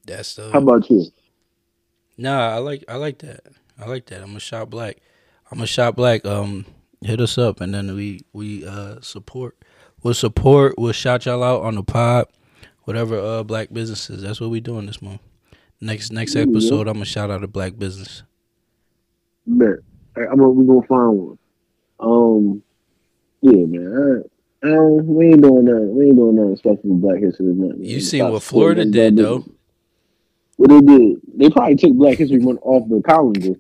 that's 0.07 0.35
the. 0.35 0.51
How 0.51 0.59
about 0.59 0.91
you? 0.91 1.07
Nah, 2.19 2.51
I 2.55 2.59
like 2.59 2.85
I 2.89 2.97
like 2.97 3.19
that. 3.19 3.41
I 3.79 3.87
like 3.87 4.07
that. 4.07 4.21
I'm 4.21 4.29
gonna 4.29 4.41
shop 4.41 4.69
black. 4.71 4.99
I'm 5.51 5.59
gonna 5.59 5.67
shop 5.67 5.97
black. 5.97 6.27
Um, 6.27 6.67
hit 7.01 7.21
us 7.21 7.39
up 7.39 7.61
and 7.61 7.73
then 7.73 7.95
we 7.95 8.21
we 8.33 8.67
uh 8.67 9.01
support. 9.01 9.57
We'll 10.03 10.15
support. 10.15 10.75
We'll 10.79 10.93
shout 10.93 11.27
y'all 11.27 11.43
out 11.43 11.63
on 11.63 11.77
the 11.77 11.83
pod. 11.83 12.27
Whatever 12.85 13.19
uh 13.19 13.43
black 13.45 13.73
businesses. 13.73 14.23
That's 14.23 14.41
what 14.41 14.51
we 14.51 14.61
doing 14.61 14.87
this 14.87 15.01
month. 15.01 15.21
Next 15.81 16.13
next 16.13 16.37
episode, 16.37 16.87
I'm 16.87 16.95
gonna 16.95 17.05
shout 17.07 17.31
out 17.31 17.43
a 17.43 17.49
black 17.49 17.79
business. 17.79 18.23
Bet. 19.47 19.79
I'm 20.17 20.37
gonna, 20.37 20.51
we 20.51 20.67
gonna 20.67 20.87
find 20.87 21.19
one. 21.19 21.39
Um, 22.01 22.63
yeah, 23.41 23.67
man. 23.67 24.25
I, 24.63 24.67
I 24.67 24.71
don't, 24.71 25.07
we 25.07 25.33
ain't 25.33 25.43
doing 25.43 25.65
nothing. 25.65 25.97
We 25.97 26.07
ain't 26.07 26.17
doing 26.17 26.37
nothing 26.37 26.57
special 26.57 26.83
for 26.83 26.97
Black 26.97 27.21
History 27.21 27.53
Month. 27.53 27.77
You 27.81 28.01
seen 28.01 28.31
what 28.31 28.43
Florida 28.43 28.85
did 28.85 29.17
though? 29.17 29.45
What 30.57 30.71
they 30.71 30.81
did? 30.81 31.17
They 31.35 31.51
probably 31.51 31.77
took 31.77 31.95
Black 31.95 32.19
History 32.19 32.39
Month 32.39 32.61
off 32.63 32.89
the 32.89 33.03
calendar. 33.03 33.55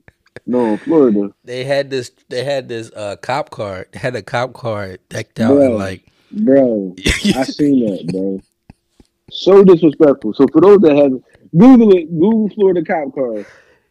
No, 0.47 0.77
Florida, 0.79 1.33
They 1.45 1.65
had 1.65 1.91
this. 1.91 2.11
They 2.29 2.43
had 2.45 2.69
this 2.69 2.91
uh 2.97 3.17
cop 3.17 3.51
card. 3.51 3.89
They 3.93 3.99
had 3.99 4.17
a 4.17 4.23
cop 4.23 4.53
card 4.55 5.01
decked 5.09 5.41
out 5.41 5.55
Bro. 5.55 5.67
and 5.67 5.75
like. 5.77 6.07
bro. 6.31 6.95
I 7.07 7.45
seen 7.45 7.87
that, 7.87 8.07
bro. 8.13 8.41
So 9.31 9.63
disrespectful. 9.65 10.35
So 10.35 10.47
for 10.53 10.61
those 10.61 10.81
that 10.81 10.97
haven't 10.97 11.25
Google 11.57 11.93
it, 11.97 12.11
Google 12.11 12.49
Florida 12.51 12.85
cop 12.85 13.15
car. 13.15 13.45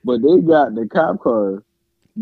But 0.04 0.22
they 0.22 0.42
got 0.42 0.76
the 0.76 0.88
cop 0.92 1.22
car 1.22 1.64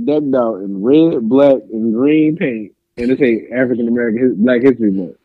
decked 0.05 0.33
out 0.35 0.57
in 0.57 0.83
red, 0.83 1.27
black, 1.27 1.57
and 1.71 1.93
green 1.93 2.35
paint, 2.35 2.73
and 2.97 3.11
it 3.11 3.19
say 3.19 3.47
African 3.53 3.87
American 3.87 4.35
Black 4.35 4.61
History 4.61 4.91
Month. 4.91 5.15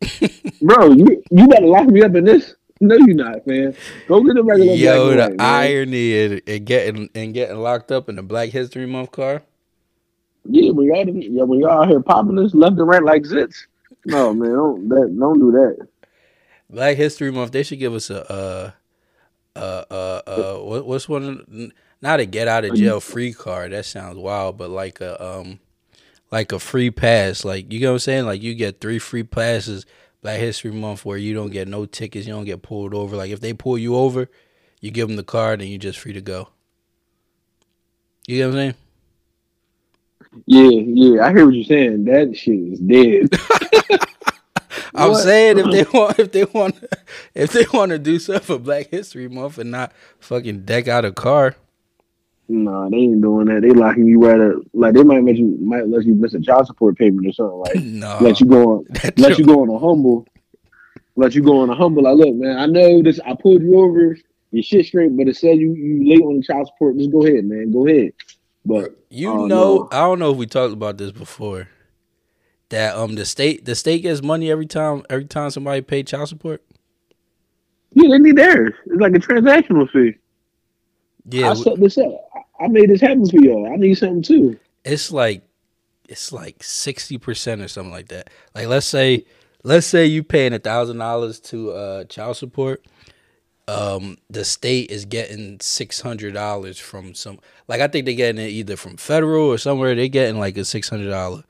bro, 0.62 0.92
you 0.92 1.22
you 1.30 1.48
better 1.48 1.66
lock 1.66 1.86
me 1.86 2.02
up 2.02 2.14
in 2.14 2.24
this. 2.24 2.54
No, 2.80 2.96
you're 2.96 3.16
not, 3.16 3.44
man. 3.46 3.74
Go 4.06 4.22
get 4.22 4.36
a 4.36 4.42
regular 4.42 4.72
Yo, 4.74 5.08
the 5.16 5.24
and 5.24 5.40
white, 5.40 5.44
irony 5.44 6.40
in 6.46 6.64
getting 6.64 7.10
and 7.14 7.34
getting 7.34 7.56
locked 7.58 7.90
up 7.90 8.08
in 8.08 8.16
the 8.16 8.22
Black 8.22 8.50
History 8.50 8.86
Month 8.86 9.10
car. 9.10 9.42
Yeah, 10.44 10.70
when 10.70 10.86
y'all 10.86 11.08
yeah, 11.08 11.42
when 11.42 11.58
y'all 11.58 11.82
out 11.82 11.88
here 11.88 12.00
popping 12.00 12.36
this 12.36 12.54
left 12.54 12.78
and 12.78 12.86
right 12.86 13.02
like 13.02 13.22
zits. 13.22 13.56
No, 14.06 14.32
man, 14.32 14.50
don't 14.52 14.88
that 14.88 15.16
don't 15.18 15.40
do 15.40 15.50
that. 15.52 15.88
Black 16.70 16.96
History 16.96 17.32
Month. 17.32 17.52
They 17.52 17.64
should 17.64 17.80
give 17.80 17.94
us 17.94 18.10
a 18.10 18.30
uh 18.32 18.70
uh 19.56 19.84
uh 19.90 20.22
uh 20.26 20.58
what, 20.58 20.86
what's 20.86 21.08
one 21.08 21.24
of 21.24 21.46
the- 21.48 21.72
not 22.02 22.20
a 22.20 22.26
get 22.26 22.48
out 22.48 22.64
of 22.64 22.74
jail 22.74 23.00
free 23.00 23.32
card. 23.32 23.72
That 23.72 23.86
sounds 23.86 24.18
wild, 24.18 24.58
but 24.58 24.70
like 24.70 25.00
a 25.00 25.22
um 25.24 25.60
like 26.32 26.52
a 26.52 26.58
free 26.60 26.90
pass. 26.90 27.44
Like 27.44 27.72
you 27.72 27.80
know 27.80 27.88
what 27.90 27.94
I'm 27.94 28.00
saying? 28.00 28.26
Like 28.26 28.42
you 28.42 28.54
get 28.54 28.80
three 28.80 28.98
free 28.98 29.24
passes 29.24 29.86
Black 30.22 30.40
History 30.40 30.72
Month 30.72 31.04
where 31.04 31.18
you 31.18 31.34
don't 31.34 31.50
get 31.52 31.68
no 31.68 31.86
tickets, 31.86 32.26
you 32.26 32.34
don't 32.34 32.44
get 32.46 32.62
pulled 32.62 32.94
over. 32.94 33.16
Like 33.16 33.30
if 33.30 33.40
they 33.40 33.54
pull 33.54 33.78
you 33.78 33.96
over, 33.96 34.30
you 34.80 34.90
give 34.90 35.08
them 35.08 35.16
the 35.16 35.24
card 35.24 35.60
and 35.62 35.70
you're 35.70 35.78
just 35.80 35.98
free 36.00 36.12
to 36.14 36.22
go. 36.22 36.50
You 38.26 38.40
know 38.40 38.48
what 38.48 38.54
I'm 38.54 38.60
saying? 38.60 38.74
Yeah, 40.46 40.70
yeah, 40.70 41.24
I 41.26 41.30
hear 41.32 41.46
what 41.46 41.54
you're 41.54 41.64
saying. 41.64 42.04
That 42.06 42.36
shit 42.36 42.58
is 42.60 42.80
dead. 42.80 43.28
I'm 44.94 45.14
What? 45.14 45.16
saying 45.16 45.58
if 45.58 45.70
they 45.70 45.84
want, 45.84 46.18
if 46.18 46.32
they 46.32 46.44
want, 46.44 46.84
if 47.34 47.52
they 47.52 47.66
want 47.72 47.90
to 47.90 47.98
do 47.98 48.18
stuff 48.18 48.46
for 48.46 48.58
Black 48.58 48.88
History 48.90 49.28
Month 49.28 49.58
and 49.58 49.70
not 49.70 49.92
fucking 50.20 50.64
deck 50.64 50.88
out 50.88 51.04
a 51.04 51.12
car, 51.12 51.56
Nah, 52.50 52.88
they 52.88 52.96
ain't 52.96 53.20
doing 53.20 53.46
that. 53.46 53.60
They 53.60 53.70
locking 53.70 54.06
you 54.06 54.20
right 54.20 54.40
up. 54.40 54.62
Like 54.72 54.94
they 54.94 55.02
might 55.02 55.22
make 55.22 55.36
you 55.36 55.58
might 55.60 55.86
let 55.86 56.04
you 56.04 56.14
miss 56.14 56.32
a 56.32 56.40
child 56.40 56.66
support 56.66 56.96
payment 56.96 57.26
or 57.26 57.32
something. 57.32 57.58
Like 57.58 57.74
no, 57.84 58.18
let 58.20 58.40
you 58.40 58.46
go 58.46 58.78
on 58.78 58.86
let 59.16 59.30
joke- 59.30 59.38
you 59.38 59.46
go 59.46 59.62
on 59.62 59.68
a 59.68 59.78
humble. 59.78 60.26
Let 61.14 61.34
you 61.34 61.42
go 61.42 61.60
on 61.60 61.68
a 61.68 61.74
humble. 61.74 62.04
Like, 62.04 62.16
look, 62.16 62.34
man, 62.36 62.56
I 62.58 62.66
know 62.66 63.02
this 63.02 63.18
I 63.26 63.34
pulled 63.34 63.60
you 63.60 63.74
over, 63.80 64.16
your 64.52 64.62
shit 64.62 64.86
straight, 64.86 65.16
but 65.16 65.28
it 65.28 65.36
said 65.36 65.58
you 65.58 65.74
you 65.74 66.08
late 66.08 66.22
on 66.22 66.36
the 66.36 66.42
child 66.42 66.68
support. 66.68 66.96
Just 66.96 67.10
go 67.10 67.26
ahead, 67.26 67.44
man. 67.44 67.72
Go 67.72 67.86
ahead. 67.86 68.12
But 68.64 68.96
You 69.10 69.30
know, 69.30 69.46
no. 69.46 69.88
I 69.92 70.00
don't 70.00 70.18
know 70.18 70.30
if 70.30 70.36
we 70.36 70.46
talked 70.46 70.72
about 70.72 70.96
this 70.96 71.12
before. 71.12 71.68
That 72.70 72.96
um 72.96 73.14
the 73.14 73.24
state 73.24 73.64
the 73.64 73.74
state 73.74 74.02
gets 74.02 74.22
money 74.22 74.50
every 74.50 74.66
time 74.66 75.02
every 75.10 75.24
time 75.24 75.50
somebody 75.50 75.80
pay 75.80 76.02
child 76.02 76.28
support. 76.28 76.62
yeah, 77.94 78.08
they 78.10 78.18
need 78.18 78.36
theirs. 78.36 78.74
It's 78.86 79.00
like 79.00 79.14
a 79.14 79.18
transactional 79.18 79.90
fee. 79.90 80.18
Yeah, 81.30 81.50
I 81.50 81.54
set 81.54 81.80
this 81.80 81.98
up. 81.98 82.27
I- 82.60 82.68
made 82.68 82.90
this 82.90 83.00
happen 83.00 83.28
for 83.28 83.36
y'all. 83.40 83.72
I 83.72 83.76
need 83.76 83.94
something 83.96 84.22
too. 84.22 84.58
it's 84.84 85.10
like 85.12 85.42
it's 86.08 86.32
like 86.32 86.62
sixty 86.62 87.18
percent 87.18 87.60
or 87.60 87.68
something 87.68 87.92
like 87.92 88.08
that. 88.08 88.30
Like 88.54 88.66
let's 88.68 88.86
say 88.86 89.24
let's 89.62 89.86
say 89.86 90.06
you 90.06 90.22
paying 90.22 90.52
a 90.54 90.58
thousand 90.58 90.98
dollars 90.98 91.40
to 91.40 91.72
uh 91.72 92.04
child 92.04 92.36
support. 92.36 92.84
Um, 93.66 94.16
the 94.30 94.46
state 94.46 94.90
is 94.90 95.04
getting 95.04 95.60
six 95.60 96.00
hundred 96.00 96.32
dollars 96.32 96.78
from 96.78 97.14
some. 97.14 97.38
Like 97.68 97.82
I 97.82 97.88
think 97.88 98.06
they're 98.06 98.14
getting 98.14 98.42
it 98.42 98.48
either 98.48 98.76
from 98.76 98.96
federal 98.96 99.44
or 99.44 99.58
somewhere. 99.58 99.94
They're 99.94 100.08
getting 100.08 100.38
like 100.38 100.56
a 100.56 100.64
six 100.64 100.88
hundred 100.88 101.10
dollar. 101.10 101.44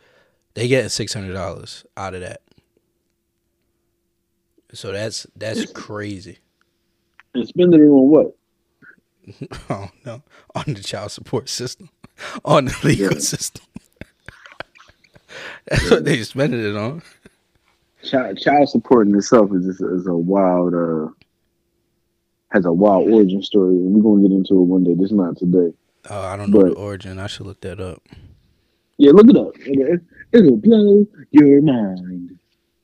They 0.54 0.66
getting 0.66 0.88
six 0.88 1.14
hundred 1.14 1.34
dollars 1.34 1.84
out 1.96 2.14
of 2.14 2.22
that. 2.22 2.40
So 4.72 4.90
that's 4.92 5.26
that's 5.36 5.70
crazy. 5.72 6.38
And 7.34 7.46
spending 7.46 7.80
it 7.80 7.86
on 7.86 8.08
what? 8.10 8.36
Oh 9.70 9.90
no, 10.04 10.22
on 10.54 10.64
the 10.74 10.82
child 10.82 11.10
support 11.12 11.48
system, 11.48 11.90
on 12.44 12.66
the 12.66 12.76
legal 12.84 13.12
Yeah. 13.12 13.18
system. 13.18 13.64
that's 15.66 15.90
what 15.90 16.04
they 16.04 16.22
spending 16.22 16.60
it 16.64 16.76
on. 16.76 17.02
child, 18.04 18.38
child 18.38 18.68
support 18.68 19.06
in 19.08 19.14
itself 19.16 19.50
is 19.54 19.66
just, 19.66 19.82
is 19.82 20.06
a 20.06 20.14
wild 20.16 20.74
uh 20.74 21.08
has 22.50 22.64
a 22.64 22.72
wild 22.72 23.10
origin 23.10 23.42
story 23.42 23.76
and 23.76 23.94
we're 23.94 24.02
gonna 24.02 24.26
get 24.26 24.34
into 24.34 24.54
it 24.54 24.62
one 24.64 24.84
day 24.84 24.94
just 24.98 25.12
not 25.12 25.36
today 25.36 25.72
Oh, 26.10 26.20
I 26.22 26.36
don't 26.36 26.50
know 26.50 26.62
the 26.62 26.74
origin. 26.74 27.18
I 27.18 27.26
should 27.26 27.46
look 27.46 27.60
that 27.60 27.80
up. 27.80 28.02
yeah 28.96 29.10
look 29.12 29.28
it 29.28 29.36
up 29.36 29.52
it, 29.58 30.00
it'll 30.32 30.56
blow 30.56 31.06
your 31.30 31.60
mind 31.62 32.38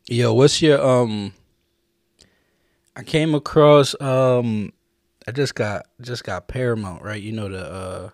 Yo, 0.06 0.34
what's 0.34 0.60
your 0.60 0.84
um? 0.86 1.32
I 2.94 3.02
came 3.02 3.34
across 3.34 3.98
um, 4.02 4.70
I 5.28 5.32
just 5.32 5.54
got 5.54 5.86
just 6.00 6.24
got 6.24 6.48
Paramount 6.48 7.02
right. 7.02 7.22
You 7.22 7.32
know 7.32 7.48
the 7.48 7.64
uh, 7.66 8.10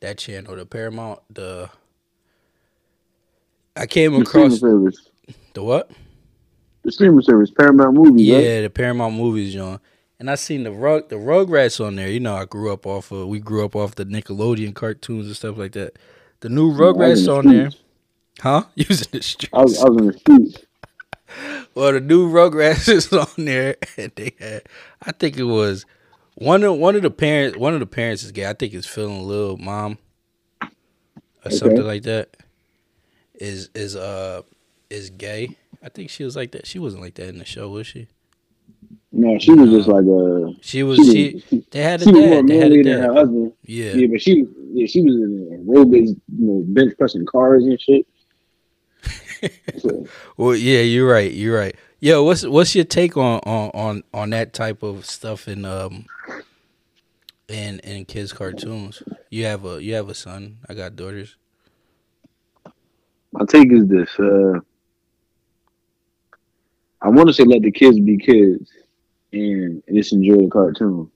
that 0.00 0.18
channel, 0.18 0.56
the 0.56 0.66
Paramount, 0.66 1.20
the. 1.30 1.70
I 3.76 3.86
came 3.86 4.14
the 4.14 4.20
across 4.20 4.60
service 4.60 5.10
the 5.54 5.62
what? 5.62 5.90
the 6.84 6.92
streaming 6.92 7.22
service 7.22 7.50
paramount 7.50 7.94
movies 7.94 8.26
Yeah, 8.26 8.36
right? 8.36 8.62
the 8.62 8.70
Paramount 8.70 9.14
movies, 9.16 9.54
John. 9.54 9.80
And 10.20 10.30
I 10.30 10.34
seen 10.36 10.64
the 10.64 10.72
rug 10.72 11.08
the 11.10 11.16
Rugrats 11.16 11.84
on 11.84 11.96
there. 11.96 12.08
You 12.08 12.20
know, 12.20 12.36
I 12.36 12.44
grew 12.44 12.72
up 12.72 12.86
off 12.86 13.12
of 13.12 13.28
we 13.28 13.40
grew 13.40 13.64
up 13.64 13.76
off 13.76 13.94
the 13.96 14.04
Nickelodeon 14.06 14.74
cartoons 14.74 15.26
and 15.26 15.36
stuff 15.36 15.58
like 15.58 15.72
that. 15.72 15.98
The 16.40 16.48
new 16.48 16.72
I 16.92 16.92
was 16.92 17.14
in 17.14 17.24
Rugrats 17.24 17.26
the 17.26 17.32
on 17.38 17.48
there, 17.48 17.70
huh? 18.40 18.64
Using 18.76 19.08
the 19.12 19.22
streets. 19.22 19.54
I 19.54 19.62
was, 19.62 19.78
I 19.80 19.88
was 19.88 19.98
in 19.98 20.06
the 20.08 20.18
streets 20.18 20.58
Well, 21.74 21.92
the 21.92 22.00
new 22.00 22.30
Rugrats 22.30 22.88
is 22.90 23.12
on 23.12 23.28
there, 23.44 23.76
and 23.96 24.12
they 24.16 24.34
had. 24.38 24.62
I 25.02 25.12
think 25.12 25.36
it 25.38 25.44
was 25.44 25.86
one 26.38 26.62
of 26.62 26.76
one 26.76 26.96
of 26.96 27.02
the 27.02 27.10
parents. 27.10 27.56
One 27.58 27.74
of 27.74 27.80
the 27.80 27.86
parents 27.86 28.22
is 28.22 28.32
gay. 28.32 28.48
I 28.48 28.52
think 28.54 28.72
it's 28.74 28.86
Phil 28.86 29.08
and 29.08 29.22
Lil's 29.24 29.60
mom, 29.60 29.98
or 31.44 31.48
Okay. 31.48 31.56
something 31.56 31.86
like 31.86 32.02
that. 32.04 32.36
Is 33.34 33.70
is 33.74 33.94
uh 33.96 34.42
is 34.90 35.10
gay? 35.10 35.56
I 35.82 35.88
think 35.88 36.10
she 36.10 36.24
was 36.24 36.34
like 36.36 36.52
that. 36.52 36.66
She 36.66 36.78
wasn't 36.78 37.02
like 37.02 37.14
that 37.14 37.28
in 37.28 37.38
the 37.38 37.44
show, 37.44 37.68
was 37.68 37.86
she? 37.86 38.08
no 39.10 39.38
she 39.38 39.52
was 39.54 39.70
just 39.70 39.88
like 39.88 40.04
a 40.04 40.52
She 40.60 40.82
was. 40.82 40.98
she, 40.98 41.42
She 41.48 41.64
they 41.70 41.82
had 41.82 42.02
a 42.02 42.04
she 42.04 42.12
was 42.12 42.20
more 42.20 42.42
dad. 42.42 42.48
They 42.48 42.58
had 42.58 42.72
a 42.72 42.82
than 42.82 43.02
her 43.02 43.12
husband 43.14 43.52
Yeah. 43.62 43.92
yeah 43.94 44.06
but 44.10 44.20
she 44.20 44.44
yeah 44.72 44.86
she 44.86 45.02
was 45.02 45.14
in 45.14 45.64
aerobics 45.66 46.08
you 46.08 46.18
know 46.46 46.62
bench 46.68 46.94
pressing 46.98 47.24
cars 47.26 47.64
and 47.64 47.80
shit 47.80 48.06
so, 49.78 50.06
Well, 50.36 50.54
yeah, 50.56 50.80
you're 50.80 51.08
right. 51.10 51.30
You're 51.32 51.56
right. 51.56 51.74
Yo, 52.00 52.22
what's 52.24 52.44
what's 52.44 52.74
your 52.74 52.84
take 52.84 53.16
on 53.16 53.40
on 53.44 53.70
on 53.72 54.02
on 54.12 54.30
that 54.30 54.52
type 54.52 54.82
of 54.82 55.06
stuff 55.06 55.48
in 55.48 55.64
um 55.64 56.06
in 57.48 57.80
in 57.80 58.04
kids 58.04 58.32
cartoons? 58.32 59.02
You 59.30 59.44
have 59.46 59.64
a 59.64 59.82
you 59.82 59.94
have 59.94 60.08
a 60.08 60.14
son. 60.14 60.58
I 60.68 60.74
got 60.74 60.96
daughters. 60.96 61.36
my 63.32 63.44
take 63.46 63.72
is 63.72 63.86
this 63.88 64.10
uh 64.18 64.60
I 67.00 67.08
want 67.08 67.28
to 67.28 67.32
say 67.32 67.44
let 67.44 67.62
the 67.62 67.70
kids 67.70 68.00
be 68.00 68.16
kids 68.18 68.70
and 69.32 69.82
just 69.92 70.12
enjoy 70.12 70.36
the 70.36 70.48
cartoon 70.48 71.10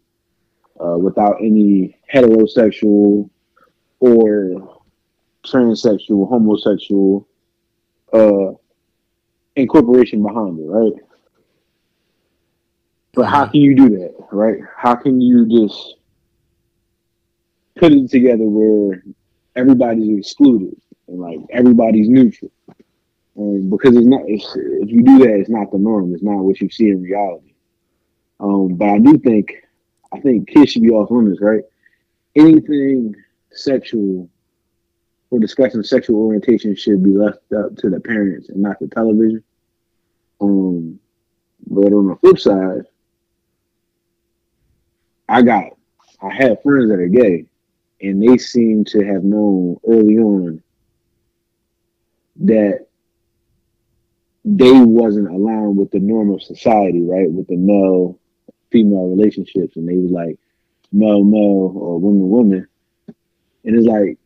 uh, 0.80 0.96
without 0.98 1.36
any 1.40 1.96
heterosexual 2.12 3.28
or 3.98 4.80
transsexual, 5.44 6.28
homosexual 6.28 7.26
uh, 8.12 8.52
incorporation 9.56 10.22
behind 10.22 10.58
it, 10.58 10.66
right? 10.66 10.92
But 13.14 13.24
how 13.24 13.46
can 13.46 13.60
you 13.60 13.74
do 13.74 13.88
that, 13.90 14.14
right? 14.30 14.58
How 14.76 14.94
can 14.94 15.20
you 15.20 15.46
just 15.46 15.96
put 17.76 17.92
it 17.92 18.10
together 18.10 18.44
where 18.44 19.02
everybody's 19.56 20.18
excluded 20.18 20.80
and 21.08 21.18
like 21.18 21.38
everybody's 21.50 22.08
neutral? 22.08 22.50
Um, 23.36 23.70
because 23.70 23.96
it's 23.96 24.06
not. 24.06 24.22
It's, 24.26 24.46
if 24.56 24.90
you 24.90 25.02
do 25.02 25.18
that, 25.20 25.40
it's 25.40 25.48
not 25.48 25.70
the 25.72 25.78
norm. 25.78 26.12
It's 26.14 26.22
not 26.22 26.38
what 26.38 26.60
you 26.60 26.68
see 26.68 26.88
in 26.88 27.02
reality. 27.02 27.54
Um, 28.40 28.74
but 28.74 28.88
I 28.88 28.98
do 28.98 29.18
think, 29.18 29.54
I 30.12 30.20
think 30.20 30.48
kids 30.48 30.72
should 30.72 30.82
be 30.82 30.90
off 30.90 31.10
limits, 31.10 31.40
right? 31.40 31.62
Anything 32.34 33.14
sexual 33.52 34.28
or 35.30 35.38
discussing 35.38 35.82
sexual 35.82 36.16
orientation 36.16 36.76
should 36.76 37.02
be 37.02 37.10
left 37.10 37.40
up 37.52 37.76
to 37.76 37.88
the 37.88 38.00
parents 38.00 38.50
and 38.50 38.60
not 38.60 38.78
the 38.80 38.88
television. 38.88 39.42
Um, 40.40 40.98
but 41.66 41.92
on 41.92 42.08
the 42.08 42.16
flip 42.16 42.38
side, 42.38 42.82
I 45.28 45.40
got, 45.40 45.76
I 46.20 46.34
have 46.34 46.62
friends 46.62 46.90
that 46.90 46.98
are 46.98 47.08
gay, 47.08 47.46
and 48.03 48.20
they 48.20 48.36
seem 48.36 48.84
to 48.84 49.05
have 49.05 49.22
known 49.22 49.76
early 49.88 50.18
on 50.18 50.62
that 52.40 52.86
they 54.44 54.72
wasn't 54.72 55.28
aligned 55.28 55.76
with 55.76 55.90
the 55.92 56.00
norm 56.00 56.32
of 56.32 56.42
society, 56.42 57.03
right? 57.03 57.30
With 57.30 57.46
the 57.46 57.57
male 57.57 58.18
female 58.70 59.09
relationships, 59.09 59.76
and 59.76 59.88
they 59.88 59.96
was 59.96 60.11
like 60.11 60.38
male 60.90 61.22
male 61.22 61.72
or 61.76 62.00
woman 62.00 62.28
woman, 62.28 62.66
and 63.07 63.76
it's 63.76 63.86
like 63.86 64.18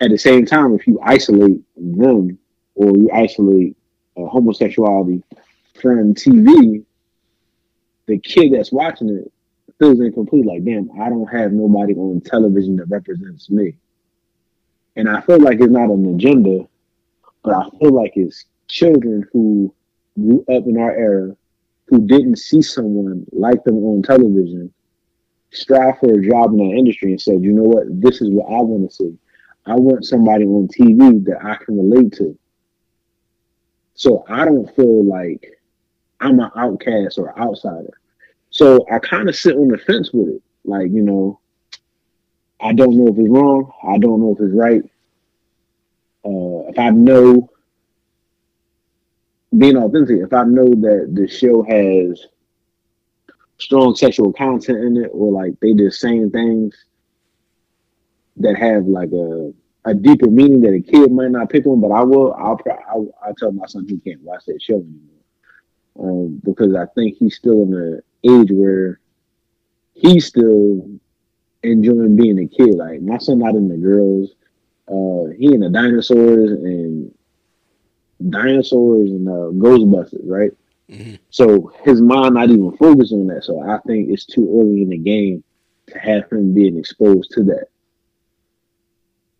at 0.00 0.10
the 0.10 0.18
same 0.18 0.46
time, 0.46 0.74
if 0.74 0.86
you 0.86 1.00
isolate 1.02 1.60
them 1.76 2.38
or 2.76 2.96
you 2.96 3.10
isolate 3.12 3.76
uh, 4.16 4.26
homosexuality 4.26 5.22
from 5.74 6.14
TV, 6.14 6.84
the 8.06 8.18
kid 8.18 8.52
that's 8.52 8.70
watching 8.70 9.08
it 9.08 9.32
feels 9.80 9.98
incomplete. 9.98 10.46
Like, 10.46 10.64
damn, 10.64 10.88
I 11.00 11.08
don't 11.08 11.26
have 11.26 11.52
nobody 11.52 11.94
on 11.94 12.20
television 12.20 12.76
that 12.76 12.86
represents 12.86 13.50
me. 13.50 13.74
And 14.94 15.08
I 15.08 15.20
feel 15.22 15.40
like 15.40 15.58
it's 15.60 15.72
not 15.72 15.90
an 15.90 16.14
agenda, 16.14 16.68
but 17.42 17.54
I 17.56 17.68
feel 17.78 17.92
like 17.92 18.12
it's 18.14 18.44
children 18.68 19.26
who 19.32 19.74
grew 20.16 20.40
up 20.42 20.66
in 20.66 20.78
our 20.78 20.94
era 20.94 21.36
who 21.86 22.06
didn't 22.06 22.36
see 22.36 22.62
someone 22.62 23.26
like 23.32 23.64
them 23.64 23.76
on 23.76 24.02
television 24.02 24.72
strive 25.52 25.98
for 25.98 26.12
a 26.12 26.28
job 26.28 26.52
in 26.52 26.58
that 26.58 26.76
industry 26.76 27.10
and 27.10 27.20
said, 27.20 27.42
you 27.42 27.52
know 27.52 27.64
what, 27.64 27.84
this 27.88 28.20
is 28.20 28.30
what 28.30 28.46
I 28.46 28.60
want 28.62 28.88
to 28.88 28.94
see. 28.94 29.18
I 29.66 29.74
want 29.74 30.04
somebody 30.04 30.44
on 30.44 30.68
TV 30.68 31.24
that 31.24 31.44
I 31.44 31.56
can 31.64 31.76
relate 31.76 32.12
to. 32.14 32.38
So 33.94 34.24
I 34.28 34.44
don't 34.44 34.74
feel 34.76 35.04
like 35.04 35.60
I'm 36.20 36.38
an 36.38 36.50
outcast 36.56 37.18
or 37.18 37.38
outsider. 37.38 37.99
So 38.60 38.84
I 38.92 38.98
kind 38.98 39.26
of 39.26 39.34
sit 39.34 39.56
on 39.56 39.68
the 39.68 39.78
fence 39.78 40.12
with 40.12 40.28
it. 40.28 40.42
Like, 40.66 40.90
you 40.90 41.00
know, 41.00 41.40
I 42.60 42.74
don't 42.74 42.94
know 42.94 43.10
if 43.10 43.18
it's 43.18 43.30
wrong. 43.30 43.72
I 43.82 43.96
don't 43.96 44.20
know 44.20 44.36
if 44.38 44.44
it's 44.44 44.54
right. 44.54 44.82
Uh, 46.22 46.68
if 46.68 46.78
I 46.78 46.90
know 46.90 47.48
being 49.56 49.78
authentic, 49.78 50.18
if 50.20 50.34
I 50.34 50.44
know 50.44 50.68
that 50.68 51.08
the 51.10 51.26
show 51.26 51.62
has 51.62 52.26
strong 53.56 53.96
sexual 53.96 54.30
content 54.30 54.84
in 54.84 55.04
it, 55.04 55.10
or 55.14 55.32
like 55.32 55.58
they 55.60 55.72
just 55.72 55.98
saying 55.98 56.30
things 56.30 56.84
that 58.36 58.58
have 58.58 58.84
like 58.84 59.10
a 59.12 59.54
a 59.86 59.94
deeper 59.94 60.26
meaning 60.26 60.60
that 60.60 60.74
a 60.74 60.82
kid 60.82 61.10
might 61.10 61.30
not 61.30 61.48
pick 61.48 61.64
on, 61.64 61.80
but 61.80 61.92
I 61.92 62.02
will. 62.02 62.34
I'll 62.34 62.60
I'll, 62.90 63.08
I'll 63.24 63.34
tell 63.36 63.52
my 63.52 63.64
son 63.64 63.86
he 63.88 63.98
can't 64.00 64.20
watch 64.20 64.44
that 64.44 64.60
show 64.60 64.74
anymore 64.74 65.24
um, 65.98 66.42
because 66.44 66.74
I 66.74 66.84
think 66.94 67.16
he's 67.16 67.36
still 67.36 67.62
in 67.62 67.70
the 67.70 68.02
age 68.24 68.48
where 68.50 69.00
he's 69.94 70.26
still 70.26 70.88
enjoying 71.62 72.16
being 72.16 72.38
a 72.38 72.46
kid. 72.46 72.74
Like 72.74 73.02
my 73.02 73.18
son 73.18 73.38
not 73.38 73.54
in 73.54 73.68
the 73.68 73.76
girls. 73.76 74.30
Uh, 74.88 75.30
he 75.36 75.54
in 75.54 75.60
the 75.60 75.70
dinosaurs 75.70 76.50
and 76.50 77.14
dinosaurs 78.28 79.10
and 79.10 79.28
uh, 79.28 79.52
Ghostbusters, 79.64 80.22
right? 80.24 80.50
Mm-hmm. 80.90 81.14
So 81.30 81.72
his 81.84 82.00
mind 82.00 82.34
not 82.34 82.50
even 82.50 82.76
focused 82.76 83.12
on 83.12 83.28
that. 83.28 83.44
So 83.44 83.60
I 83.60 83.78
think 83.86 84.10
it's 84.10 84.24
too 84.24 84.60
early 84.60 84.82
in 84.82 84.88
the 84.88 84.98
game 84.98 85.44
to 85.88 85.98
have 85.98 86.30
him 86.30 86.52
being 86.52 86.76
exposed 86.76 87.30
to 87.32 87.44
that. 87.44 87.66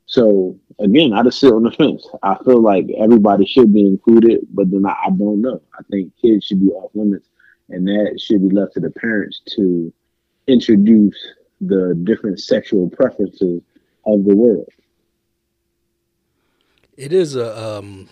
So 0.07 0.59
again, 0.79 1.13
I 1.13 1.23
just 1.23 1.41
sit 1.41 1.53
on 1.53 1.63
the 1.63 1.71
fence. 1.73 2.07
I 2.23 2.37
feel 2.45 2.61
like 2.61 2.87
everybody 2.99 3.47
should 3.47 3.73
be 3.73 3.87
included, 3.87 4.41
but 4.53 4.71
then 4.71 4.87
I, 4.87 4.95
I 5.07 5.11
don't 5.11 5.41
know. 5.41 5.61
I 5.79 5.83
think 5.91 6.13
kids 6.21 6.45
should 6.45 6.61
be 6.61 6.69
off 6.69 6.91
limits, 6.95 7.29
and 7.71 7.87
that 7.87 8.21
should 8.21 8.49
be 8.49 8.55
left 8.55 8.75
to 8.75 8.81
the 8.81 8.91
parents 8.91 9.41
to 9.57 9.93
introduce 10.47 11.17
the 11.61 11.99
different 12.05 12.41
sexual 12.41 12.89
preferences 12.89 13.63
of 14.07 14.25
the 14.25 14.35
world. 14.35 14.69
It 16.97 17.13
is 17.13 17.37
a 17.37 17.79
um, 17.79 18.09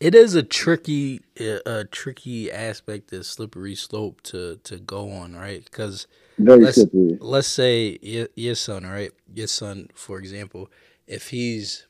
it 0.00 0.14
is 0.14 0.34
a 0.34 0.42
tricky 0.42 1.20
a 1.38 1.84
tricky 1.84 2.50
aspect, 2.50 3.12
a 3.12 3.22
slippery 3.22 3.74
slope 3.74 4.22
to 4.22 4.56
to 4.64 4.78
go 4.78 5.10
on, 5.10 5.36
right? 5.36 5.64
Because 5.64 6.06
let's 6.38 6.76
slippery. 6.76 7.18
let's 7.20 7.48
say 7.48 7.98
your, 8.02 8.28
your 8.34 8.54
son, 8.54 8.84
right? 8.86 9.12
Your 9.32 9.46
son, 9.46 9.88
for 9.94 10.18
example, 10.18 10.70
if 11.06 11.28
he's 11.28 11.86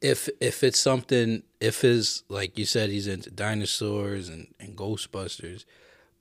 if 0.00 0.28
if 0.40 0.62
it's 0.62 0.78
something 0.78 1.42
if 1.60 1.80
his 1.80 2.22
like 2.28 2.58
you 2.58 2.64
said 2.64 2.90
he's 2.90 3.06
into 3.06 3.30
dinosaurs 3.30 4.28
and, 4.28 4.46
and 4.60 4.76
ghostbusters 4.76 5.64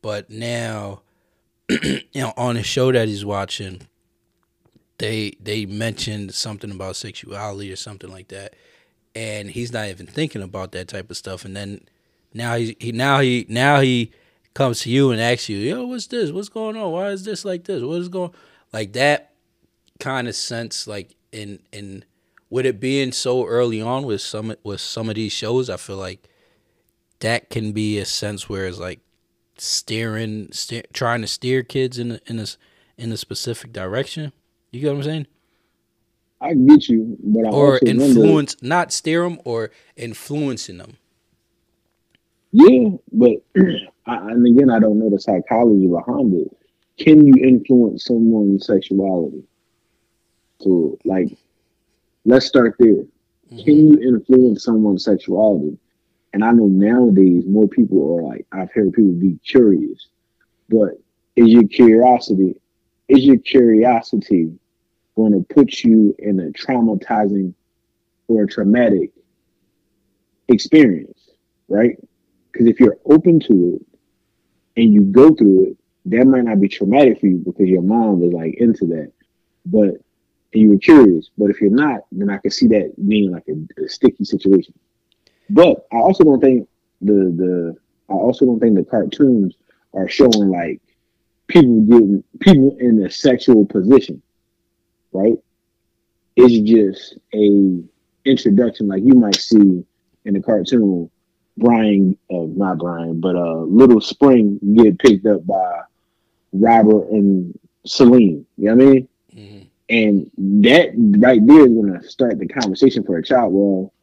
but 0.01 0.29
now 0.29 1.01
you 1.69 2.01
know 2.15 2.33
on 2.37 2.57
a 2.57 2.63
show 2.63 2.91
that 2.91 3.07
he's 3.07 3.25
watching 3.25 3.81
they 4.97 5.31
they 5.39 5.65
mentioned 5.65 6.33
something 6.33 6.71
about 6.71 6.95
sexuality 6.95 7.71
or 7.71 7.75
something 7.75 8.09
like 8.09 8.29
that 8.29 8.55
and 9.13 9.51
he's 9.51 9.71
not 9.71 9.87
even 9.87 10.07
thinking 10.07 10.41
about 10.41 10.71
that 10.71 10.87
type 10.87 11.11
of 11.11 11.17
stuff 11.17 11.45
and 11.45 11.55
then 11.55 11.81
now 12.33 12.55
he, 12.55 12.75
he 12.79 12.91
now 12.91 13.19
he 13.19 13.45
now 13.47 13.79
he 13.79 14.11
comes 14.53 14.81
to 14.81 14.89
you 14.89 15.11
and 15.11 15.21
asks 15.21 15.49
you 15.49 15.57
yo 15.57 15.85
what's 15.85 16.07
this? 16.07 16.31
What's 16.31 16.49
going 16.49 16.75
on? 16.75 16.91
Why 16.91 17.09
is 17.09 17.23
this 17.23 17.45
like 17.45 17.65
this? 17.65 17.83
What 17.83 18.01
is 18.01 18.09
going 18.09 18.31
like 18.73 18.93
that 18.93 19.33
kind 19.99 20.27
of 20.27 20.35
sense 20.35 20.87
like 20.87 21.15
in 21.31 21.59
in 21.71 22.03
with 22.49 22.65
it 22.65 22.79
being 22.79 23.11
so 23.11 23.45
early 23.45 23.81
on 23.81 24.05
with 24.05 24.21
some 24.21 24.55
with 24.63 24.81
some 24.81 25.09
of 25.09 25.15
these 25.15 25.31
shows, 25.31 25.69
I 25.69 25.77
feel 25.77 25.97
like 25.97 26.27
that 27.19 27.49
can 27.49 27.71
be 27.71 27.97
a 27.97 28.05
sense 28.05 28.47
where 28.47 28.65
it's 28.67 28.79
like 28.79 28.99
steering, 29.57 30.49
steer, 30.51 30.83
trying 30.93 31.21
to 31.21 31.27
steer 31.27 31.63
kids 31.63 31.97
in 31.97 32.11
a, 32.13 32.19
in 32.27 32.39
a 32.39 32.45
in 32.97 33.11
a 33.11 33.17
specific 33.17 33.73
direction. 33.73 34.31
You 34.71 34.81
get 34.81 34.89
what 34.89 34.97
I'm 34.97 35.03
saying? 35.03 35.27
I 36.39 36.53
get 36.53 36.87
you, 36.87 37.17
but 37.23 37.47
I 37.47 37.49
Or 37.49 37.79
wonder- 37.81 37.87
influence, 37.87 38.55
not 38.61 38.91
steer 38.93 39.23
them, 39.23 39.39
or 39.43 39.71
influencing 39.95 40.77
them. 40.77 40.97
Yeah, 42.51 42.89
but 43.11 43.31
I, 44.05 44.15
and 44.31 44.45
again, 44.45 44.69
I 44.69 44.79
don't 44.79 44.99
know 44.99 45.09
the 45.09 45.19
psychology 45.19 45.87
behind 45.87 46.33
it. 46.35 46.55
Can 47.03 47.25
you 47.25 47.33
influence 47.43 48.05
someone's 48.05 48.65
sexuality? 48.67 49.43
To 50.63 50.97
like, 51.05 51.37
let's 52.27 52.45
start 52.45 52.75
there. 52.77 52.89
Mm-hmm. 53.51 53.63
Can 53.63 53.87
you 53.87 53.99
influence 54.01 54.65
someone's 54.65 55.05
sexuality? 55.05 55.77
And 56.33 56.43
I 56.43 56.51
know 56.51 56.65
nowadays 56.65 57.45
more 57.47 57.67
people 57.67 58.19
are 58.19 58.21
like, 58.21 58.45
I've 58.51 58.71
heard 58.71 58.93
people 58.93 59.13
be 59.13 59.39
curious, 59.47 60.09
but 60.69 61.01
is 61.37 61.47
your 61.47 61.67
curiosity, 61.67 62.59
is 63.07 63.23
your 63.23 63.37
curiosity 63.37 64.51
going 65.15 65.31
to 65.31 65.53
put 65.53 65.83
you 65.83 66.13
in 66.19 66.41
a 66.41 66.51
traumatizing 66.51 67.53
or 68.27 68.43
a 68.43 68.47
traumatic 68.47 69.11
experience, 70.49 71.29
right? 71.69 71.95
Because 72.51 72.67
if 72.67 72.79
you're 72.79 72.97
open 73.05 73.39
to 73.39 73.79
it 73.79 73.99
and 74.75 74.93
you 74.93 75.01
go 75.01 75.33
through 75.33 75.67
it, 75.67 75.77
that 76.05 76.25
might 76.25 76.43
not 76.43 76.59
be 76.59 76.67
traumatic 76.67 77.21
for 77.21 77.27
you 77.27 77.37
because 77.37 77.67
your 77.67 77.81
mom 77.81 78.19
was 78.19 78.33
like 78.33 78.55
into 78.55 78.85
that, 78.87 79.13
but 79.65 79.95
and 80.57 80.65
you 80.65 80.69
were 80.69 80.79
curious. 80.79 81.29
But 81.37 81.49
if 81.49 81.61
you're 81.61 81.69
not, 81.71 82.01
then 82.11 82.29
I 82.29 82.37
can 82.37 82.51
see 82.51 82.67
that 82.67 82.93
being 83.07 83.31
like 83.31 83.47
a, 83.47 83.83
a 83.83 83.89
sticky 83.89 84.25
situation. 84.25 84.73
But 85.49 85.87
I 85.91 85.97
also 85.97 86.23
don't 86.23 86.41
think 86.41 86.67
the 87.01 87.13
the 87.13 87.77
I 88.09 88.13
also 88.13 88.45
don't 88.45 88.59
think 88.59 88.75
the 88.75 88.83
cartoons 88.85 89.55
are 89.93 90.07
showing 90.09 90.49
like 90.49 90.81
people 91.47 91.81
getting 91.81 92.23
people 92.39 92.75
in 92.79 93.03
a 93.05 93.09
sexual 93.09 93.65
position, 93.65 94.21
right? 95.13 95.35
It's 96.35 96.69
just 96.69 97.17
a 97.33 97.83
introduction, 98.25 98.87
like 98.87 99.03
you 99.03 99.13
might 99.13 99.35
see 99.35 99.85
in 100.25 100.33
the 100.33 100.41
cartoon. 100.41 101.09
Brian, 101.57 102.17
uh, 102.31 102.45
not 102.55 102.77
Brian, 102.79 103.19
but 103.19 103.35
uh, 103.35 103.61
Little 103.61 104.01
Spring 104.01 104.59
get 104.75 104.99
picked 104.99 105.25
up 105.25 105.45
by 105.47 105.81
Robert 106.53 107.09
and 107.09 107.57
Celine. 107.85 108.45
You 108.57 108.75
know 108.75 108.75
what 108.75 108.83
I 108.83 108.91
mean? 108.91 109.07
hmm 109.33 109.66
And 109.89 110.29
that 110.37 110.91
right 110.97 111.45
there 111.45 111.61
is 111.61 111.73
going 111.73 111.99
to 111.99 112.07
start 112.07 112.39
the 112.39 112.47
conversation 112.47 113.03
for 113.03 113.17
a 113.17 113.23
child. 113.23 113.53
Well, 113.53 113.93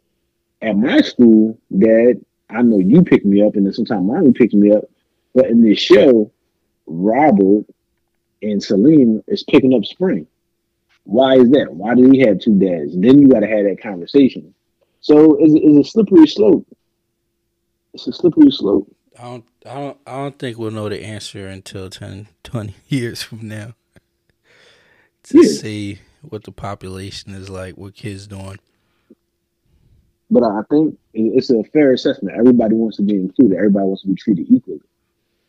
at 0.63 0.77
my 0.77 1.01
school, 1.03 1.59
Dad, 1.77 2.25
I 2.49 2.63
know 2.63 2.79
you 2.79 3.03
picked 3.03 3.27
me 3.27 3.43
up, 3.43 3.55
and 3.55 3.67
then 3.67 3.73
sometimes 3.73 4.07
mommy 4.07 4.33
picks 4.33 4.55
me 4.55 4.73
up. 4.73 4.85
But 5.35 5.47
in 5.47 5.63
this 5.63 5.79
show, 5.79 6.31
Robert 6.87 7.65
and 8.41 8.63
Celine 8.63 9.23
is 9.27 9.43
picking 9.43 9.75
up 9.75 9.85
Spring. 9.85 10.27
Why 11.05 11.35
is 11.35 11.51
that? 11.51 11.73
Why 11.73 11.95
do 11.95 12.11
he 12.11 12.21
have 12.21 12.39
two 12.39 12.59
dads? 12.59 12.95
And 12.95 13.05
then 13.05 13.21
you 13.21 13.29
got 13.29 13.41
to 13.41 13.47
have 13.47 13.65
that 13.65 13.83
conversation. 13.83 14.55
So 15.01 15.37
it's, 15.39 15.53
it's 15.55 15.89
a 15.89 15.91
slippery 15.91 16.27
slope. 16.27 16.67
It's 17.93 18.07
a 18.07 18.13
slippery 18.13 18.51
slope. 18.51 18.91
I 19.19 19.23
don't, 19.23 19.45
I 19.67 19.75
don't, 19.75 19.99
I 20.07 20.13
don't 20.13 20.39
think 20.39 20.57
we'll 20.57 20.71
know 20.71 20.89
the 20.89 21.05
answer 21.05 21.47
until 21.47 21.91
10, 21.91 22.29
20 22.43 22.75
years 22.89 23.23
from 23.23 23.47
now 23.49 23.75
to 25.25 25.39
Yeah. 25.43 25.49
see 25.49 25.99
what 26.29 26.45
the 26.45 26.53
population 26.53 27.35
is 27.35 27.51
like, 27.51 27.77
what 27.77 27.95
kids 27.95 28.27
doing. 28.27 28.59
But 30.31 30.43
I 30.43 30.63
think 30.71 30.97
it's 31.13 31.51
a 31.51 31.63
fair 31.65 31.93
assessment. 31.93 32.37
Everybody 32.37 32.75
wants 32.75 32.97
to 32.97 33.03
be 33.03 33.15
included. 33.15 33.57
Everybody 33.57 33.87
wants 33.87 34.03
to 34.03 34.09
be 34.09 34.15
treated 34.15 34.47
equally. 34.51 34.81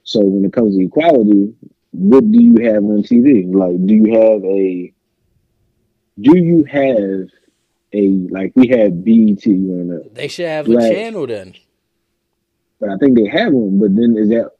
So 0.03 0.19
when 0.23 0.45
it 0.45 0.53
comes 0.53 0.75
to 0.75 0.83
equality, 0.83 1.53
what 1.91 2.29
do 2.29 2.43
you 2.43 2.55
have 2.71 2.83
on 2.83 3.01
TV? 3.03 3.51
Like, 3.53 3.83
do 3.87 3.93
you 3.95 4.13
have 4.19 4.43
a? 4.43 4.93
Do 6.21 6.37
you 6.37 6.63
have 6.65 7.29
a 7.93 8.09
like 8.29 8.51
we 8.55 8.67
had 8.67 9.03
BET 9.03 9.43
growing 9.43 9.95
up, 10.03 10.13
They 10.13 10.27
should 10.27 10.45
have 10.47 10.67
a 10.67 10.73
channel 10.93 11.25
then. 11.27 11.55
but 12.79 12.89
I 12.89 12.97
think 12.97 13.17
they 13.17 13.27
have 13.27 13.53
one. 13.53 13.79
But 13.79 13.95
then 13.95 14.15
is 14.17 14.29
that? 14.29 14.51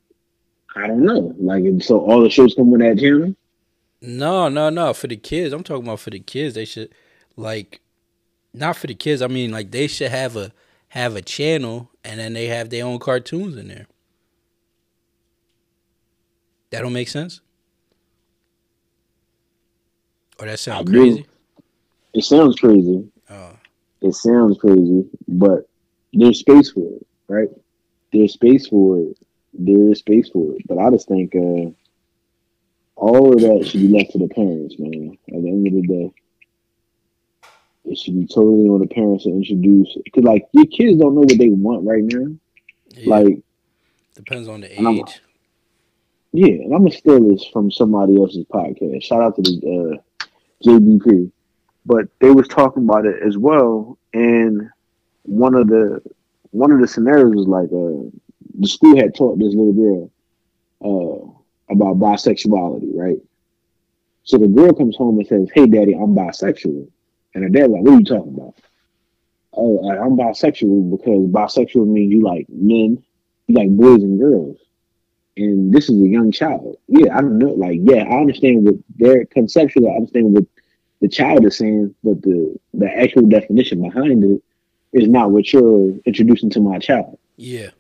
I 0.76 0.88
don't 0.88 1.04
know. 1.04 1.34
Like, 1.38 1.64
so 1.82 2.00
all 2.00 2.22
the 2.22 2.30
shows 2.30 2.54
come 2.56 2.74
on 2.74 2.80
that 2.80 2.98
channel. 3.00 3.36
No, 4.02 4.50
no, 4.50 4.70
no. 4.70 4.94
For 4.94 5.08
the 5.08 5.18
kids, 5.18 5.54
I'm 5.54 5.64
talking 5.64 5.84
about 5.86 6.00
for 6.00 6.10
the 6.10 6.20
kids. 6.20 6.56
They 6.56 6.66
should 6.66 6.94
like, 7.36 7.82
not 8.54 8.76
for 8.76 8.88
the 8.88 8.96
kids. 8.96 9.22
I 9.22 9.28
mean, 9.28 9.52
like 9.52 9.72
they 9.72 9.88
should 9.88 10.12
have 10.12 10.36
a 10.36 10.52
have 10.90 11.16
a 11.16 11.22
channel, 11.22 11.90
and 12.04 12.20
then 12.20 12.34
they 12.34 12.46
have 12.48 12.70
their 12.70 12.86
own 12.86 13.00
cartoons 13.00 13.58
in 13.58 13.68
there. 13.68 13.88
That 16.70 16.82
don't 16.82 16.94
make 16.94 17.10
sense. 17.10 17.42
Or 20.40 20.46
that 20.46 20.60
sounds 20.60 20.90
crazy. 20.90 21.26
It 22.14 22.24
sounds 22.24 22.60
crazy. 22.60 23.08
Oh, 23.30 23.58
It 24.02 24.14
sounds 24.16 24.58
crazy, 24.58 25.06
but 25.28 25.68
there's 26.14 26.40
space 26.40 26.72
for 26.72 26.86
it, 26.96 27.08
right? 27.28 27.50
There's 28.12 28.34
space 28.34 28.68
for 28.68 29.00
it. 29.00 29.18
There 29.54 29.92
is 29.92 30.00
space 30.00 30.30
for 30.30 30.56
it. 30.56 30.62
But 30.68 30.78
I 30.78 30.90
just 30.92 31.08
think 31.08 31.36
uh, 31.36 31.72
all 32.96 33.34
of 33.34 33.40
that 33.42 33.68
should 33.68 33.82
be 33.82 33.88
left 33.90 34.12
to 34.12 34.18
the 34.20 34.28
parents, 34.28 34.76
man. 34.80 35.18
At 35.30 35.42
the 35.42 35.50
end 35.50 35.68
of 35.68 35.74
the 35.74 35.82
day, 35.88 36.12
it 37.86 37.98
should 37.98 38.16
be 38.20 38.26
totally 38.26 38.68
on 38.70 38.80
the 38.80 38.88
parents 38.88 39.26
to 39.26 39.30
introduce. 39.30 39.96
Because, 40.04 40.24
like, 40.24 40.48
your 40.54 40.66
kids 40.66 41.00
don't 41.00 41.14
know 41.16 41.22
what 41.22 41.38
they 41.38 41.50
want 41.50 41.86
right 41.86 42.04
now. 42.04 42.36
yeah. 42.96 43.10
Like, 43.10 43.40
depends 44.16 44.48
on 44.48 44.62
the 44.62 44.76
I'm- 44.78 44.88
age. 44.88 45.22
yeah, 46.32 46.48
and 46.64 46.74
I'm 46.74 46.80
gonna 46.84 46.92
steal 46.92 47.30
this 47.30 47.46
from 47.46 47.70
somebody 47.70 48.16
else's 48.18 48.46
podcast. 48.46 49.04
Shout 49.04 49.22
out 49.22 49.36
to 49.36 49.42
the 49.42 50.00
uh, 50.22 50.26
JBP, 50.66 51.32
but 51.86 52.08
they 52.22 52.32
was 52.32 52.48
talking 52.48 52.84
about 52.84 53.06
it 53.06 53.22
as 53.22 53.38
well. 53.38 53.98
And 54.14 54.70
one 55.24 55.54
of 55.56 55.68
the 55.68 56.02
one 56.52 56.72
of 56.72 56.80
the 56.80 56.88
scenarios 56.88 57.36
was 57.36 57.48
like, 57.48 57.66
uh, 57.66 58.10
the 58.58 58.68
school 58.68 58.96
had 58.96 59.14
taught 59.14 59.38
this 59.38 59.54
little 59.54 59.74
girl 59.74 60.12
uh, 60.82 61.35
about 61.70 62.00
bisexuality, 62.00 62.92
right? 62.94 63.18
So 64.24 64.38
the 64.38 64.48
girl 64.48 64.74
comes 64.74 64.96
home 64.96 65.20
and 65.20 65.28
says, 65.28 65.50
"Hey, 65.54 65.68
daddy, 65.68 65.94
I'm 65.94 66.16
bisexual," 66.16 66.88
and 67.34 67.44
her 67.44 67.50
dad 67.50 67.70
like, 67.72 67.84
"What 67.84 67.94
are 67.94 68.00
you 68.00 68.06
talking 68.06 68.34
about?" 68.34 68.56
Oh, 69.54 69.88
I- 69.88 70.04
I'm 70.04 70.18
bisexual 70.18 70.92
because 70.92 71.28
bisexual 71.30 71.88
means 71.88 72.12
you 72.12 72.22
like 72.22 72.48
men, 72.50 73.04
you 73.48 73.56
like 73.56 73.70
boys 73.70 74.04
and 74.04 74.20
girls 74.20 74.58
and 75.38 75.74
this 75.74 75.90
is 75.90 76.02
a 76.02 76.08
young 76.08 76.32
child. 76.32 76.78
Yeah, 76.88 77.16
I 77.18 77.22
don't 77.22 77.38
know. 77.38 77.52
Like, 77.54 77.80
yeah, 77.84 78.04
I 78.04 78.20
understand 78.20 78.66
what 78.66 78.76
their 78.98 79.26
conceptually, 79.26 79.90
I 79.90 79.96
understand 79.96 80.34
what 80.34 80.46
the 81.02 81.08
child 81.08 81.46
is 81.46 81.58
saying, 81.58 81.94
but 82.04 82.22
the 82.22 82.56
the 82.74 82.90
actual 82.90 83.24
definition 83.24 83.82
behind 83.82 84.24
it 84.24 84.42
is 84.94 85.10
not 85.10 85.32
what 85.32 85.52
you're 85.52 85.92
introducing 86.06 86.50
to 86.52 86.62
my 86.62 86.80
child. 86.80 87.18
Yeah, 87.38 87.72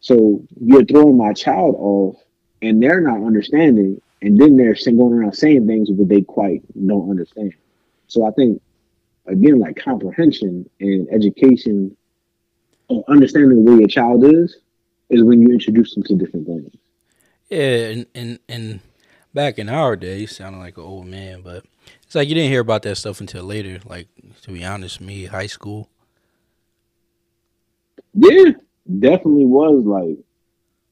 So 0.00 0.42
you're 0.58 0.84
throwing 0.84 1.18
my 1.18 1.34
child 1.34 1.74
off, 1.78 2.16
and 2.62 2.82
they're 2.82 3.00
not 3.00 3.24
understanding, 3.24 4.00
and 4.22 4.38
then 4.38 4.56
they're 4.56 4.74
going 4.74 5.14
around 5.14 5.32
saying 5.34 5.66
things 5.66 5.88
that 5.88 6.08
they 6.08 6.22
quite 6.22 6.62
don't 6.86 7.10
understand. 7.10 7.54
So 8.08 8.26
I 8.26 8.30
think, 8.32 8.60
again, 9.26 9.58
like 9.58 9.76
comprehension 9.76 10.68
and 10.80 11.08
education, 11.10 11.96
or 12.88 13.04
understanding 13.08 13.64
where 13.64 13.78
your 13.78 13.88
child 13.88 14.24
is, 14.24 14.58
is 15.08 15.22
when 15.22 15.40
you 15.40 15.48
introduce 15.48 15.94
them 15.94 16.02
to 16.04 16.14
different 16.16 16.46
things. 16.46 16.72
yeah, 17.48 17.88
and 17.88 18.06
and 18.14 18.38
and 18.48 18.80
back 19.32 19.58
in 19.58 19.68
our 19.68 19.96
day, 19.96 20.20
you 20.20 20.26
sounded 20.26 20.58
like 20.58 20.76
an 20.76 20.84
old 20.84 21.06
man, 21.06 21.42
but 21.42 21.64
it's 22.02 22.14
like 22.14 22.28
you 22.28 22.34
didn't 22.34 22.50
hear 22.50 22.60
about 22.60 22.82
that 22.82 22.96
stuff 22.96 23.20
until 23.20 23.44
later. 23.44 23.80
Like 23.84 24.08
to 24.42 24.50
be 24.52 24.64
honest, 24.64 25.00
me 25.00 25.26
high 25.26 25.46
school. 25.46 25.88
Yeah, 28.14 28.52
definitely 28.98 29.46
was 29.46 29.84
like, 29.84 30.18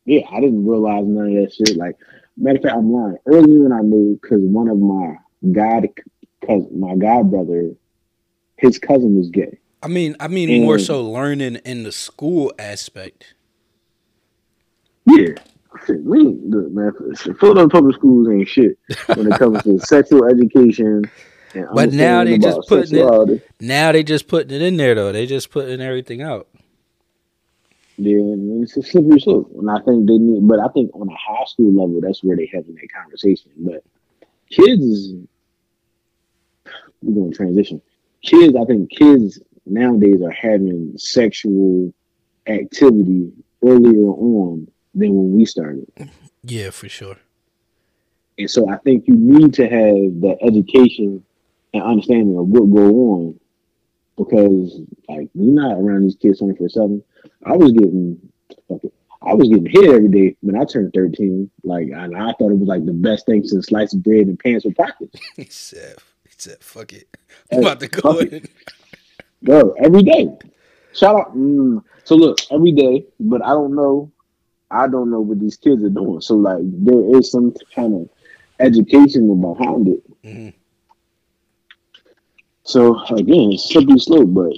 yeah, 0.09 0.23
I 0.33 0.41
didn't 0.41 0.67
realize 0.67 1.05
none 1.07 1.27
of 1.29 1.35
that 1.35 1.53
shit. 1.55 1.77
Like, 1.77 1.97
matter 2.37 2.57
of 2.57 2.63
fact, 2.63 2.75
I'm 2.77 2.91
lying. 2.93 3.17
Earlier 3.27 3.63
than 3.63 3.73
I 3.73 3.81
knew, 3.83 4.19
because 4.21 4.41
one 4.41 4.69
of 4.69 4.79
my 4.79 5.17
god, 5.53 5.87
cause 6.47 6.65
my 6.73 6.97
god 6.97 7.31
brother, 7.31 7.73
his 8.57 8.79
cousin 8.79 9.17
was 9.17 9.29
gay. 9.31 9.59
I 9.83 9.89
mean, 9.89 10.17
I 10.19 10.29
mean 10.29 10.63
more 10.65 10.79
so 10.79 11.03
learning 11.05 11.57
in 11.65 11.83
the 11.85 11.93
school 11.93 12.53
aspect. 12.59 13.35
Yeah, 15.07 15.35
shit, 15.87 16.03
we 16.03 16.19
ain't 16.21 16.47
look, 16.51 16.71
man. 16.73 16.93
Philadelphia 17.17 17.69
public 17.69 17.97
schools 17.97 18.29
ain't 18.29 18.49
shit 18.49 18.79
when 19.15 19.31
it 19.33 19.39
comes 19.39 19.63
to 19.63 19.79
sexual 19.87 20.25
education. 20.27 21.05
But 21.73 21.93
now 21.93 22.25
they 22.25 22.39
just 22.39 22.69
putting 22.69 22.99
it- 22.99 23.43
Now 23.61 23.93
they 23.93 24.03
just 24.03 24.29
putting 24.29 24.51
it 24.55 24.63
in 24.63 24.77
there 24.77 24.95
though. 24.95 25.13
They 25.13 25.27
just 25.27 25.51
putting 25.51 25.81
everything 25.81 26.21
out. 26.23 26.49
Yeah, 28.01 28.15
and 28.19 28.63
it's 28.63 28.77
a 28.77 28.83
slippery 28.83 29.19
slope, 29.19 29.51
and 29.59 29.69
I 29.69 29.81
think 29.81 30.07
they 30.07 30.19
need. 30.19 30.47
But 30.47 30.61
I 30.61 30.69
think 30.69 30.93
on 30.95 31.09
a 31.09 31.17
high 31.17 31.45
school 31.47 31.73
level, 31.73 32.01
that's 32.01 32.23
where 32.23 32.37
they 32.37 32.49
having 32.53 32.77
that 32.77 32.89
conversation. 32.97 33.51
But 33.59 33.83
kids, 34.51 35.15
we're 37.03 37.15
going 37.15 37.31
to 37.33 37.37
transition. 37.37 37.83
Kids, 38.23 38.55
I 38.57 38.65
think 38.67 38.91
kids 38.91 39.41
nowadays 39.67 40.23
are 40.23 40.31
having 40.31 40.93
sexual 40.97 41.93
activity 42.47 43.33
earlier 43.65 44.05
on 44.07 44.69
than 44.95 45.15
when 45.15 45.35
we 45.37 45.45
started, 45.45 45.87
Yeah, 46.45 46.71
for 46.71 46.89
sure. 46.89 47.17
and 48.39 48.49
so 48.51 48.69
I 48.71 48.77
think 48.79 49.07
you 49.09 49.15
need 49.17 49.55
to 49.55 49.65
have 49.65 50.21
the 50.21 50.37
education 50.41 51.25
and 51.75 51.83
understanding 51.83 52.39
of 52.39 52.47
what 52.47 52.71
go 52.73 52.87
on 53.13 53.41
because, 54.17 54.81
like, 55.09 55.29
you're 55.35 55.55
not 55.55 55.79
around 55.79 56.03
these 56.05 56.17
kids 56.17 56.39
twenty 56.39 56.57
four 56.57 56.69
seven. 56.69 57.03
I 57.45 57.57
was 57.57 57.72
getting, 57.72 58.18
fuck 58.68 58.85
it, 58.85 58.93
I 59.22 59.35
was 59.35 59.49
getting 59.49 59.66
hit 59.66 59.91
every 59.91 60.09
day 60.09 60.37
when 60.41 60.57
I 60.61 60.64
turned 60.64 60.93
thirteen. 60.95 61.51
Like, 61.64 61.89
and 61.89 62.16
I 62.16 62.33
thought 62.33 62.53
it 62.53 62.59
was 62.59 62.68
like 62.68 62.85
the 62.87 62.93
best 62.93 63.26
thing 63.26 63.45
since 63.45 63.66
sliced 63.66 64.03
bread 64.03 64.26
and 64.26 64.39
pants 64.39 64.64
with 64.64 64.76
pockets. 64.76 65.18
He 65.37 65.45
said, 65.47 65.97
he 66.24 66.31
said, 66.37 66.59
fuck 66.61 66.93
it. 66.93 67.09
I'm 67.53 67.61
about 67.61 67.81
to 67.81 67.89
go 67.89 68.18
it. 68.20 68.33
in. 68.33 68.49
Bro, 69.43 69.72
every 69.83 70.03
day. 70.03 70.29
Shout 70.95 71.16
out. 71.16 71.37
Mm, 71.37 71.83
so 72.05 72.14
look, 72.16 72.39
every 72.51 72.72
day, 72.72 73.05
but 73.20 73.45
I 73.45 73.51
don't 73.51 73.74
know. 73.74 74.11
I 74.70 74.87
don't 74.89 75.11
know 75.11 75.20
what 75.20 75.41
these 75.41 75.57
kids 75.57 75.83
are 75.83 75.89
doing. 75.91 76.20
So 76.20 76.35
like, 76.37 76.61
there 76.62 77.16
is 77.18 77.31
some 77.31 77.55
kind 77.74 77.95
of 77.95 78.09
education 78.61 79.41
behind 79.41 79.89
it. 79.89 80.22
Mhm. 80.24 80.55
So 82.64 83.03
again, 83.07 83.53
it's 83.53 83.68
slippery 83.70 83.99
slope. 83.99 84.29
But 84.35 84.53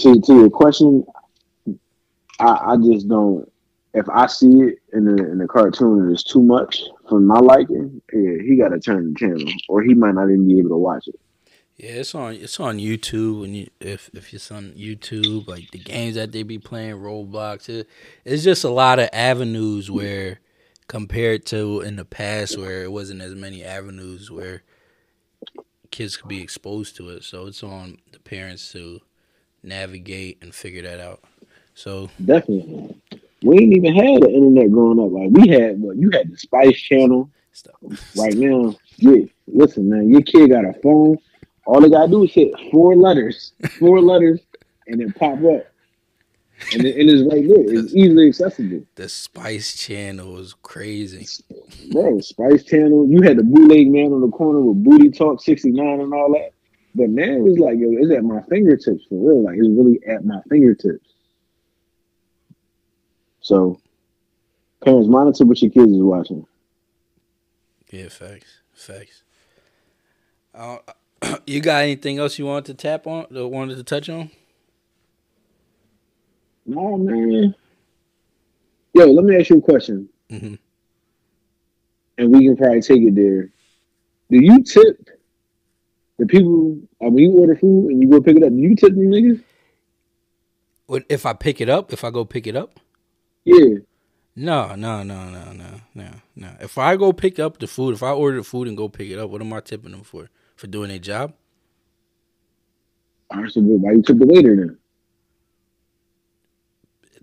to 0.00 0.20
to 0.20 0.34
your 0.34 0.50
question, 0.50 1.04
I, 2.42 2.72
I 2.72 2.76
just 2.76 3.08
don't. 3.08 3.50
If 3.94 4.08
I 4.08 4.26
see 4.26 4.46
it 4.46 4.78
in 4.92 5.04
the 5.04 5.30
in 5.30 5.38
the 5.38 5.46
cartoon 5.46 6.00
and 6.00 6.12
it's 6.12 6.24
too 6.24 6.42
much 6.42 6.82
for 7.08 7.20
my 7.20 7.38
liking, 7.38 8.00
yeah, 8.12 8.42
he 8.42 8.56
got 8.56 8.68
to 8.70 8.80
turn 8.80 9.12
the 9.12 9.18
channel, 9.18 9.52
or 9.68 9.82
he 9.82 9.94
might 9.94 10.14
not 10.14 10.24
even 10.24 10.48
be 10.48 10.58
able 10.58 10.70
to 10.70 10.76
watch 10.78 11.08
it. 11.08 11.20
Yeah, 11.76 11.92
it's 11.92 12.14
on 12.14 12.34
it's 12.34 12.58
on 12.60 12.78
YouTube 12.78 13.44
and 13.44 13.56
you 13.56 13.68
if 13.80 14.10
if 14.14 14.32
it's 14.32 14.50
on 14.50 14.72
YouTube, 14.72 15.46
like 15.46 15.70
the 15.72 15.78
games 15.78 16.14
that 16.14 16.32
they 16.32 16.42
be 16.42 16.58
playing, 16.58 16.96
Roblox, 16.96 17.68
it, 17.68 17.88
it's 18.24 18.44
just 18.44 18.64
a 18.64 18.70
lot 18.70 18.98
of 18.98 19.08
avenues 19.12 19.90
where 19.90 20.40
compared 20.86 21.46
to 21.46 21.80
in 21.80 21.96
the 21.96 22.04
past 22.04 22.58
where 22.58 22.82
it 22.82 22.92
wasn't 22.92 23.20
as 23.20 23.34
many 23.34 23.64
avenues 23.64 24.30
where 24.30 24.62
kids 25.90 26.16
could 26.16 26.28
be 26.28 26.42
exposed 26.42 26.96
to 26.96 27.08
it. 27.10 27.24
So 27.24 27.46
it's 27.46 27.62
on 27.62 27.98
the 28.12 28.18
parents 28.18 28.72
to 28.72 29.00
navigate 29.62 30.38
and 30.42 30.54
figure 30.54 30.82
that 30.82 31.00
out. 31.00 31.24
So 31.74 32.08
Definitely. 32.24 32.96
We 33.42 33.58
ain't 33.58 33.76
even 33.76 33.94
had 33.94 34.22
the 34.22 34.30
internet 34.30 34.70
growing 34.70 35.00
up. 35.00 35.10
Like 35.10 35.30
we 35.30 35.48
had, 35.48 35.80
what 35.80 35.96
you 35.96 36.10
had 36.10 36.30
the 36.30 36.36
Spice 36.36 36.80
Channel. 36.80 37.28
stop. 37.52 37.74
Right 38.16 38.34
now, 38.34 38.76
yeah. 38.98 39.24
Listen, 39.48 39.88
man, 39.88 40.08
your 40.08 40.22
kid 40.22 40.50
got 40.50 40.64
a 40.64 40.72
phone. 40.74 41.18
All 41.66 41.80
they 41.80 41.90
gotta 41.90 42.10
do 42.10 42.24
is 42.24 42.32
hit 42.32 42.52
four 42.70 42.94
letters, 42.96 43.52
four 43.78 44.00
letters, 44.12 44.40
and 44.86 45.00
then 45.00 45.12
pop 45.12 45.38
up. 45.38 45.66
And, 46.72 46.84
it, 46.84 46.96
and 46.96 47.10
it's 47.10 47.22
right 47.22 47.46
there. 47.46 47.78
It's 47.78 47.94
easily 47.94 48.28
accessible. 48.28 48.86
The 48.94 49.08
Spice 49.08 49.76
Channel 49.76 50.32
was 50.32 50.54
crazy. 50.62 51.26
Bro, 51.90 52.20
Spice 52.20 52.64
Channel. 52.64 53.08
You 53.08 53.22
had 53.22 53.36
the 53.36 53.42
bootleg 53.42 53.90
man 53.90 54.12
on 54.12 54.20
the 54.20 54.28
corner 54.28 54.60
with 54.60 54.84
Booty 54.84 55.10
Talk 55.10 55.42
69 55.42 56.00
and 56.00 56.14
all 56.14 56.32
that. 56.34 56.52
But 56.94 57.08
now 57.08 57.46
it's 57.46 57.58
like, 57.58 57.78
yo, 57.78 57.88
it's 57.90 58.12
at 58.12 58.22
my 58.22 58.42
fingertips 58.42 59.04
for 59.08 59.28
real. 59.28 59.42
Like, 59.42 59.56
it's 59.56 59.68
really 59.68 59.98
at 60.06 60.24
my 60.24 60.40
fingertips. 60.48 61.11
So, 63.42 63.80
parents, 64.84 65.08
monitor 65.08 65.44
what 65.44 65.60
your 65.60 65.70
kids 65.70 65.92
is 65.92 66.00
watching. 66.00 66.46
Yeah, 67.90 68.08
facts, 68.08 68.60
facts. 68.72 69.22
Uh, 70.54 70.78
you 71.46 71.60
got 71.60 71.82
anything 71.82 72.18
else 72.18 72.38
you 72.38 72.46
wanted 72.46 72.66
to 72.66 72.74
tap 72.74 73.06
on? 73.06 73.26
Or 73.36 73.48
wanted 73.48 73.76
to 73.76 73.84
touch 73.84 74.08
on? 74.08 74.30
No, 76.64 76.96
man. 76.96 77.54
Yo, 78.94 79.06
let 79.06 79.24
me 79.24 79.36
ask 79.36 79.50
you 79.50 79.58
a 79.58 79.62
question. 79.62 80.08
Mhm. 80.30 80.58
And 82.18 82.30
we 82.30 82.46
can 82.46 82.56
probably 82.56 82.80
take 82.80 83.02
it 83.02 83.14
there. 83.14 83.50
Do 84.30 84.38
you 84.38 84.62
tip 84.62 85.08
the 86.18 86.26
people 86.26 86.78
uh, 87.04 87.08
when 87.08 87.18
you 87.24 87.32
order 87.32 87.56
food 87.56 87.90
and 87.90 88.02
you 88.02 88.08
go 88.08 88.20
pick 88.20 88.36
it 88.36 88.42
up? 88.44 88.50
Do 88.50 88.56
you 88.56 88.76
tip 88.76 88.90
them 88.94 89.10
niggas? 89.10 89.42
What 90.86 91.04
if 91.08 91.26
I 91.26 91.32
pick 91.32 91.60
it 91.60 91.68
up? 91.68 91.92
If 91.92 92.04
I 92.04 92.10
go 92.10 92.24
pick 92.24 92.46
it 92.46 92.54
up? 92.54 92.78
Yeah. 93.44 93.78
No, 94.34 94.74
no, 94.74 95.02
no, 95.02 95.28
no, 95.28 95.52
no, 95.52 95.80
no, 95.94 96.10
no. 96.34 96.56
If 96.60 96.78
I 96.78 96.96
go 96.96 97.12
pick 97.12 97.38
up 97.38 97.58
the 97.58 97.66
food, 97.66 97.94
if 97.94 98.02
I 98.02 98.12
order 98.12 98.38
the 98.38 98.44
food 98.44 98.66
and 98.68 98.76
go 98.76 98.88
pick 98.88 99.10
it 99.10 99.18
up, 99.18 99.30
what 99.30 99.42
am 99.42 99.52
I 99.52 99.60
tipping 99.60 99.92
them 99.92 100.04
for? 100.04 100.30
For 100.56 100.66
doing 100.66 100.88
their 100.88 100.98
job? 100.98 101.34
I 103.30 103.48
said, 103.48 103.62
why 103.64 103.92
you 103.92 104.02
tip 104.02 104.18
the 104.18 104.26
waiter 104.26 104.56
then? 104.56 104.78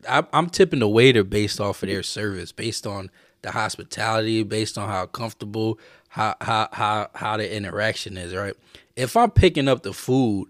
I, 0.07 0.23
I'm 0.33 0.49
tipping 0.49 0.79
the 0.79 0.87
waiter 0.87 1.23
based 1.23 1.59
off 1.59 1.83
of 1.83 1.89
their 1.89 2.03
service, 2.03 2.51
based 2.51 2.87
on 2.87 3.09
the 3.41 3.51
hospitality, 3.51 4.43
based 4.43 4.77
on 4.77 4.87
how 4.87 5.05
comfortable, 5.07 5.79
how 6.09 6.35
how 6.41 6.69
how 6.71 7.09
how 7.15 7.37
the 7.37 7.55
interaction 7.55 8.17
is. 8.17 8.33
Right? 8.33 8.55
If 8.95 9.17
I'm 9.17 9.31
picking 9.31 9.67
up 9.67 9.83
the 9.83 9.93
food, 9.93 10.49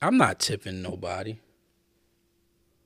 I'm 0.00 0.16
not 0.16 0.38
tipping 0.38 0.82
nobody. 0.82 1.38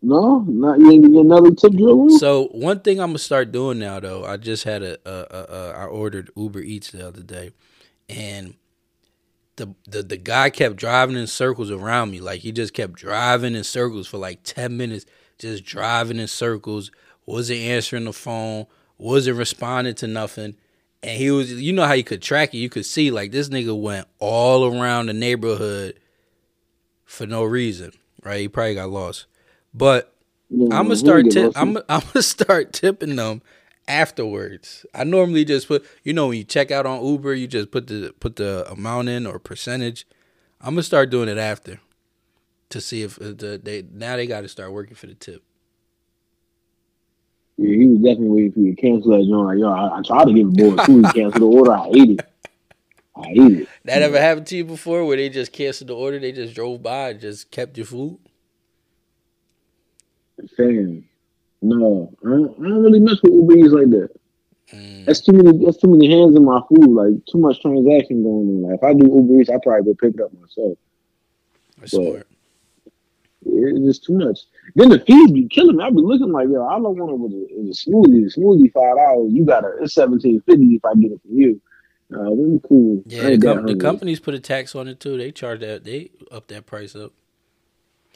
No, 0.07 0.45
not 0.47 0.79
you 0.79 0.93
ain't 0.93 1.03
getting 1.03 1.19
another 1.19 1.53
tip 1.53 1.73
drill. 1.73 2.11
So 2.11 2.47
one 2.53 2.81
thing 2.81 3.01
I'm 3.01 3.09
gonna 3.09 3.19
start 3.19 3.51
doing 3.51 3.81
now, 3.81 3.99
though, 3.99 4.25
I 4.25 4.37
just 4.37 4.63
had 4.65 4.83
a, 4.85 4.99
a, 5.05 5.27
a, 5.31 5.45
a 5.55 5.71
I 5.73 5.85
ordered 5.87 6.31
Uber 6.37 6.61
Eats 6.61 6.93
the 6.93 7.09
other 7.09 7.23
day, 7.23 7.51
and 8.09 8.55
the, 9.57 9.75
the 9.89 10.05
the 10.05 10.17
guy 10.17 10.51
kept 10.51 10.77
driving 10.77 11.17
in 11.17 11.27
circles 11.27 11.73
around 11.73 12.13
me. 12.13 12.21
Like 12.21 12.41
he 12.41 12.53
just 12.53 12.73
kept 12.73 12.95
driving 12.95 13.57
in 13.57 13.65
circles 13.65 14.07
for 14.07 14.19
like 14.19 14.45
ten 14.45 14.77
minutes, 14.77 15.07
just 15.39 15.65
driving 15.65 16.19
in 16.19 16.29
circles. 16.29 16.93
Wasn't 17.27 17.59
answering 17.59 18.05
the 18.05 18.13
phone. 18.13 18.67
Wasn't 18.99 19.37
responding 19.37 19.97
to 19.97 20.07
nothing. 20.07 20.57
And 21.03 21.19
he 21.19 21.31
was, 21.33 21.53
you 21.53 21.73
know 21.73 21.85
how 21.87 21.93
you 21.95 22.05
could 22.05 22.23
track 22.23 22.55
it. 22.55 22.59
You 22.59 22.69
could 22.71 22.87
see 22.87 23.11
like 23.11 23.33
this 23.33 23.49
nigga 23.49 23.79
went 23.79 24.07
all 24.21 24.65
around 24.65 25.07
the 25.07 25.15
neighborhood 25.15 25.99
for 27.05 27.27
no 27.27 27.45
reason, 27.45 27.93
right? 28.23 28.41
He 28.41 28.49
probably 28.49 28.75
got 28.77 28.91
lost. 28.91 29.27
But 29.77 30.15
I'm 30.51 30.69
gonna 30.69 30.97
start. 30.97 31.27
I'm 31.37 31.77
I'm 31.89 32.01
gonna 32.01 32.23
start 32.23 32.73
tipping 32.73 33.17
them 33.17 33.43
afterwards. 33.87 34.87
I 34.95 35.05
normally 35.05 35.45
just 35.45 35.69
put, 35.69 35.85
you 36.03 36.13
know, 36.15 36.29
when 36.29 36.39
you 36.39 36.45
check 36.45 36.71
out 36.71 36.87
on 36.87 37.05
Uber, 37.05 37.35
you 37.35 37.47
just 37.47 37.71
put 37.71 37.87
the 37.87 38.15
put 38.19 38.37
the 38.37 38.67
amount 38.71 39.11
in 39.11 39.27
or 39.27 39.39
percentage. 39.39 40.07
I'm 40.61 40.71
gonna 40.75 40.83
start 40.83 41.11
doing 41.11 41.29
it 41.29 41.37
after 41.39 41.81
to 42.71 42.81
see 42.81 43.03
if 43.03 43.19
uh, 43.21 43.27
the 43.37 43.61
they 43.63 43.85
now 43.93 44.17
they 44.17 44.27
got 44.27 44.41
to 44.41 44.49
start 44.49 44.73
working 44.73 44.95
for 44.95 45.07
the 45.09 45.15
tip. 45.15 45.43
Yeah, 47.59 47.75
he 47.75 47.87
was 47.87 47.99
definitely 47.99 48.29
waiting 48.29 48.53
for 48.53 48.61
you 48.61 48.75
to 48.75 48.81
cancel 48.81 49.11
that 49.13 49.27
joint. 49.29 49.47
Like, 49.47 49.59
yo, 49.59 49.71
I, 49.71 49.99
I 49.99 50.03
tried 50.03 50.27
to 50.27 50.33
give 50.33 50.55
the 50.55 50.71
boy 50.71 50.85
food, 50.85 51.07
he 51.07 51.13
canceled 51.21 51.43
the 51.43 51.47
order. 51.47 51.73
I 51.73 51.89
ate 51.89 52.11
it. 52.11 52.21
I 53.17 53.29
ate 53.31 53.61
it. 53.63 53.69
That 53.85 54.03
ever 54.03 54.21
happened 54.21 54.47
to 54.49 54.57
you 54.57 54.65
before, 54.65 55.05
where 55.05 55.17
they 55.17 55.29
just 55.29 55.53
canceled 55.53 55.89
the 55.89 55.97
order, 55.97 56.19
they 56.19 56.33
just 56.33 56.55
drove 56.55 56.83
by 56.83 57.11
and 57.11 57.21
just 57.21 57.51
kept 57.51 57.77
your 57.79 57.87
food? 57.87 58.19
Fam, 60.57 61.05
no, 61.63 62.13
I 62.25 62.29
don't, 62.29 62.51
I 62.59 62.69
don't 62.69 62.83
really 62.83 63.01
mess 63.01 63.23
with 63.23 63.33
Uber 63.33 63.57
Eats 63.57 63.73
like 63.73 63.91
that. 63.91 64.09
Mm, 64.73 65.05
That's 65.07 65.21
too 65.21 65.33
many. 65.33 65.65
That's 65.65 65.77
too 65.79 65.89
many 65.89 66.11
hands 66.11 66.37
in 66.37 66.45
my 66.45 66.61
food. 66.69 66.89
Like 66.91 67.25
too 67.27 67.39
much 67.39 67.61
transaction 67.63 68.23
going 68.23 68.49
on. 68.49 68.63
Like 68.63 68.79
if 68.79 68.85
I 68.85 68.93
do 68.95 69.07
Uber 69.07 69.41
Eats, 69.41 69.51
I 69.51 69.59
probably 69.63 69.93
go 69.93 69.97
pick 70.01 70.15
it 70.15 70.21
up 70.21 70.33
myself. 70.35 70.77
that's 71.79 71.93
But- 71.95 72.03
smart. 72.03 72.27
It's 73.49 73.79
just 73.87 74.05
too 74.05 74.19
much. 74.19 74.41
Then 74.75 74.89
the 74.89 74.99
fees 74.99 75.31
be 75.31 75.47
killing 75.47 75.77
me. 75.77 75.85
I 75.85 75.91
be 75.91 75.97
looking 75.99 76.33
like 76.33 76.49
yo, 76.49 76.67
I 76.67 76.73
don't 76.81 76.97
want 76.99 77.33
a, 77.33 77.61
is 77.61 77.87
a 77.87 77.91
smoothie. 77.91 78.25
The 78.25 78.41
smoothie 78.41 78.73
five 78.73 78.97
dollars. 78.97 79.33
You 79.33 79.45
got 79.45 79.61
to 79.61 79.69
it's 79.81 79.95
seventeen 79.95 80.41
fifty 80.41 80.75
if 80.75 80.85
I 80.85 80.95
get 80.97 81.13
it 81.13 81.21
from 81.23 81.37
you. 81.39 81.61
Uh, 82.13 82.31
we 82.31 82.59
cool. 82.69 83.03
Yeah, 83.07 83.31
the, 83.31 83.39
com- 83.39 83.67
the 83.67 83.77
companies 83.77 84.19
put 84.19 84.35
a 84.35 84.41
tax 84.41 84.75
on 84.75 84.89
it 84.89 84.99
too. 84.99 85.17
They 85.17 85.31
charge 85.31 85.61
that. 85.61 85.85
They 85.85 86.11
up 86.33 86.49
that 86.49 86.67
price 86.67 86.97
up. 86.97 87.13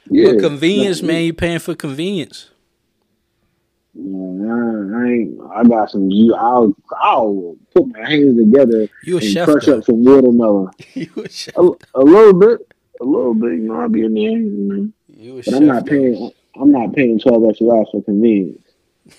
Yeah, 0.08 0.32
But 0.32 0.40
convenience, 0.40 1.02
man, 1.02 1.24
you're 1.24 1.34
paying 1.34 1.58
for 1.58 1.74
convenience. 1.74 2.50
No, 3.94 4.48
I, 4.48 5.02
I 5.04 5.10
ain't. 5.10 5.40
I 5.52 5.64
got 5.64 5.90
some. 5.90 6.10
You, 6.10 6.34
I'll, 6.34 6.74
I'll 7.00 7.56
put 7.74 7.86
my 7.88 8.08
hands 8.08 8.36
together 8.38 8.88
You 9.02 9.16
a 9.16 9.20
and 9.20 9.28
chef 9.30 9.48
crush 9.48 9.66
though. 9.66 9.78
up 9.78 9.84
some 9.84 10.04
watermelon. 10.04 10.70
you 10.94 11.10
a 11.16 11.28
chef. 11.28 11.56
A, 11.56 11.70
a 11.94 12.00
little 12.02 12.32
bit, 12.38 12.60
a 13.00 13.04
little 13.04 13.34
bit. 13.34 13.52
You 13.52 13.58
know, 13.68 13.80
I'll 13.80 13.88
be 13.88 14.04
in 14.04 14.14
there. 14.14 14.22
You 14.30 14.50
know, 14.68 14.92
You 15.08 15.32
a 15.32 15.36
but 15.36 15.44
chef. 15.46 15.54
I'm 15.54 15.66
not 15.66 15.84
though. 15.86 15.90
paying. 15.90 16.30
I'm 16.60 16.70
not 16.72 16.92
paying 16.94 17.18
twelve 17.18 17.44
extra 17.48 17.66
dollars 17.66 17.88
for 17.90 18.02
convenience. 18.04 18.62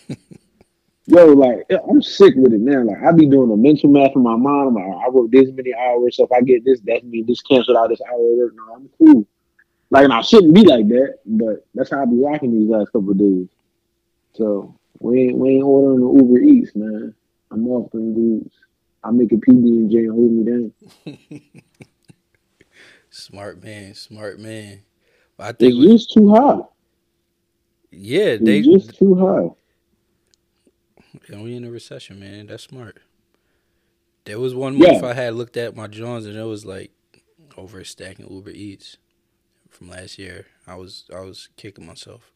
Yo, 1.08 1.26
like 1.26 1.66
I'm 1.90 2.02
sick 2.02 2.36
with 2.38 2.54
it 2.54 2.62
now. 2.62 2.84
Like 2.84 3.04
I 3.04 3.12
be 3.12 3.26
doing 3.26 3.52
a 3.52 3.58
mental 3.58 3.90
math 3.90 4.12
in 4.16 4.24
my 4.24 4.38
mind. 4.38 4.70
I'm 4.70 4.76
like, 4.76 5.06
I 5.06 5.10
work 5.10 5.32
this 5.32 5.50
many 5.52 5.74
hours, 5.74 6.16
so 6.16 6.24
if 6.26 6.32
I 6.32 6.40
get 6.42 6.64
this, 6.64 6.80
that 6.82 7.04
means 7.04 7.28
this 7.28 7.42
canceled 7.42 7.76
out 7.76 7.90
this 7.90 8.00
hour 8.10 8.16
of 8.16 8.38
work. 8.38 8.54
No, 8.56 8.74
I'm 8.76 8.90
cool. 8.98 9.28
Like, 9.92 10.06
and 10.06 10.14
I 10.14 10.22
shouldn't 10.22 10.56
be 10.56 10.64
like 10.64 10.88
that, 10.88 11.20
but 11.26 11.68
that's 11.76 11.92
how 11.92 12.02
I 12.02 12.06
be 12.06 12.16
rocking 12.24 12.58
these 12.58 12.70
last 12.70 12.88
couple 12.94 13.12
of 13.12 13.20
days. 13.20 13.48
So 14.34 14.74
we 15.00 15.24
ain't 15.28 15.38
we 15.38 15.50
ain't 15.56 15.64
ordering 15.64 16.00
the 16.00 16.24
Uber 16.24 16.40
Eats, 16.40 16.76
man. 16.76 17.14
I'm 17.52 17.68
off 17.68 17.92
them 17.92 18.14
dudes. 18.16 18.54
I 19.04 19.12
make 19.12 19.32
a 19.34 19.36
PB 19.36 19.50
and 19.64 19.92
J 19.92 19.98
and 20.06 20.12
hold 20.12 20.32
me 20.32 20.44
down. 20.46 21.42
Smart 23.10 23.62
man, 23.62 23.94
smart 23.94 24.40
man. 24.40 24.84
But 25.36 25.48
I 25.48 25.52
think, 25.52 25.76
with- 25.78 25.90
just 25.90 26.14
too 26.14 26.34
high. 26.34 26.60
yeah, 27.92 28.22
It's 28.40 28.44
they. 28.46 28.62
just 28.62 28.98
too 28.98 29.16
high. 29.16 29.50
And 31.28 31.44
we 31.44 31.56
in 31.56 31.66
a 31.66 31.72
recession, 31.72 32.20
man. 32.22 32.48
That's 32.48 32.64
smart. 32.64 33.00
There 34.24 34.40
was 34.40 34.56
one 34.56 34.78
month 34.80 35.02
Yeah. 35.02 35.06
I 35.10 35.14
had 35.14 35.34
looked 35.34 35.58
at 35.58 35.76
my 35.76 35.88
Johns 35.88 36.26
and 36.26 36.38
it 36.38 36.44
was 36.44 36.66
like 36.66 36.92
over 37.58 37.84
stacking 37.84 38.32
Uber 38.32 38.52
Eats 38.52 38.98
from 39.72 39.90
last 39.90 40.20
year. 40.20 40.46
I 40.68 40.76
was 40.76 41.06
I 41.14 41.22
was 41.22 41.50
kicking 41.58 41.86
myself. 41.86 42.32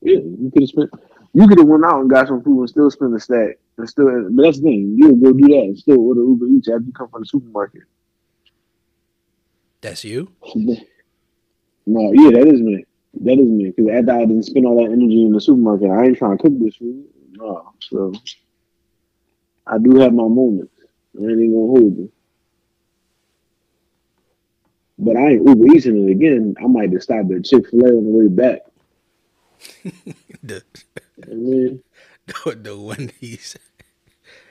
Yeah, 0.00 0.18
you 0.18 0.50
could 0.52 0.62
have 0.62 0.68
spent. 0.68 0.90
You 1.32 1.46
could 1.46 1.58
have 1.58 1.68
went 1.68 1.84
out 1.84 2.00
and 2.00 2.10
got 2.10 2.28
some 2.28 2.42
food 2.42 2.60
and 2.60 2.70
still 2.70 2.90
spend 2.90 3.14
the 3.14 3.20
stack. 3.20 3.58
And 3.78 3.88
still, 3.88 4.06
but 4.30 4.42
that's 4.42 4.58
the 4.58 4.64
thing. 4.64 4.96
You'll 4.98 5.16
go 5.16 5.32
do 5.32 5.46
that 5.48 5.62
and 5.62 5.78
still 5.78 6.00
order 6.00 6.22
Uber 6.22 6.46
Eats 6.46 6.68
after 6.68 6.84
you 6.84 6.92
come 6.92 7.08
from 7.08 7.22
the 7.22 7.26
supermarket. 7.26 7.82
That's 9.80 10.04
you? 10.04 10.32
No, 11.86 12.12
yeah, 12.12 12.30
that 12.38 12.46
is 12.46 12.60
me. 12.60 12.84
That 13.14 13.32
is 13.32 13.48
me. 13.48 13.72
Because 13.76 13.90
after 13.90 14.12
I 14.12 14.20
didn't 14.20 14.44
spend 14.44 14.64
all 14.66 14.76
that 14.76 14.92
energy 14.92 15.24
in 15.24 15.32
the 15.32 15.40
supermarket, 15.40 15.90
I 15.90 16.04
ain't 16.04 16.18
trying 16.18 16.36
to 16.36 16.42
cook 16.42 16.52
this 16.60 16.76
food. 16.76 17.04
No, 17.32 17.72
so 17.80 18.12
I 19.66 19.78
do 19.78 19.98
have 19.98 20.12
my 20.12 20.28
moments. 20.28 20.72
I 21.18 21.22
ain't 21.22 21.32
even 21.32 21.52
gonna 21.52 21.80
hold 21.80 21.96
you. 21.96 22.12
But 25.02 25.16
I 25.16 25.30
ain't 25.30 25.48
Uber 25.48 25.74
Eating 25.74 26.08
it 26.08 26.12
again. 26.12 26.54
I 26.62 26.66
might 26.66 26.90
just 26.90 27.04
stop 27.04 27.24
at 27.34 27.44
Chick 27.44 27.68
Fil 27.70 27.84
A 27.84 27.88
on 27.88 28.04
the 28.04 28.10
way 28.10 28.28
back. 28.28 28.60
The 30.42 30.62
I 31.30 31.34
mean, 31.34 31.82
the, 32.26 32.54
the 32.62 32.78
Wendy's. 32.78 33.58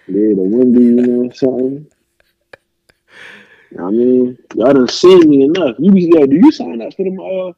yeah, 0.08 0.36
the 0.36 0.44
Wendy, 0.44 0.84
you 0.84 0.92
know, 0.94 1.32
something. 1.32 1.88
I 3.80 3.90
mean, 3.90 4.38
y'all 4.54 4.74
done 4.74 4.88
seen 4.88 5.28
me 5.28 5.44
enough. 5.46 5.78
You 5.80 5.92
be 5.92 6.12
yo, 6.14 6.28
do 6.28 6.36
you 6.36 6.52
sign 6.52 6.84
up 6.84 6.94
for 6.94 7.04
them 7.04 7.20
uh 7.20 7.54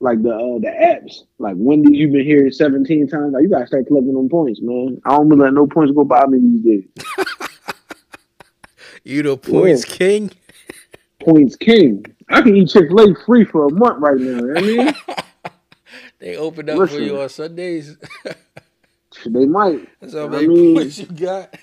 like 0.00 0.20
the 0.20 0.34
uh 0.34 0.58
the 0.58 0.66
apps? 0.84 1.26
Like 1.38 1.54
Wendy, 1.56 1.96
you've 1.96 2.10
been 2.10 2.24
here 2.24 2.50
seventeen 2.50 3.06
times. 3.06 3.32
Like 3.34 3.42
you 3.42 3.50
gotta 3.50 3.68
start 3.68 3.86
collecting 3.86 4.14
them 4.14 4.28
points, 4.28 4.60
man. 4.60 5.00
I 5.04 5.10
don't 5.10 5.28
be 5.28 5.36
letting 5.36 5.54
no 5.54 5.68
points 5.68 5.92
go 5.94 6.02
by 6.04 6.26
me 6.26 6.38
these 6.40 6.62
days. 6.62 6.84
You 9.04 9.22
the 9.22 9.36
points 9.36 9.84
king? 9.84 10.32
Points 11.26 11.56
king. 11.56 12.04
I 12.30 12.40
can 12.42 12.56
eat 12.56 12.68
Chick 12.70 12.88
Fil 12.88 13.12
A 13.12 13.24
free 13.24 13.44
for 13.44 13.66
a 13.66 13.70
month 13.72 13.98
right 14.00 14.16
now. 14.18 14.38
You 14.38 14.46
know 14.46 14.54
I 14.56 14.60
mean, 14.62 14.94
They 16.18 16.36
opened 16.36 16.70
up 16.70 16.88
for 16.88 16.98
you 16.98 17.20
on 17.20 17.28
Sundays. 17.28 17.96
they 19.26 19.44
might 19.46 19.86
That's 20.00 20.14
how 20.14 20.26
I 20.32 20.46
mean- 20.46 20.74
points 20.76 20.98
you 20.98 21.06
got. 21.06 21.54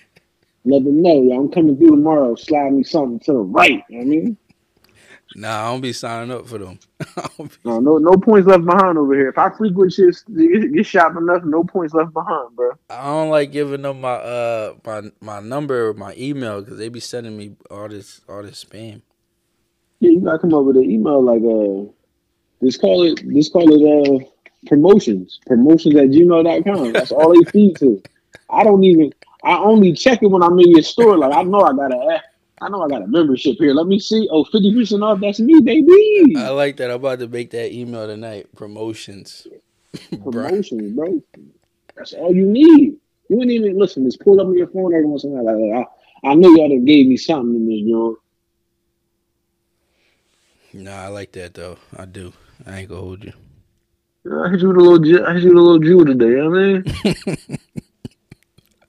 let 0.66 0.84
them 0.84 1.01
know. 1.01 1.32
I'm 1.34 1.49
coming 1.51 1.78
through 1.78 1.91
tomorrow. 1.91 2.36
Slide 2.36 2.72
me 2.74 2.84
something 2.84 3.20
to 3.22 3.32
the 3.34 3.39
right. 3.39 3.84
You 3.89 3.97
know 3.97 4.01
I 4.01 4.05
mean, 4.05 4.38
Nah, 5.36 5.66
I 5.68 5.72
don't 5.72 5.82
be 5.82 5.93
signing 5.93 6.32
up 6.32 6.47
for 6.47 6.59
them. 6.59 6.78
I 7.18 7.28
don't 7.38 7.49
be- 7.49 7.55
No, 7.66 7.80
no, 7.80 7.97
no 7.97 8.11
points 8.18 8.47
left 8.47 8.66
behind 8.66 8.99
over 8.99 9.16
here. 9.16 9.30
If 9.30 9.38
I 9.39 9.49
frequent 9.49 9.91
shit, 9.91 10.16
get, 10.76 10.86
shop 10.86 11.16
enough, 11.18 11.43
no 11.43 11.64
points 11.64 11.93
left 11.95 12.14
behind, 12.14 12.55
bro. 12.55 12.72
I 12.91 13.03
don't 13.05 13.30
like 13.30 13.51
giving 13.51 13.82
them 13.82 14.01
my 14.01 14.14
uh 14.14 14.74
my 14.86 15.01
my 15.22 15.39
number 15.39 15.89
or 15.89 15.93
my 15.95 16.14
email 16.18 16.61
because 16.61 16.78
they 16.78 16.89
be 16.89 16.99
sending 16.99 17.36
me 17.36 17.55
all 17.72 17.88
this 17.89 18.22
all 18.30 18.43
this 18.43 18.64
spam. 18.64 19.01
Yeah, 20.04 20.10
you 20.10 20.20
gotta 20.20 20.38
come 20.38 20.54
up 20.54 20.66
with 20.66 20.76
an 20.76 20.91
email 20.91 21.24
like 21.24 21.39
uh, 21.39 21.89
just 22.62 22.82
call 22.82 23.04
it, 23.04 23.26
just 23.34 23.54
call 23.54 23.72
it 23.72 23.82
uh, 23.88 24.26
promotions, 24.68 25.39
promotions 25.47 25.95
at 25.95 26.10
gmail.com. 26.10 26.91
That's 26.91 27.14
all 27.14 27.34
they 27.34 27.49
feed 27.49 27.78
to. 27.78 28.04
I 28.49 28.66
don't 28.66 28.84
even. 28.84 29.14
I 29.45 29.56
only 29.56 29.93
check 29.93 30.22
it 30.22 30.28
when 30.28 30.43
I'm 30.43 30.60
in 30.60 30.72
your 30.72 30.82
store. 30.82 31.18
Like 31.18 31.34
I 31.34 31.43
know 31.43 31.62
I 31.62 31.72
gotta 31.72 32.22
I 32.62 32.68
know 32.68 32.82
I 32.82 32.89
got 32.89 33.01
a 33.01 33.08
membership 33.08 33.56
here. 33.60 33.74
Let 33.74 33.88
me 33.88 33.97
see. 33.97 34.28
Oh, 34.30 34.43
50 34.43 34.76
percent 34.76 35.04
off. 35.04 35.22
That's 35.22 35.39
me, 35.39 35.62
baby. 35.62 36.36
I 36.36 36.49
like 36.49 36.76
that. 36.78 36.89
I'm 36.89 36.97
about 36.97 37.20
to 37.20 37.30
make 37.30 37.51
that 37.51 37.72
email 37.72 38.06
tonight. 38.06 38.54
Promotions. 38.58 39.47
Promotions, 40.22 40.91
bro. 40.91 41.24
That's 41.95 42.12
all 42.12 42.36
you 42.36 42.45
need. 42.45 42.97
You 43.30 43.39
ain't 43.39 43.51
even 43.51 43.80
listen. 43.80 44.04
Just 44.04 44.20
pull 44.20 44.41
up 44.41 44.47
on 44.47 44.58
your 44.58 44.68
phone 44.68 44.93
every 44.93 45.06
once 45.06 45.24
in 45.24 45.32
a 45.32 45.41
while. 45.41 45.78
Like, 45.78 45.88
I, 46.26 46.32
I 46.32 46.36
know 46.36 46.49
y'all 46.49 46.68
done 46.68 46.84
gave 46.84 47.08
me 47.08 47.16
something 47.16 47.56
in 47.56 47.70
this 47.70 47.89
joint. 47.89 48.18
Nah, 50.74 51.03
I 51.03 51.07
like 51.07 51.32
that 51.34 51.53
though. 51.53 51.78
I 51.95 52.05
do. 52.05 52.34
I 52.65 52.80
ain't 52.80 52.89
gonna 52.89 53.01
hold 53.01 53.24
you. 53.24 53.34
I 54.26 54.49
hit 54.49 54.61
you 54.61 54.69
with 54.69 54.78
a 54.78 54.80
little, 54.80 55.28
I 55.28 55.34
hit 55.34 55.43
you 55.43 55.49
with 55.49 55.57
a 55.57 55.61
little 55.61 55.80
Jew 55.80 56.05
today. 56.05 56.28
You 56.28 56.38
know 56.38 56.49
what 56.49 56.59
I 56.59 57.34
mean, 57.36 57.59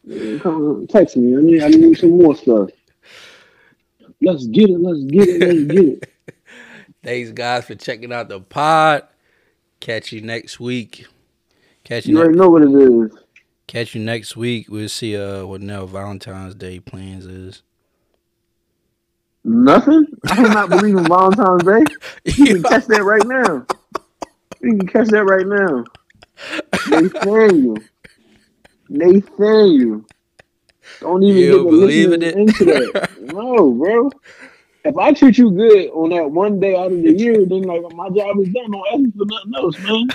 Yeah, 0.06 0.38
come 0.38 0.86
text 0.88 1.16
me. 1.16 1.34
I 1.36 1.40
mean, 1.40 1.62
I 1.62 1.68
need 1.68 1.96
some 1.98 2.10
more 2.18 2.36
stuff. 2.36 2.70
Let's 4.20 4.46
get 4.46 4.70
it. 4.70 4.78
Let's 4.80 5.02
get 5.04 5.28
it. 5.28 5.40
Let's 5.40 5.64
get 5.72 5.84
it. 5.84 6.10
Thanks 7.02 7.30
guys 7.32 7.66
for 7.66 7.74
checking 7.74 8.12
out 8.12 8.28
the 8.28 8.40
pod. 8.40 9.06
Catch 9.80 10.12
you 10.12 10.20
next 10.20 10.60
week. 10.60 11.06
Catch 11.84 12.06
you, 12.06 12.14
You 12.14 12.20
already 12.22 12.38
know 12.38 12.48
what 12.50 12.62
it 12.62 12.70
is. 12.70 13.16
catch 13.66 13.94
you 13.94 14.02
next 14.02 14.36
week. 14.36 14.68
We'll 14.70 14.88
see 14.88 15.16
uh 15.16 15.44
what 15.46 15.60
now 15.60 15.84
Valentine's 15.86 16.54
Day 16.54 16.80
plans 16.80 17.26
is. 17.26 17.62
Nothing. 19.44 20.06
I 20.30 20.36
do 20.36 20.48
not 20.48 20.70
believe 20.70 20.96
in 20.96 21.06
Valentine's 21.08 21.64
Day. 21.64 21.86
You 22.24 22.46
can 22.54 22.62
catch 22.64 22.86
that 22.86 23.02
right 23.04 23.24
now. 23.26 23.66
You 24.62 24.76
can 24.78 24.86
catch 24.86 25.08
that 25.08 25.24
right 25.24 25.46
now. 25.46 25.84
Nathaniel. 26.86 27.84
Nathaniel. 28.88 30.04
Don't 31.00 31.22
even 31.22 31.42
You 31.42 31.62
get 31.64 31.70
believe 31.70 32.12
in 32.12 32.22
it? 32.22 32.34
into 32.36 32.64
that. 32.64 33.08
No, 33.20 33.70
bro. 33.72 34.10
If 34.84 34.96
I 34.98 35.12
treat 35.12 35.38
you 35.38 35.50
good 35.50 35.88
on 35.90 36.10
that 36.10 36.30
one 36.30 36.60
day 36.60 36.76
out 36.76 36.92
of 36.92 37.02
the 37.02 37.12
year, 37.12 37.44
then 37.46 37.62
like 37.62 37.82
my 37.94 38.08
job 38.10 38.38
is 38.40 38.48
done. 38.50 38.70
Don't 38.70 38.86
ask 38.92 39.16
for 39.16 39.24
nothing 39.24 39.54
else, 39.56 39.78
man. 39.80 40.08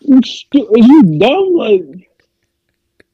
You 0.00 0.20
stu- 0.22 0.68
Are 0.68 0.78
you 0.78 1.02
dumb? 1.18 1.54
Like 1.54 2.10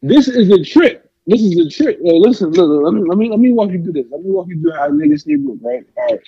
this 0.03 0.29
is 0.29 0.51
a 0.51 0.63
trick. 0.65 1.06
This 1.27 1.43
is 1.43 1.57
the 1.57 1.69
trick. 1.69 1.99
Hey, 2.03 2.19
listen, 2.19 2.51
look, 2.53 2.69
look, 2.69 2.85
let 2.85 2.95
me 2.95 3.03
let 3.09 3.19
me 3.19 3.31
let 3.31 3.41
me 3.41 3.53
walk 3.53 3.71
you 3.71 3.83
through 3.83 3.95
this. 3.95 4.07
Let 4.11 4.23
me 4.23 4.31
walk 4.31 4.47
you 4.49 4.61
through 4.61 4.73
how 4.73 4.89
niggas 4.91 5.23
sleep 5.23 5.41
with, 5.43 5.61
right? 5.63 5.85
All 5.97 6.05
right. 6.07 6.21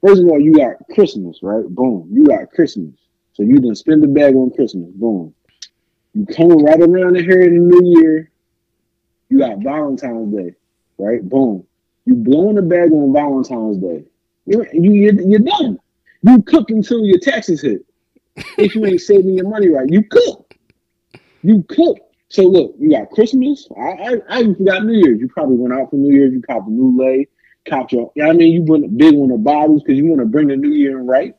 First 0.00 0.22
of 0.22 0.28
all, 0.28 0.40
you 0.40 0.52
got 0.52 0.76
Christmas, 0.94 1.40
right? 1.42 1.64
Boom. 1.68 2.08
You 2.12 2.24
got 2.24 2.50
Christmas. 2.50 2.94
So 3.34 3.42
you 3.42 3.54
didn't 3.54 3.76
spend 3.76 4.02
the 4.02 4.08
bag 4.08 4.34
on 4.34 4.50
Christmas. 4.50 4.90
Boom. 4.94 5.34
You 6.14 6.26
come 6.26 6.50
right 6.64 6.80
around 6.80 7.14
the 7.14 7.22
here 7.22 7.42
in 7.42 7.68
the 7.68 7.76
new 7.76 8.00
year. 8.00 8.30
You 9.28 9.38
got 9.38 9.58
Valentine's 9.58 10.34
Day, 10.34 10.54
right? 10.98 11.26
Boom. 11.26 11.64
You 12.04 12.16
blowing 12.16 12.56
the 12.56 12.62
bag 12.62 12.92
on 12.92 13.12
Valentine's 13.12 13.78
Day. 13.78 14.04
You're, 14.44 14.68
you, 14.74 14.92
you're, 14.92 15.20
you're 15.22 15.38
done. 15.38 15.78
You 16.22 16.42
cook 16.42 16.70
until 16.70 17.04
your 17.04 17.18
taxes 17.18 17.62
hit. 17.62 17.86
If 18.58 18.74
you 18.74 18.84
ain't 18.84 19.00
saving 19.00 19.34
your 19.34 19.48
money 19.48 19.68
right, 19.68 19.88
you 19.88 20.02
cook. 20.02 20.54
You 21.42 21.64
cook. 21.68 21.98
So 22.32 22.44
look, 22.44 22.74
you 22.78 22.90
got 22.90 23.10
Christmas. 23.10 23.68
I 23.76 23.82
I, 23.82 24.16
I 24.30 24.40
even 24.40 24.54
forgot 24.54 24.86
New 24.86 24.94
Year's. 24.94 25.20
You 25.20 25.28
probably 25.28 25.56
went 25.56 25.74
out 25.74 25.90
for 25.90 25.96
New 25.96 26.14
Year's. 26.14 26.32
You 26.32 26.40
copped 26.40 26.66
a 26.66 26.70
new 26.70 26.98
lay, 26.98 27.28
copped 27.68 27.92
your. 27.92 28.10
You 28.14 28.24
I 28.24 28.32
mean, 28.32 28.54
you 28.54 28.62
went 28.62 28.86
a 28.86 28.88
big 28.88 29.14
on 29.14 29.28
the 29.28 29.36
bottles 29.36 29.82
because 29.82 29.98
you 29.98 30.06
want 30.06 30.20
to 30.20 30.26
bring 30.26 30.48
the 30.48 30.56
New 30.56 30.70
Year 30.72 30.98
in 30.98 31.06
right. 31.06 31.36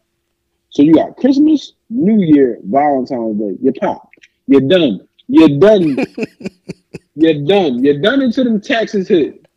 So 0.70 0.84
you 0.84 0.94
got 0.94 1.18
Christmas, 1.18 1.74
New 1.90 2.24
Year, 2.24 2.60
Valentine's 2.64 3.40
Day. 3.40 3.58
You 3.60 3.74
pop. 3.74 4.08
You're 4.46 4.62
done. 4.62 5.08
You're 5.28 5.58
done. 5.58 5.98
You're 7.16 7.44
done. 7.44 7.84
You're 7.84 8.00
done 8.00 8.22
until 8.22 8.44
them 8.44 8.62
taxes 8.62 9.08
hit. 9.08 9.48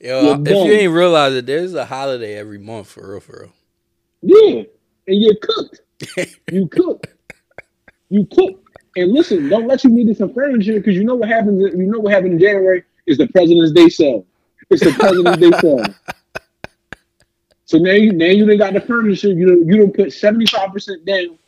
Yo, 0.00 0.22
You're 0.22 0.34
if 0.34 0.44
done. 0.44 0.66
you 0.66 0.72
ain't 0.72 0.92
realize 0.92 1.32
it, 1.34 1.46
there's 1.46 1.72
a 1.72 1.86
holiday 1.86 2.34
every 2.34 2.58
month 2.58 2.88
for 2.88 3.12
real, 3.12 3.20
for 3.20 3.40
real. 3.40 3.52
Yeah, 4.22 4.62
and 5.06 5.22
you're 5.22 5.36
cooked. 5.40 5.80
You 6.52 6.68
cook. 6.68 7.06
You 8.10 8.26
cook. 8.26 8.67
And 8.98 9.12
listen, 9.12 9.48
don't 9.48 9.68
let 9.68 9.84
you 9.84 9.90
need 9.90 10.14
some 10.16 10.34
furniture 10.34 10.74
because 10.74 10.96
you 10.96 11.04
know 11.04 11.14
what 11.14 11.28
happens. 11.28 11.72
You 11.72 11.86
know 11.86 12.00
what 12.00 12.12
happened 12.12 12.32
in 12.32 12.38
January 12.40 12.82
is 13.06 13.16
the 13.16 13.28
President's 13.28 13.72
Day 13.72 13.88
sale. 13.88 14.26
It's 14.70 14.82
the 14.82 14.92
President's 14.92 15.40
Day 15.40 15.52
sale. 15.60 15.84
So 17.64 17.78
now 17.78 17.92
you 17.92 18.12
now 18.12 18.26
you 18.26 18.44
done 18.44 18.58
got 18.58 18.72
the 18.72 18.80
furniture. 18.80 19.28
You 19.28 19.46
don't 19.46 19.66
you 19.68 19.76
don't 19.76 19.94
put 19.94 20.12
seventy 20.12 20.46
five 20.46 20.72
percent 20.72 21.04
down, 21.04 21.38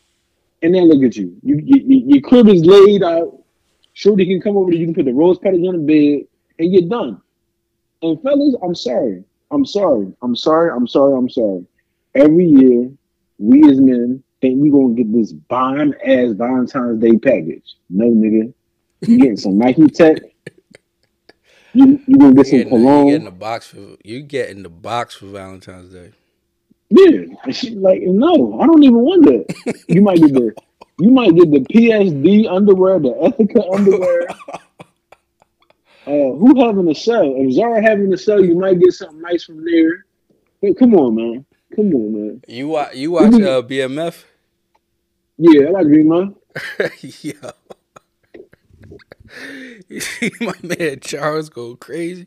and 0.62 0.74
then 0.74 0.88
look 0.88 1.03
at 1.03 1.16
you. 1.16 1.36
You, 1.42 1.57
you, 1.57 1.82
you 1.84 2.14
your 2.14 2.20
crib 2.20 2.46
is 2.48 2.64
laid 2.64 3.03
out. 3.03 3.42
Shorty 3.94 4.26
can 4.26 4.40
come 4.40 4.57
over. 4.57 4.70
You 4.72 4.86
can 4.86 4.94
put 4.94 5.07
the 5.07 5.12
rose 5.12 5.38
petals 5.38 5.66
on 5.66 5.84
the 5.84 5.86
bed, 5.86 6.28
and 6.61 6.72
you're 6.72 6.88
done. 6.88 7.20
And 8.03 8.22
fellas, 8.22 8.55
I'm 8.62 8.76
sorry. 8.76 9.24
I'm 9.51 9.66
sorry. 9.66 10.12
I'm 10.22 10.36
sorry. 10.36 10.70
I'm 10.70 10.86
sorry. 10.86 11.16
I'm 11.16 11.28
sorry. 11.28 11.66
Every 12.14 12.46
year, 12.46 12.90
we 13.38 13.68
as 13.68 13.80
men 13.80 14.22
think 14.41 14.61
we 14.61 14.70
gonna 14.70 14.95
get 14.95 15.12
this 15.12 15.32
bomb 15.32 15.95
ass 16.05 16.30
Valentine's 16.32 17.01
Day 17.01 17.16
package. 17.16 17.76
No, 17.88 18.07
nigga. 18.07 18.53
You 19.03 19.18
getting 19.18 19.36
some 19.36 19.59
Nike 19.59 19.86
Tech. 19.88 20.18
You 21.72 22.01
you 22.07 22.18
gonna 22.18 22.34
get 22.34 22.47
some 22.47 22.59
the, 22.59 22.64
you 22.64 22.70
cologne. 22.70 23.07
getting 23.09 23.24
the 23.24 23.30
box 23.30 23.68
for 23.68 23.97
you 24.03 24.22
getting 24.22 24.62
the 24.62 24.68
box 24.68 25.14
for 25.14 25.26
Valentine's 25.26 25.93
Day. 25.93 26.12
Yeah, 26.91 27.34
and 27.45 27.55
she 27.55 27.70
like 27.70 28.03
no, 28.03 28.61
I 28.61 28.66
don't 28.66 28.82
even 28.82 28.99
want 28.99 29.24
that. 29.24 29.82
You 29.88 30.03
might 30.03 30.18
get 30.18 30.32
the 30.32 30.53
you 30.99 31.11
might 31.11 31.34
get 31.34 31.51
the 31.51 31.61
PSD 31.61 32.51
underwear, 32.51 32.99
the 32.99 33.11
Ethika 33.11 33.74
underwear. 33.74 34.26
Uh, 36.07 36.34
who 36.34 36.64
having 36.66 36.88
a 36.91 36.95
sale? 36.95 37.34
If 37.36 37.53
Zara 37.53 37.80
having 37.82 38.12
a 38.12 38.16
sale, 38.16 38.45
you 38.45 38.59
might 38.59 38.80
get 38.80 38.93
something 38.93 39.20
nice 39.20 39.45
from 39.45 39.64
there. 39.64 40.07
Hey, 40.61 40.74
come 40.74 40.95
on, 40.95 41.14
man. 41.14 41.45
Come 41.76 41.95
on, 41.95 42.12
man. 42.12 42.43
You 42.49 42.68
watch 42.68 42.95
you 42.97 43.12
watch 43.12 43.34
uh, 43.34 43.62
BMF? 43.62 44.24
Yeah, 45.43 45.68
I 45.68 45.70
like 45.70 45.86
Man. 45.86 46.34
Yo. 47.01 47.32
You 49.88 50.01
see 50.01 50.32
my 50.43 50.53
man 50.62 51.01
Charles 51.01 51.49
go 51.49 51.76
crazy. 51.76 52.26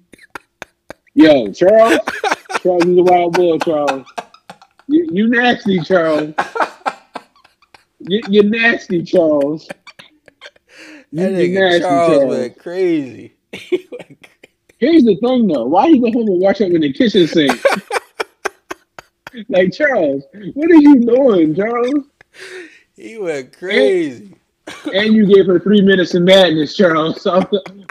Yo, 1.13 1.51
Charles. 1.53 1.99
Charles 2.63 2.85
is 2.85 2.97
a 2.97 3.03
wild 3.03 3.33
boy, 3.33 3.59
Charles. 3.59 4.07
You, 4.87 5.07
you 5.11 5.27
nasty, 5.29 5.79
Charles. 5.81 6.33
You, 7.99 8.21
you're 8.29 8.45
nasty, 8.45 9.03
Charles. 9.03 9.69
You, 11.11 11.29
That 11.29 11.33
nigga 11.33 11.53
nasty, 11.53 11.79
Charles, 11.79 12.07
Charles. 12.07 12.29
went 12.29 12.57
crazy. 12.57 13.35
Went 13.71 14.19
crazy. 14.23 14.55
Here's 14.79 15.03
the 15.03 15.15
thing, 15.17 15.47
though. 15.47 15.65
Why 15.65 15.87
you 15.87 16.01
go 16.01 16.11
home 16.11 16.27
and 16.29 16.41
wash 16.41 16.61
up 16.61 16.71
in 16.71 16.81
the 16.81 16.91
kitchen 16.93 17.27
sink? 17.27 17.61
like 19.49 19.71
Charles, 19.73 20.23
what 20.55 20.71
are 20.71 20.75
you 20.81 21.01
doing, 21.05 21.55
Charles? 21.55 22.05
He 22.95 23.17
went 23.17 23.57
crazy. 23.57 24.35
And 24.93 25.13
you 25.13 25.25
gave 25.25 25.45
her 25.47 25.59
three 25.59 25.81
minutes 25.81 26.13
of 26.13 26.23
madness, 26.23 26.75
Charles. 26.75 27.21
So 27.21 27.31
I'm, 27.33 27.47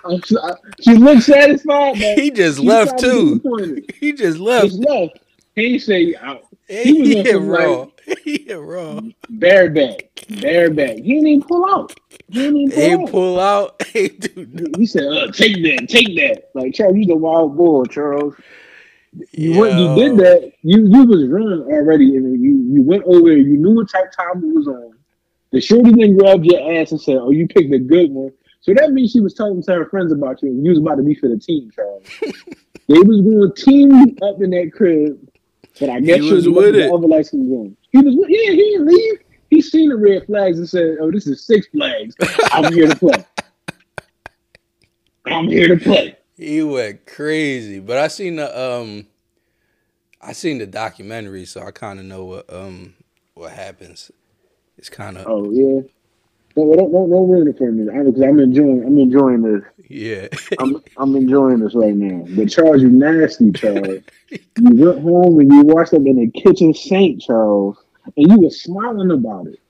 I'm, 0.07 0.21
I, 0.43 0.55
she 0.81 0.95
looked 0.95 1.23
satisfied, 1.25 1.97
He 1.97 2.31
just 2.31 2.59
left 2.61 2.99
too. 2.99 3.41
He 4.01 4.13
just 4.13 4.39
left. 4.39 4.69
Just 4.69 4.79
left. 4.81 5.19
He 5.55 5.79
say 5.79 6.15
uh, 6.15 6.37
He, 6.69 6.93
was 7.03 7.11
on 7.11 7.17
hit 7.25 7.33
some, 7.33 7.49
like- 7.49 7.61
raw. 7.67 7.87
He 8.25 8.39
hit 8.47 8.55
raw. 8.55 9.01
bareback, 9.31 10.09
bareback. 10.41 10.97
He 10.97 11.15
didn't 11.15 11.29
even 11.29 11.43
pull 11.47 11.65
out. 11.71 11.95
He 12.29 12.39
didn't 12.41 12.57
even 12.57 12.71
pull 12.73 12.81
He 12.81 12.93
out. 13.05 13.11
pull 13.11 13.41
out. 13.41 13.83
He 13.93 14.09
do 14.09 14.47
no- 14.51 14.71
He 14.79 14.87
said, 14.87 15.05
uh, 15.05 15.31
"Take 15.31 15.63
that, 15.63 15.87
take 15.89 16.17
that." 16.17 16.51
Like 16.55 16.75
Charles, 16.75 16.97
you 16.97 17.05
the 17.07 17.15
wild 17.15 17.57
boy, 17.57 17.85
Charles. 17.85 18.35
You 19.33 19.59
went, 19.61 19.79
you 19.79 19.95
did 19.95 20.17
that. 20.19 20.53
You 20.63 20.87
you 20.87 21.05
was 21.05 21.29
running 21.29 21.61
already, 21.63 22.17
and 22.17 22.43
you 22.43 22.65
you 22.73 22.83
went 22.83 23.05
over. 23.05 23.29
there. 23.29 23.39
You 23.39 23.59
knew 23.59 23.75
what 23.75 23.91
type 23.91 24.11
time 24.13 24.43
it 24.43 24.55
was 24.55 24.67
on. 24.67 24.93
The 25.51 25.61
shorty 25.61 25.91
then 25.91 26.17
grabbed 26.17 26.47
your 26.47 26.61
ass 26.81 26.93
and 26.93 27.01
said, 27.01 27.17
"Oh, 27.17 27.31
you 27.31 27.47
picked 27.47 27.73
a 27.75 27.79
good 27.79 28.11
one." 28.11 28.33
So 28.63 28.73
that 28.75 28.93
means 28.93 29.11
she 29.13 29.21
was 29.21 29.35
telling 29.35 29.63
to 29.63 29.73
her 29.73 29.87
friends 29.91 30.13
about 30.13 30.43
you, 30.43 30.49
and 30.51 30.65
you 30.65 30.71
was 30.71 30.79
about 30.79 30.95
to 30.95 31.03
be 31.03 31.15
for 31.15 31.29
the 31.29 31.37
team, 31.39 31.71
Charles. 31.75 32.05
they 32.89 32.99
was 33.01 33.21
going 33.21 33.53
to 33.53 33.63
team 33.63 33.91
you 33.91 34.17
up 34.27 34.41
in 34.41 34.51
that 34.51 34.71
crib, 34.75 35.19
but 35.79 35.91
I 35.91 36.01
guess 36.01 36.21
He 36.21 36.33
was 36.33 36.45
she 36.45 36.49
with 36.51 36.75
the 36.75 36.87
it. 36.87 36.93
other 36.93 37.07
lights 37.07 37.35
on. 37.35 37.77
He 37.91 37.99
was, 37.99 38.15
with- 38.17 38.31
yeah, 38.31 38.51
he 38.53 38.57
didn't 38.57 38.87
leave. 38.87 39.19
He 39.51 39.61
seen 39.61 39.91
the 39.91 39.97
red 39.97 40.25
flags 40.25 40.59
and 40.59 40.67
said, 40.69 40.97
"Oh, 41.01 41.11
this 41.11 41.27
is 41.27 41.45
Six 41.47 41.67
Flags. 41.67 42.15
I'm 42.53 42.73
here 42.73 42.87
to 42.87 42.97
play. 42.97 43.27
I'm 45.27 45.49
here 45.49 45.69
to 45.69 45.77
play." 45.77 46.17
He 46.43 46.63
went 46.63 47.07
crazy. 47.07 47.79
But 47.79 47.99
I 47.99 48.09
seen 48.09 48.37
the 48.37 48.61
um 48.61 49.07
I 50.21 50.33
seen 50.33 50.59
the 50.59 50.67
documentary, 50.67 51.45
so 51.45 51.63
I 51.63 51.71
kind 51.71 51.99
of 51.99 52.05
know 52.05 52.25
what 52.25 52.53
um 52.53 52.95
what 53.35 53.53
happens. 53.53 54.11
It's 54.77 54.89
kind 54.89 55.19
of 55.19 55.27
Oh 55.27 55.51
yeah. 55.51 55.83
No, 56.55 56.77
don't 56.77 56.93
don't 56.93 57.11
don't 57.11 57.31
ruin 57.31 57.49
it 57.49 57.57
for 57.57 57.71
me. 57.73 57.85
Because 57.85 58.23
I'm 58.23 58.39
enjoying 58.39 58.85
I'm 58.85 58.99
enjoying 58.99 59.43
this. 59.43 59.63
yeah. 59.89 60.29
I'm 60.59 60.83
I'm 60.97 61.17
enjoying 61.17 61.61
this 61.61 61.75
right 61.75 61.95
now. 61.95 62.27
But 62.37 62.51
Charles, 62.51 62.83
you 62.83 62.91
nasty, 62.91 63.53
Charles. 63.53 64.03
you 64.31 64.41
went 64.59 65.01
home 65.03 65.39
and 65.41 65.53
you 65.53 65.63
washed 65.63 65.95
up 65.95 66.03
in 66.05 66.17
the 66.17 66.31
kitchen 66.41 66.75
sink, 66.75 67.23
Charles, 67.23 67.79
and 68.17 68.31
you 68.31 68.41
were 68.41 68.51
smiling 68.51 69.11
about 69.11 69.47
it. 69.47 69.61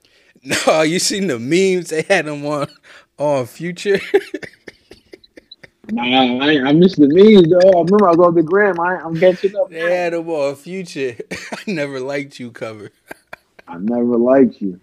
no, 0.67 0.81
you 0.81 0.99
seen 0.99 1.27
the 1.27 1.39
memes 1.39 1.89
they 1.89 2.01
had 2.01 2.25
them 2.25 2.45
on 2.45 2.67
on 3.17 3.45
Future? 3.45 3.99
Nah, 5.91 6.45
I, 6.45 6.69
I 6.69 6.71
missed 6.71 6.95
the 6.95 7.09
memes, 7.09 7.49
though. 7.49 7.79
I 7.79 7.83
remember 7.83 8.07
I 8.07 8.11
was 8.11 8.19
on 8.19 8.35
the 8.35 8.43
gram. 8.43 8.79
I, 8.79 9.01
I'm 9.03 9.19
catching 9.19 9.55
up. 9.57 9.69
they 9.69 9.79
had 9.79 10.13
them 10.13 10.55
Future. 10.55 11.17
I 11.31 11.57
never 11.67 11.99
liked 11.99 12.39
you 12.39 12.51
cover. 12.51 12.91
I 13.67 13.77
never 13.79 14.17
liked 14.17 14.61
you. 14.61 14.79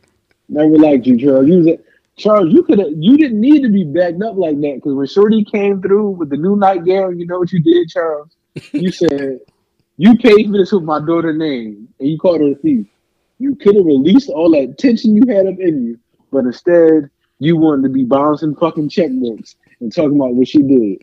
Never 0.51 0.77
liked 0.77 1.07
you, 1.07 1.19
Charles. 1.19 1.49
You 1.49 1.57
was 1.59 1.67
a, 1.69 1.79
Charles, 2.17 2.53
you 2.53 2.63
could 2.65 2.79
have. 2.81 2.89
You 2.95 3.17
didn't 3.17 3.41
need 3.41 3.63
to 3.63 3.71
be 3.71 3.85
backed 3.85 4.23
up 4.23 4.37
like 4.37 4.61
that 4.61 4.75
because 4.77 4.95
when 4.95 5.07
Shorty 5.07 5.43
came 5.43 5.81
through 5.81 6.11
with 6.11 6.29
the 6.29 6.37
new 6.37 6.55
nightgown, 6.57 7.19
you 7.19 7.27
know 7.27 7.39
what 7.39 7.53
you 7.53 7.61
did, 7.61 7.89
Charles? 7.89 8.29
You 8.73 8.93
said 8.93 9.39
you 9.97 10.17
paid 10.19 10.51
for 10.51 10.59
this 10.59 10.73
with 10.73 10.83
my 10.83 10.99
daughter's 10.99 11.39
name, 11.39 11.89
and 11.99 12.09
you 12.09 12.19
called 12.19 12.43
her 12.43 12.53
a 12.53 12.55
thief. 12.57 12.87
You 13.39 13.57
could 13.57 13.77
have 13.77 13.87
released 13.87 14.29
all 14.29 14.51
that 14.51 14.77
tension 14.77 15.15
you 15.15 15.23
had 15.35 15.47
up 15.47 15.59
in 15.59 15.83
you, 15.87 15.99
but 16.31 16.45
instead 16.45 17.09
you 17.39 17.57
wanted 17.57 17.85
to 17.85 17.89
be 17.89 18.05
bouncing 18.05 18.55
fucking 18.55 18.91
checkbooks 18.91 19.55
and 19.81 19.95
talking 19.95 20.16
about 20.16 20.35
what 20.35 20.49
she 20.49 20.62
did. 20.62 21.03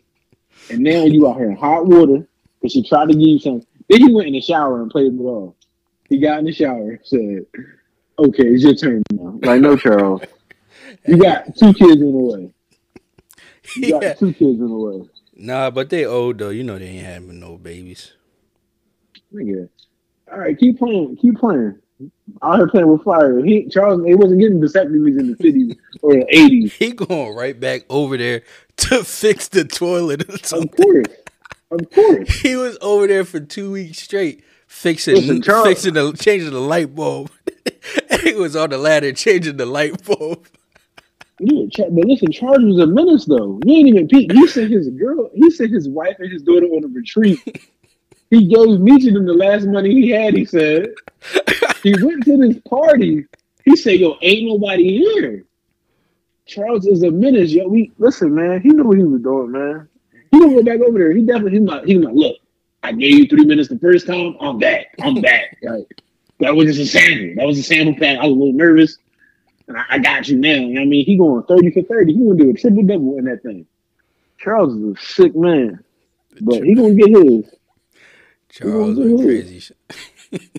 And 0.70 0.80
now 0.80 1.04
you 1.04 1.28
out 1.28 1.36
here 1.36 1.50
in 1.50 1.56
hot 1.56 1.86
water 1.86 2.28
because 2.60 2.72
she 2.72 2.82
tried 2.82 3.08
to 3.08 3.14
give 3.14 3.22
you 3.22 3.38
something. 3.38 3.66
Then 3.88 4.00
he 4.06 4.12
went 4.14 4.28
in 4.28 4.34
the 4.34 4.40
shower 4.40 4.82
and 4.82 4.90
played 4.90 5.12
it 5.14 5.20
off. 5.20 5.54
He 6.08 6.18
got 6.18 6.40
in 6.40 6.44
the 6.46 6.52
shower, 6.52 6.98
said, 7.04 7.46
"Okay, 8.18 8.44
it's 8.44 8.62
your 8.62 8.74
turn 8.74 9.02
now." 9.12 9.38
Like, 9.42 9.60
no, 9.60 9.76
Charles, 9.76 10.22
you 11.06 11.16
got 11.18 11.56
two 11.56 11.72
kids 11.74 12.00
in 12.00 12.12
the 12.12 12.18
way. 12.18 12.54
You 13.76 13.90
got 13.90 14.02
Yeah. 14.02 14.14
two 14.14 14.32
kids 14.32 14.60
in 14.60 14.68
the 14.68 14.78
way. 14.78 15.08
Nah, 15.36 15.70
but 15.70 15.90
they 15.90 16.04
old 16.04 16.38
though. 16.38 16.50
You 16.50 16.64
know 16.64 16.78
they 16.78 16.86
ain't 16.86 17.06
having 17.06 17.40
no 17.40 17.56
babies. 17.56 18.12
Nigga. 19.32 19.68
All 20.32 20.38
right, 20.38 20.58
keep 20.58 20.78
playing, 20.78 21.16
keep 21.16 21.36
playing. 21.36 21.76
Out 22.42 22.56
here 22.56 22.68
playing 22.68 22.88
with 22.88 23.02
fire. 23.02 23.44
He 23.44 23.68
Charles, 23.68 24.04
he 24.06 24.14
wasn't 24.14 24.40
getting 24.40 24.60
vasectomies 24.60 25.18
in 25.18 25.30
the 25.30 25.36
fifties 25.36 25.74
or 26.02 26.14
the 26.14 26.26
eighties. 26.36 26.74
He 26.74 26.92
going 26.92 27.34
right 27.34 27.58
back 27.58 27.82
over 27.88 28.16
there 28.16 28.42
to 28.78 29.04
fix 29.04 29.48
the 29.48 29.64
toilet 29.64 30.28
or 30.28 30.58
Of 30.58 30.70
course, 30.70 31.06
of 31.70 31.90
course. 31.90 32.40
He 32.40 32.56
was 32.56 32.78
over 32.80 33.06
there 33.06 33.24
for 33.24 33.40
two 33.40 33.72
weeks 33.72 34.02
straight 34.02 34.44
fixing, 34.66 35.16
Listen, 35.16 35.42
Charles- 35.42 35.66
fixing 35.68 35.94
the, 35.94 36.12
changing 36.12 36.50
the 36.50 36.60
light 36.60 36.94
bulb. 36.94 37.30
he 38.22 38.34
was 38.34 38.54
on 38.54 38.70
the 38.70 38.78
ladder 38.78 39.12
changing 39.12 39.56
the 39.56 39.66
light 39.66 40.04
bulb. 40.04 40.46
Yeah, 41.40 41.66
but 41.90 42.04
listen, 42.04 42.32
Charles 42.32 42.64
was 42.64 42.78
a 42.80 42.86
menace 42.86 43.24
though. 43.24 43.60
You 43.64 43.74
ain't 43.76 43.88
even 43.88 44.08
peep. 44.08 44.32
He 44.32 44.46
sent 44.48 44.70
his 44.72 44.88
girl, 44.90 45.30
he 45.34 45.50
sent 45.50 45.70
his 45.72 45.88
wife 45.88 46.16
and 46.18 46.32
his 46.32 46.42
daughter 46.42 46.66
on 46.66 46.84
a 46.84 46.88
retreat. 46.88 47.38
he 48.30 48.46
gave 48.48 48.58
Meechie 48.80 49.12
them 49.14 49.24
the 49.24 49.34
last 49.34 49.64
money 49.66 49.90
he 49.94 50.10
had, 50.10 50.34
he 50.34 50.44
said. 50.44 50.88
he 51.82 51.94
went 52.04 52.24
to 52.24 52.36
this 52.38 52.60
party. 52.68 53.24
He 53.64 53.76
said, 53.76 54.00
Yo, 54.00 54.16
ain't 54.20 54.48
nobody 54.48 54.98
here. 54.98 55.44
Charles 56.48 56.86
is 56.86 57.02
a 57.02 57.10
menace, 57.10 57.52
yo. 57.52 57.68
We 57.68 57.92
listen, 57.98 58.34
man. 58.34 58.62
He 58.62 58.70
knew 58.70 58.84
what 58.84 58.96
he 58.96 59.04
was 59.04 59.20
doing, 59.20 59.52
man. 59.52 59.86
He 60.30 60.40
gonna 60.40 60.54
go 60.54 60.62
back 60.62 60.80
over 60.80 60.98
there. 60.98 61.12
He 61.12 61.22
definitely 61.22 61.52
he's 61.52 61.60
not 61.60 61.86
he's 61.86 61.98
not 61.98 62.14
look. 62.14 62.36
I 62.82 62.92
gave 62.92 63.18
you 63.18 63.26
three 63.26 63.44
minutes 63.44 63.68
the 63.68 63.78
first 63.78 64.06
time. 64.06 64.34
I'm 64.40 64.58
back. 64.58 64.86
I'm 65.00 65.20
back. 65.20 65.58
Like, 65.62 66.02
that 66.40 66.54
was 66.54 66.68
just 66.68 66.80
a 66.80 66.86
sample. 66.86 67.34
That 67.36 67.46
was 67.46 67.58
a 67.58 67.64
sample 67.64 67.94
pack. 67.94 68.18
I 68.18 68.22
was 68.22 68.30
a 68.30 68.38
little 68.38 68.52
nervous. 68.52 68.96
And 69.66 69.76
I, 69.76 69.84
I 69.90 69.98
got 69.98 70.28
you 70.28 70.38
now. 70.38 70.50
You 70.50 70.74
know 70.74 70.80
what 70.80 70.86
I 70.86 70.88
mean? 70.88 71.04
He 71.04 71.18
going 71.18 71.42
30 71.42 71.70
for 71.72 71.82
30. 71.82 72.12
He 72.12 72.18
gonna 72.20 72.36
do 72.36 72.50
a 72.50 72.54
triple 72.54 72.84
double 72.84 73.18
in 73.18 73.24
that 73.24 73.42
thing. 73.42 73.66
Charles 74.38 74.74
is 74.74 74.96
a 74.96 75.00
sick 75.00 75.34
man. 75.34 75.82
But 76.40 76.62
he 76.62 76.74
gonna 76.74 76.94
get 76.94 77.08
his. 77.08 77.50
Charles 78.48 78.98
Ooh. 78.98 79.16
went 79.16 79.26
crazy. 79.26 79.74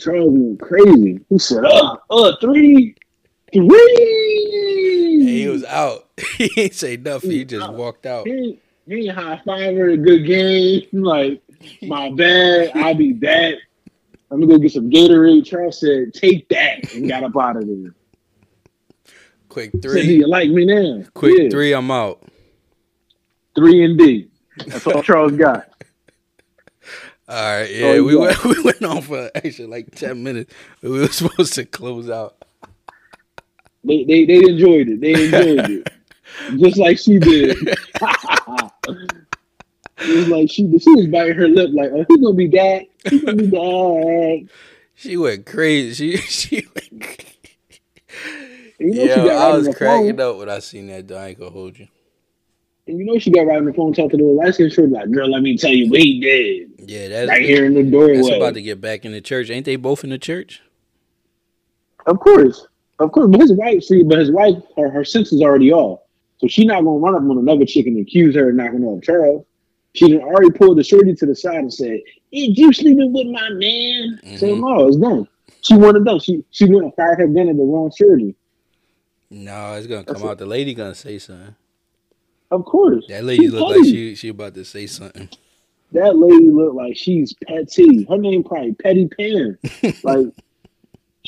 Charles 0.00 0.32
went 0.32 0.60
crazy. 0.60 1.20
He 1.28 1.38
said, 1.38 1.64
uh, 1.64 1.96
uh, 2.10 2.36
three, 2.40 2.96
three. 3.52 4.27
And 5.20 5.28
he 5.28 5.44
hmm. 5.44 5.52
was 5.52 5.64
out. 5.64 6.08
he 6.36 6.50
ain't 6.56 6.74
say 6.74 6.96
nothing. 6.96 7.30
He 7.30 7.44
just 7.44 7.66
out. 7.66 7.74
walked 7.74 8.06
out. 8.06 8.26
He 8.26 8.60
he 8.86 9.06
high 9.06 9.40
five 9.44 9.76
her, 9.76 9.96
good 9.96 10.26
game. 10.26 10.82
Like, 10.92 11.42
my 11.82 12.10
bad, 12.10 12.72
I'll 12.74 12.94
be 12.94 13.12
back. 13.12 13.54
I'm 14.30 14.40
gonna 14.40 14.52
go 14.52 14.58
get 14.58 14.72
some 14.72 14.90
Gatorade. 14.90 15.46
Charles 15.46 15.80
said, 15.80 16.12
take 16.14 16.48
that, 16.48 16.92
and 16.94 17.08
got 17.08 17.24
up 17.24 17.36
out 17.36 17.56
of 17.56 17.66
there. 17.66 17.94
Quick 19.48 19.70
Said, 19.72 19.80
do 19.80 19.90
three. 19.90 20.02
you 20.02 20.26
like 20.26 20.50
me 20.50 20.66
now? 20.66 21.04
Quick 21.14 21.38
Yeah. 21.38 21.48
three. 21.48 21.72
I'm 21.72 21.90
out. 21.90 22.22
Three 23.54 23.84
and 23.84 23.98
D. 23.98 24.28
That's 24.66 24.86
all 24.86 25.02
Charles 25.02 25.32
got. 25.32 25.68
All 27.28 27.34
right. 27.34 27.68
Oh, 27.82 27.94
Yeah, 27.94 28.00
we 28.00 28.16
went 28.16 28.44
we 28.44 28.62
went 28.62 28.82
on 28.82 29.02
for 29.02 29.30
actually 29.34 29.68
like 29.68 29.94
ten 29.94 30.22
minutes. 30.22 30.52
We 30.82 30.90
were 30.90 31.08
supposed 31.08 31.54
to 31.54 31.64
close 31.64 32.08
out. 32.10 32.36
They, 33.88 34.04
they 34.04 34.24
they 34.26 34.36
enjoyed 34.48 34.88
it. 34.88 35.00
They 35.00 35.12
enjoyed 35.24 35.70
it. 35.70 35.92
Just 36.58 36.76
like 36.78 36.98
she 36.98 37.18
did. 37.18 37.56
it 37.68 37.76
was 40.06 40.28
like 40.28 40.50
she 40.50 40.78
she 40.78 40.90
was 40.94 41.06
biting 41.06 41.36
her 41.36 41.48
lip 41.48 41.70
like, 41.74 41.90
oh, 41.92 42.04
he 42.08 42.18
gonna 42.22 42.34
be 42.34 42.46
back. 42.46 42.86
He 43.10 43.18
gonna 43.18 43.36
be 43.36 43.46
back. 43.46 44.50
She 44.94 45.16
went 45.16 45.46
crazy. 45.46 46.16
She 46.16 46.16
she 46.60 46.66
went. 46.74 47.02
crazy. 47.02 47.24
You 48.78 48.94
know 48.94 49.04
Yeah, 49.04 49.32
I 49.32 49.56
was 49.56 49.68
cracking 49.74 50.16
phone. 50.16 50.20
up 50.20 50.36
when 50.38 50.48
I 50.48 50.58
seen 50.60 50.86
that. 50.88 51.08
Though. 51.08 51.16
I 51.18 51.28
ain't 51.28 51.38
gonna 51.38 51.50
hold 51.50 51.78
you. 51.78 51.88
And 52.86 52.98
you 52.98 53.04
know 53.04 53.18
she 53.18 53.30
got 53.30 53.42
right 53.46 53.58
on 53.58 53.64
the 53.64 53.72
phone 53.72 53.92
talking 53.92 54.18
to 54.18 54.24
the 54.24 54.30
light 54.32 54.54
skin 54.54 54.70
short 54.70 54.90
like, 54.90 55.10
girl, 55.10 55.28
let 55.30 55.42
me 55.42 55.56
tell 55.58 55.72
you 55.72 55.90
what 55.90 56.00
he 56.00 56.20
did. 56.20 56.88
Yeah, 56.88 57.08
that's 57.08 57.28
Right 57.28 57.42
here 57.42 57.64
in 57.66 57.74
the 57.74 57.82
doorway. 57.82 58.16
that's 58.16 58.28
about 58.30 58.54
to 58.54 58.62
get 58.62 58.80
back 58.80 59.04
in 59.04 59.12
the 59.12 59.20
church. 59.20 59.50
Ain't 59.50 59.66
they 59.66 59.76
both 59.76 60.04
in 60.04 60.10
the 60.10 60.18
church? 60.18 60.62
Of 62.06 62.20
course. 62.20 62.66
Of 62.98 63.12
course. 63.12 63.28
But 63.30 63.40
his 63.40 63.52
wife, 63.52 63.82
see, 63.82 64.02
but 64.02 64.18
his 64.18 64.30
wife, 64.30 64.56
her, 64.76 64.90
her 64.90 65.04
sense 65.04 65.32
is 65.32 65.40
already 65.42 65.72
off. 65.72 66.00
So 66.38 66.46
she 66.48 66.64
not 66.64 66.84
gonna 66.84 66.98
run 66.98 67.14
up 67.14 67.22
on 67.22 67.38
another 67.38 67.64
chick 67.64 67.86
and 67.86 67.98
accuse 68.00 68.34
her 68.34 68.50
of 68.50 68.54
knocking 68.54 68.84
off 68.84 69.02
Charles. 69.02 69.44
She 69.94 70.08
done 70.12 70.22
already 70.22 70.50
pulled 70.50 70.78
the 70.78 70.84
shorty 70.84 71.14
to 71.14 71.26
the 71.26 71.34
side 71.34 71.56
and 71.56 71.72
said, 71.72 71.98
Is 72.30 72.58
you 72.58 72.72
sleeping 72.72 73.12
with 73.12 73.26
my 73.26 73.48
man? 73.50 74.20
So 74.38 74.46
Mhm. 74.46 74.60
no, 74.60 74.86
it's 74.86 74.96
done. 74.96 75.28
She 75.62 75.76
wanted 75.76 76.04
done. 76.04 76.20
She 76.20 76.44
she 76.50 76.66
went 76.66 76.84
and 76.84 76.94
fired 76.94 77.18
her 77.18 77.26
gun 77.26 77.48
at 77.48 77.56
the 77.56 77.62
wrong 77.62 77.90
shorty. 77.96 78.34
No, 79.30 79.74
it's 79.74 79.86
gonna 79.86 80.04
That's 80.04 80.20
come 80.20 80.30
out. 80.30 80.38
The 80.38 80.46
lady 80.46 80.74
gonna 80.74 80.94
say 80.94 81.18
something. 81.18 81.54
Of 82.50 82.64
course. 82.64 83.04
That 83.08 83.24
lady 83.24 83.44
She 83.44 83.48
look 83.48 83.68
like 83.68 83.84
she 83.84 84.14
she 84.14 84.28
about 84.28 84.54
to 84.54 84.64
say 84.64 84.86
something. 84.86 85.28
That 85.92 86.16
lady 86.16 86.50
look 86.50 86.74
like 86.74 86.96
she's 86.96 87.34
petty. 87.46 88.04
Her 88.08 88.18
name 88.18 88.44
probably 88.44 88.74
Petty 88.74 89.08
Pan. 89.08 89.58
like 90.02 90.26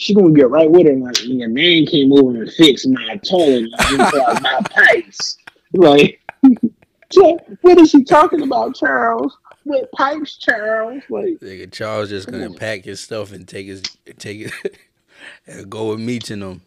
she 0.00 0.14
gonna 0.14 0.32
get 0.32 0.48
right 0.48 0.70
with 0.70 0.86
her. 0.86 0.94
Like 0.96 1.22
your 1.26 1.48
man 1.50 1.84
came 1.84 2.10
over 2.12 2.30
and 2.42 2.50
fixed 2.52 2.88
my 2.88 3.16
toilet, 3.18 3.68
like, 3.98 4.42
my 4.42 4.60
pipes. 4.70 5.36
Like, 5.74 6.20
what 7.60 7.78
is 7.78 7.90
she 7.90 8.02
talking 8.04 8.40
about, 8.40 8.74
Charles? 8.74 9.36
With 9.66 9.90
pipes, 9.92 10.38
Charles? 10.38 11.02
Like, 11.10 11.38
Nigga, 11.40 11.70
Charles 11.70 12.08
just 12.08 12.30
gonna 12.30 12.46
on. 12.46 12.54
pack 12.54 12.84
his 12.84 13.00
stuff 13.00 13.32
and 13.32 13.46
take 13.46 13.66
his 13.66 13.82
take 14.18 14.40
it 14.64 14.76
and 15.46 15.68
go 15.68 15.90
with 15.90 16.00
meeting 16.00 16.40
them. 16.40 16.62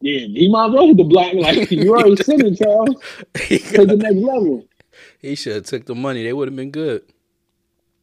yeah, 0.00 0.20
he 0.20 0.48
might 0.48 0.68
as 0.68 0.74
well 0.74 0.86
hit 0.86 0.96
the 0.96 1.04
block. 1.04 1.34
Like, 1.34 1.70
you 1.72 1.90
already 1.90 2.12
it, 2.12 2.58
Charles. 2.58 2.94
he 3.48 3.58
Take 3.58 3.88
the 3.88 3.96
next 3.96 4.14
level. 4.14 4.64
He 5.18 5.34
should 5.34 5.56
have 5.56 5.64
took 5.64 5.86
the 5.86 5.96
money. 5.96 6.22
They 6.22 6.32
would 6.32 6.46
have 6.46 6.56
been 6.56 6.70
good. 6.70 7.02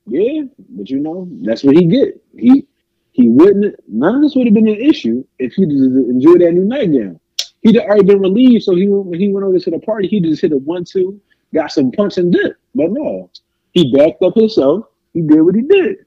Yeah, 0.07 0.43
but 0.69 0.89
you 0.89 0.99
know, 0.99 1.25
that's 1.41 1.63
what 1.63 1.77
he 1.77 1.85
get. 1.85 2.21
He 2.37 2.67
he 3.15 3.29
wouldn't. 3.29 3.75
None 3.87 4.15
of 4.15 4.21
this 4.21 4.35
would 4.35 4.45
have 4.45 4.53
been 4.53 4.67
an 4.67 4.75
issue 4.75 5.23
if 5.39 5.53
he 5.53 5.65
just 5.65 5.83
enjoyed 5.83 6.41
that 6.41 6.51
new 6.51 6.65
nightgown. 6.65 7.17
He'd 7.61 7.77
already 7.77 8.03
been 8.03 8.19
relieved, 8.19 8.63
so 8.63 8.75
he 8.75 8.89
when 8.89 9.17
he 9.17 9.29
went 9.29 9.45
over 9.45 9.57
to 9.57 9.71
the 9.71 9.79
party, 9.79 10.09
he 10.09 10.19
just 10.19 10.41
hit 10.41 10.51
a 10.51 10.57
one 10.57 10.83
two, 10.83 11.17
got 11.53 11.71
some 11.71 11.93
punch 11.93 12.17
and 12.17 12.33
dip. 12.33 12.57
But 12.75 12.91
no, 12.91 13.31
he 13.71 13.89
backed 13.95 14.21
up 14.21 14.35
himself. 14.35 14.87
He 15.13 15.21
did 15.21 15.41
what 15.41 15.55
he 15.55 15.61
did. 15.61 16.05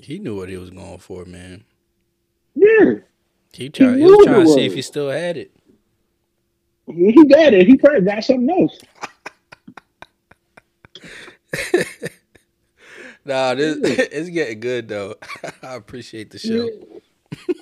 He 0.00 0.18
knew 0.18 0.36
what 0.36 0.50
he 0.50 0.58
was 0.58 0.68
going 0.68 0.98
for, 0.98 1.24
man. 1.24 1.64
Yeah, 2.54 2.96
He 3.54 3.70
tried. 3.70 3.96
He 3.96 4.04
knew 4.04 4.14
was 4.14 4.26
trying 4.26 4.44
to 4.44 4.52
see 4.52 4.66
if 4.66 4.74
he 4.74 4.82
still 4.82 5.08
had 5.08 5.38
it. 5.38 5.56
he, 6.88 7.12
he 7.12 7.24
got 7.24 7.54
it. 7.54 7.66
He 7.66 7.78
probably 7.78 8.02
got 8.02 8.22
something 8.22 8.50
else. 8.50 8.78
Nah, 13.24 13.54
this 13.54 13.78
it's 13.82 14.28
getting 14.30 14.60
good 14.60 14.88
though. 14.88 15.14
I 15.62 15.74
appreciate 15.74 16.30
the 16.30 16.38
show. 16.38 16.68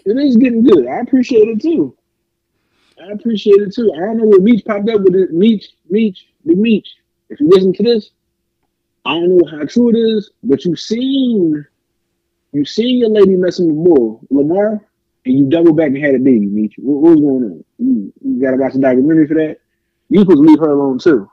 It 0.04 0.16
is 0.16 0.36
getting 0.36 0.64
good. 0.64 0.86
I 0.86 1.00
appreciate 1.00 1.48
it 1.48 1.60
too. 1.60 1.96
I 3.02 3.12
appreciate 3.12 3.60
it 3.60 3.74
too. 3.74 3.92
I 3.94 4.00
don't 4.00 4.18
know 4.18 4.26
where 4.26 4.40
Meech 4.40 4.64
popped 4.64 4.88
up 4.88 5.02
with 5.02 5.14
it. 5.14 5.32
Meech, 5.32 5.68
Meech, 5.88 6.26
the 6.44 6.54
Meech. 6.54 6.88
If 7.28 7.40
you 7.40 7.48
listen 7.48 7.72
to 7.74 7.82
this, 7.82 8.10
I 9.04 9.14
don't 9.14 9.36
know 9.36 9.48
how 9.50 9.64
true 9.64 9.90
it 9.90 9.96
is, 9.96 10.30
but 10.42 10.64
you've 10.64 10.80
seen 10.80 11.64
you 12.52 12.64
seen 12.64 12.98
your 12.98 13.10
lady 13.10 13.36
messing 13.36 13.68
with 13.68 13.84
Bull 13.84 14.20
Lamar, 14.30 14.84
and 15.24 15.38
you 15.38 15.48
double 15.48 15.72
back 15.72 15.88
and 15.88 15.98
had 15.98 16.14
a 16.14 16.18
baby. 16.18 16.46
Meet 16.46 16.76
you. 16.76 16.84
What, 16.84 17.02
what's 17.02 17.20
going 17.20 17.44
on? 17.44 17.64
You, 17.78 18.12
you 18.22 18.42
gotta 18.42 18.56
watch 18.56 18.72
the 18.72 18.80
documentary 18.80 19.28
for 19.28 19.34
that. 19.34 19.58
You 20.08 20.20
supposed 20.20 20.38
to 20.38 20.42
leave 20.42 20.58
her 20.58 20.70
alone 20.70 20.98
too. 20.98 21.30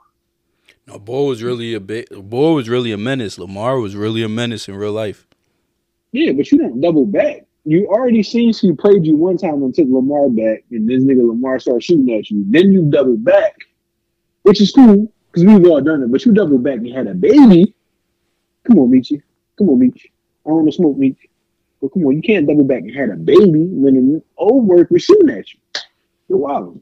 No, 0.88 0.98
Boy 0.98 1.24
was 1.24 1.42
really 1.42 1.74
a 1.74 1.80
bit. 1.80 2.08
Boy 2.30 2.52
was 2.52 2.66
really 2.66 2.92
a 2.92 2.96
menace. 2.96 3.38
Lamar 3.38 3.78
was 3.78 3.94
really 3.94 4.22
a 4.22 4.28
menace 4.28 4.68
in 4.68 4.74
real 4.74 4.92
life. 4.92 5.26
Yeah, 6.12 6.32
but 6.32 6.50
you 6.50 6.56
don't 6.56 6.80
double 6.80 7.04
back. 7.04 7.44
You 7.66 7.86
already 7.88 8.22
seen 8.22 8.54
she 8.54 8.72
played 8.72 9.04
you 9.04 9.14
one 9.14 9.36
time 9.36 9.62
and 9.62 9.74
took 9.74 9.86
Lamar 9.90 10.30
back, 10.30 10.64
and 10.70 10.88
this 10.88 11.04
nigga 11.04 11.28
Lamar 11.28 11.58
started 11.58 11.84
shooting 11.84 12.14
at 12.14 12.30
you. 12.30 12.42
Then 12.48 12.72
you 12.72 12.88
double 12.90 13.18
back, 13.18 13.54
which 14.42 14.62
is 14.62 14.72
cool 14.72 15.12
because 15.30 15.44
we've 15.44 15.66
all 15.66 15.82
done 15.82 16.02
it. 16.02 16.10
But 16.10 16.24
you 16.24 16.32
double 16.32 16.56
back 16.56 16.78
and 16.78 16.88
had 16.88 17.06
a 17.06 17.14
baby. 17.14 17.74
Come 18.66 18.78
on, 18.78 18.90
Michi. 18.90 19.20
Come 19.58 19.68
on, 19.68 19.80
Michi. 19.80 20.06
I 20.46 20.50
want 20.50 20.68
to 20.68 20.72
smoke, 20.72 20.96
Michi. 20.96 21.28
But 21.82 21.92
come 21.92 22.06
on, 22.06 22.16
you 22.16 22.22
can't 22.22 22.48
double 22.48 22.64
back 22.64 22.80
and 22.80 22.96
had 22.96 23.10
a 23.10 23.16
baby 23.16 23.66
when 23.66 23.94
an 23.94 24.22
old 24.38 24.66
work 24.66 24.90
was 24.90 25.02
shooting 25.04 25.28
at 25.28 25.52
you. 25.52 25.60
You're 26.30 26.38
wild. 26.38 26.80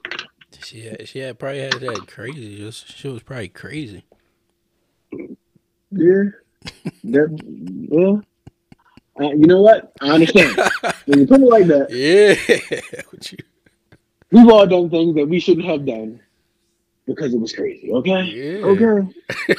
She 0.66 0.80
had, 0.80 1.08
she 1.08 1.20
had 1.20 1.38
probably 1.38 1.60
had 1.60 1.74
that 1.74 2.08
crazy. 2.08 2.56
Just, 2.58 2.96
she 2.96 3.06
was 3.06 3.22
probably 3.22 3.48
crazy. 3.48 4.04
Yeah. 5.92 6.24
That 7.04 7.86
well. 7.88 8.20
Uh, 9.20 9.30
you 9.30 9.46
know 9.46 9.62
what? 9.62 9.92
I 10.00 10.10
understand. 10.10 10.58
when 11.06 11.20
you 11.20 11.26
put 11.28 11.40
it 11.40 11.46
like 11.46 11.66
that, 11.68 11.90
Yeah. 11.90 12.34
You- 13.30 13.38
we've 14.32 14.48
all 14.52 14.66
done 14.66 14.90
things 14.90 15.14
that 15.14 15.28
we 15.28 15.38
shouldn't 15.38 15.66
have 15.66 15.86
done 15.86 16.20
because 17.06 17.32
it 17.32 17.38
was 17.40 17.52
crazy. 17.52 17.92
Okay. 17.92 18.22
Yeah. 18.24 18.66
Okay. 18.66 19.08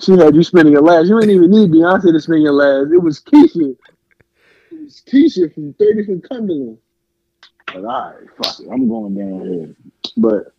she 0.00 0.12
had 0.12 0.36
you 0.36 0.44
spending 0.44 0.72
your 0.72 0.82
last. 0.82 1.08
You 1.08 1.18
didn't 1.20 1.34
even 1.34 1.50
need 1.50 1.70
Beyonce 1.72 2.12
to 2.12 2.20
spend 2.20 2.42
your 2.44 2.52
last. 2.52 2.92
It 2.92 3.02
was 3.02 3.20
Keisha. 3.20 3.76
It 4.70 4.82
was 4.84 5.02
Keisha 5.04 5.52
from 5.52 5.74
30 5.74 6.04
from 6.06 6.20
Cumberland. 6.20 6.78
But 7.82 7.84
all 7.84 8.10
right, 8.14 8.28
fuck 8.42 8.60
it. 8.60 8.68
I'm 8.72 8.88
going 8.88 9.14
down 9.14 9.40
here. 9.48 9.76
But 10.16 10.52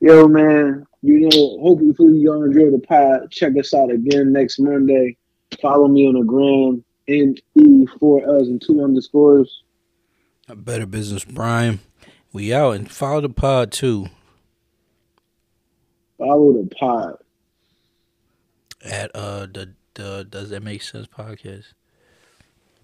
yo, 0.00 0.28
man, 0.28 0.86
you 1.02 1.20
know, 1.20 1.58
hopefully 1.60 2.18
y'all 2.18 2.42
enjoy 2.44 2.70
the 2.70 2.78
pod. 2.86 3.30
Check 3.30 3.56
us 3.58 3.72
out 3.72 3.90
again 3.90 4.32
next 4.32 4.58
Monday. 4.58 5.16
Follow 5.62 5.88
me 5.88 6.06
on 6.06 6.14
the 6.14 6.22
gram, 6.22 6.84
NE 7.08 7.86
four 7.98 8.22
L's 8.24 8.48
and 8.48 8.60
two 8.60 8.82
underscores. 8.84 9.62
A 10.48 10.54
better 10.56 10.84
business, 10.86 11.24
Brian. 11.24 11.80
We 12.32 12.52
out 12.52 12.72
and 12.72 12.90
follow 12.90 13.22
the 13.22 13.28
pod 13.30 13.72
too 13.72 14.06
Follow 16.18 16.52
the 16.52 16.68
pod. 16.74 17.16
at 18.84 19.10
uh 19.14 19.46
the 19.46 19.72
the 19.94 20.26
Does 20.28 20.50
That 20.50 20.62
Make 20.62 20.82
Sense 20.82 21.06
podcast. 21.06 21.72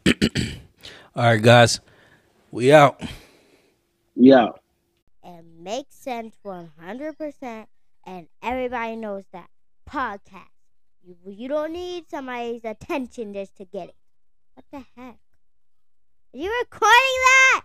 All 1.17 1.25
right, 1.25 1.43
guys, 1.43 1.81
we 2.51 2.73
out. 2.73 3.03
Yeah. 4.23 4.49
It 5.25 5.45
makes 5.59 5.95
sense 5.97 6.37
100%, 6.45 7.67
and 8.05 8.29
everybody 8.43 8.97
knows 8.97 9.25
that. 9.33 9.49
Podcast. 9.89 10.53
You, 11.03 11.17
you 11.27 11.49
don't 11.49 11.73
need 11.73 12.05
somebody's 12.11 12.65
attention 12.65 13.33
just 13.33 13.57
to 13.57 13.65
get 13.65 13.89
it. 13.89 13.97
What 14.55 14.67
the 14.71 15.01
heck? 15.01 15.17
Are 16.35 16.39
you 16.39 16.55
recording 16.61 16.91
that? 16.91 17.59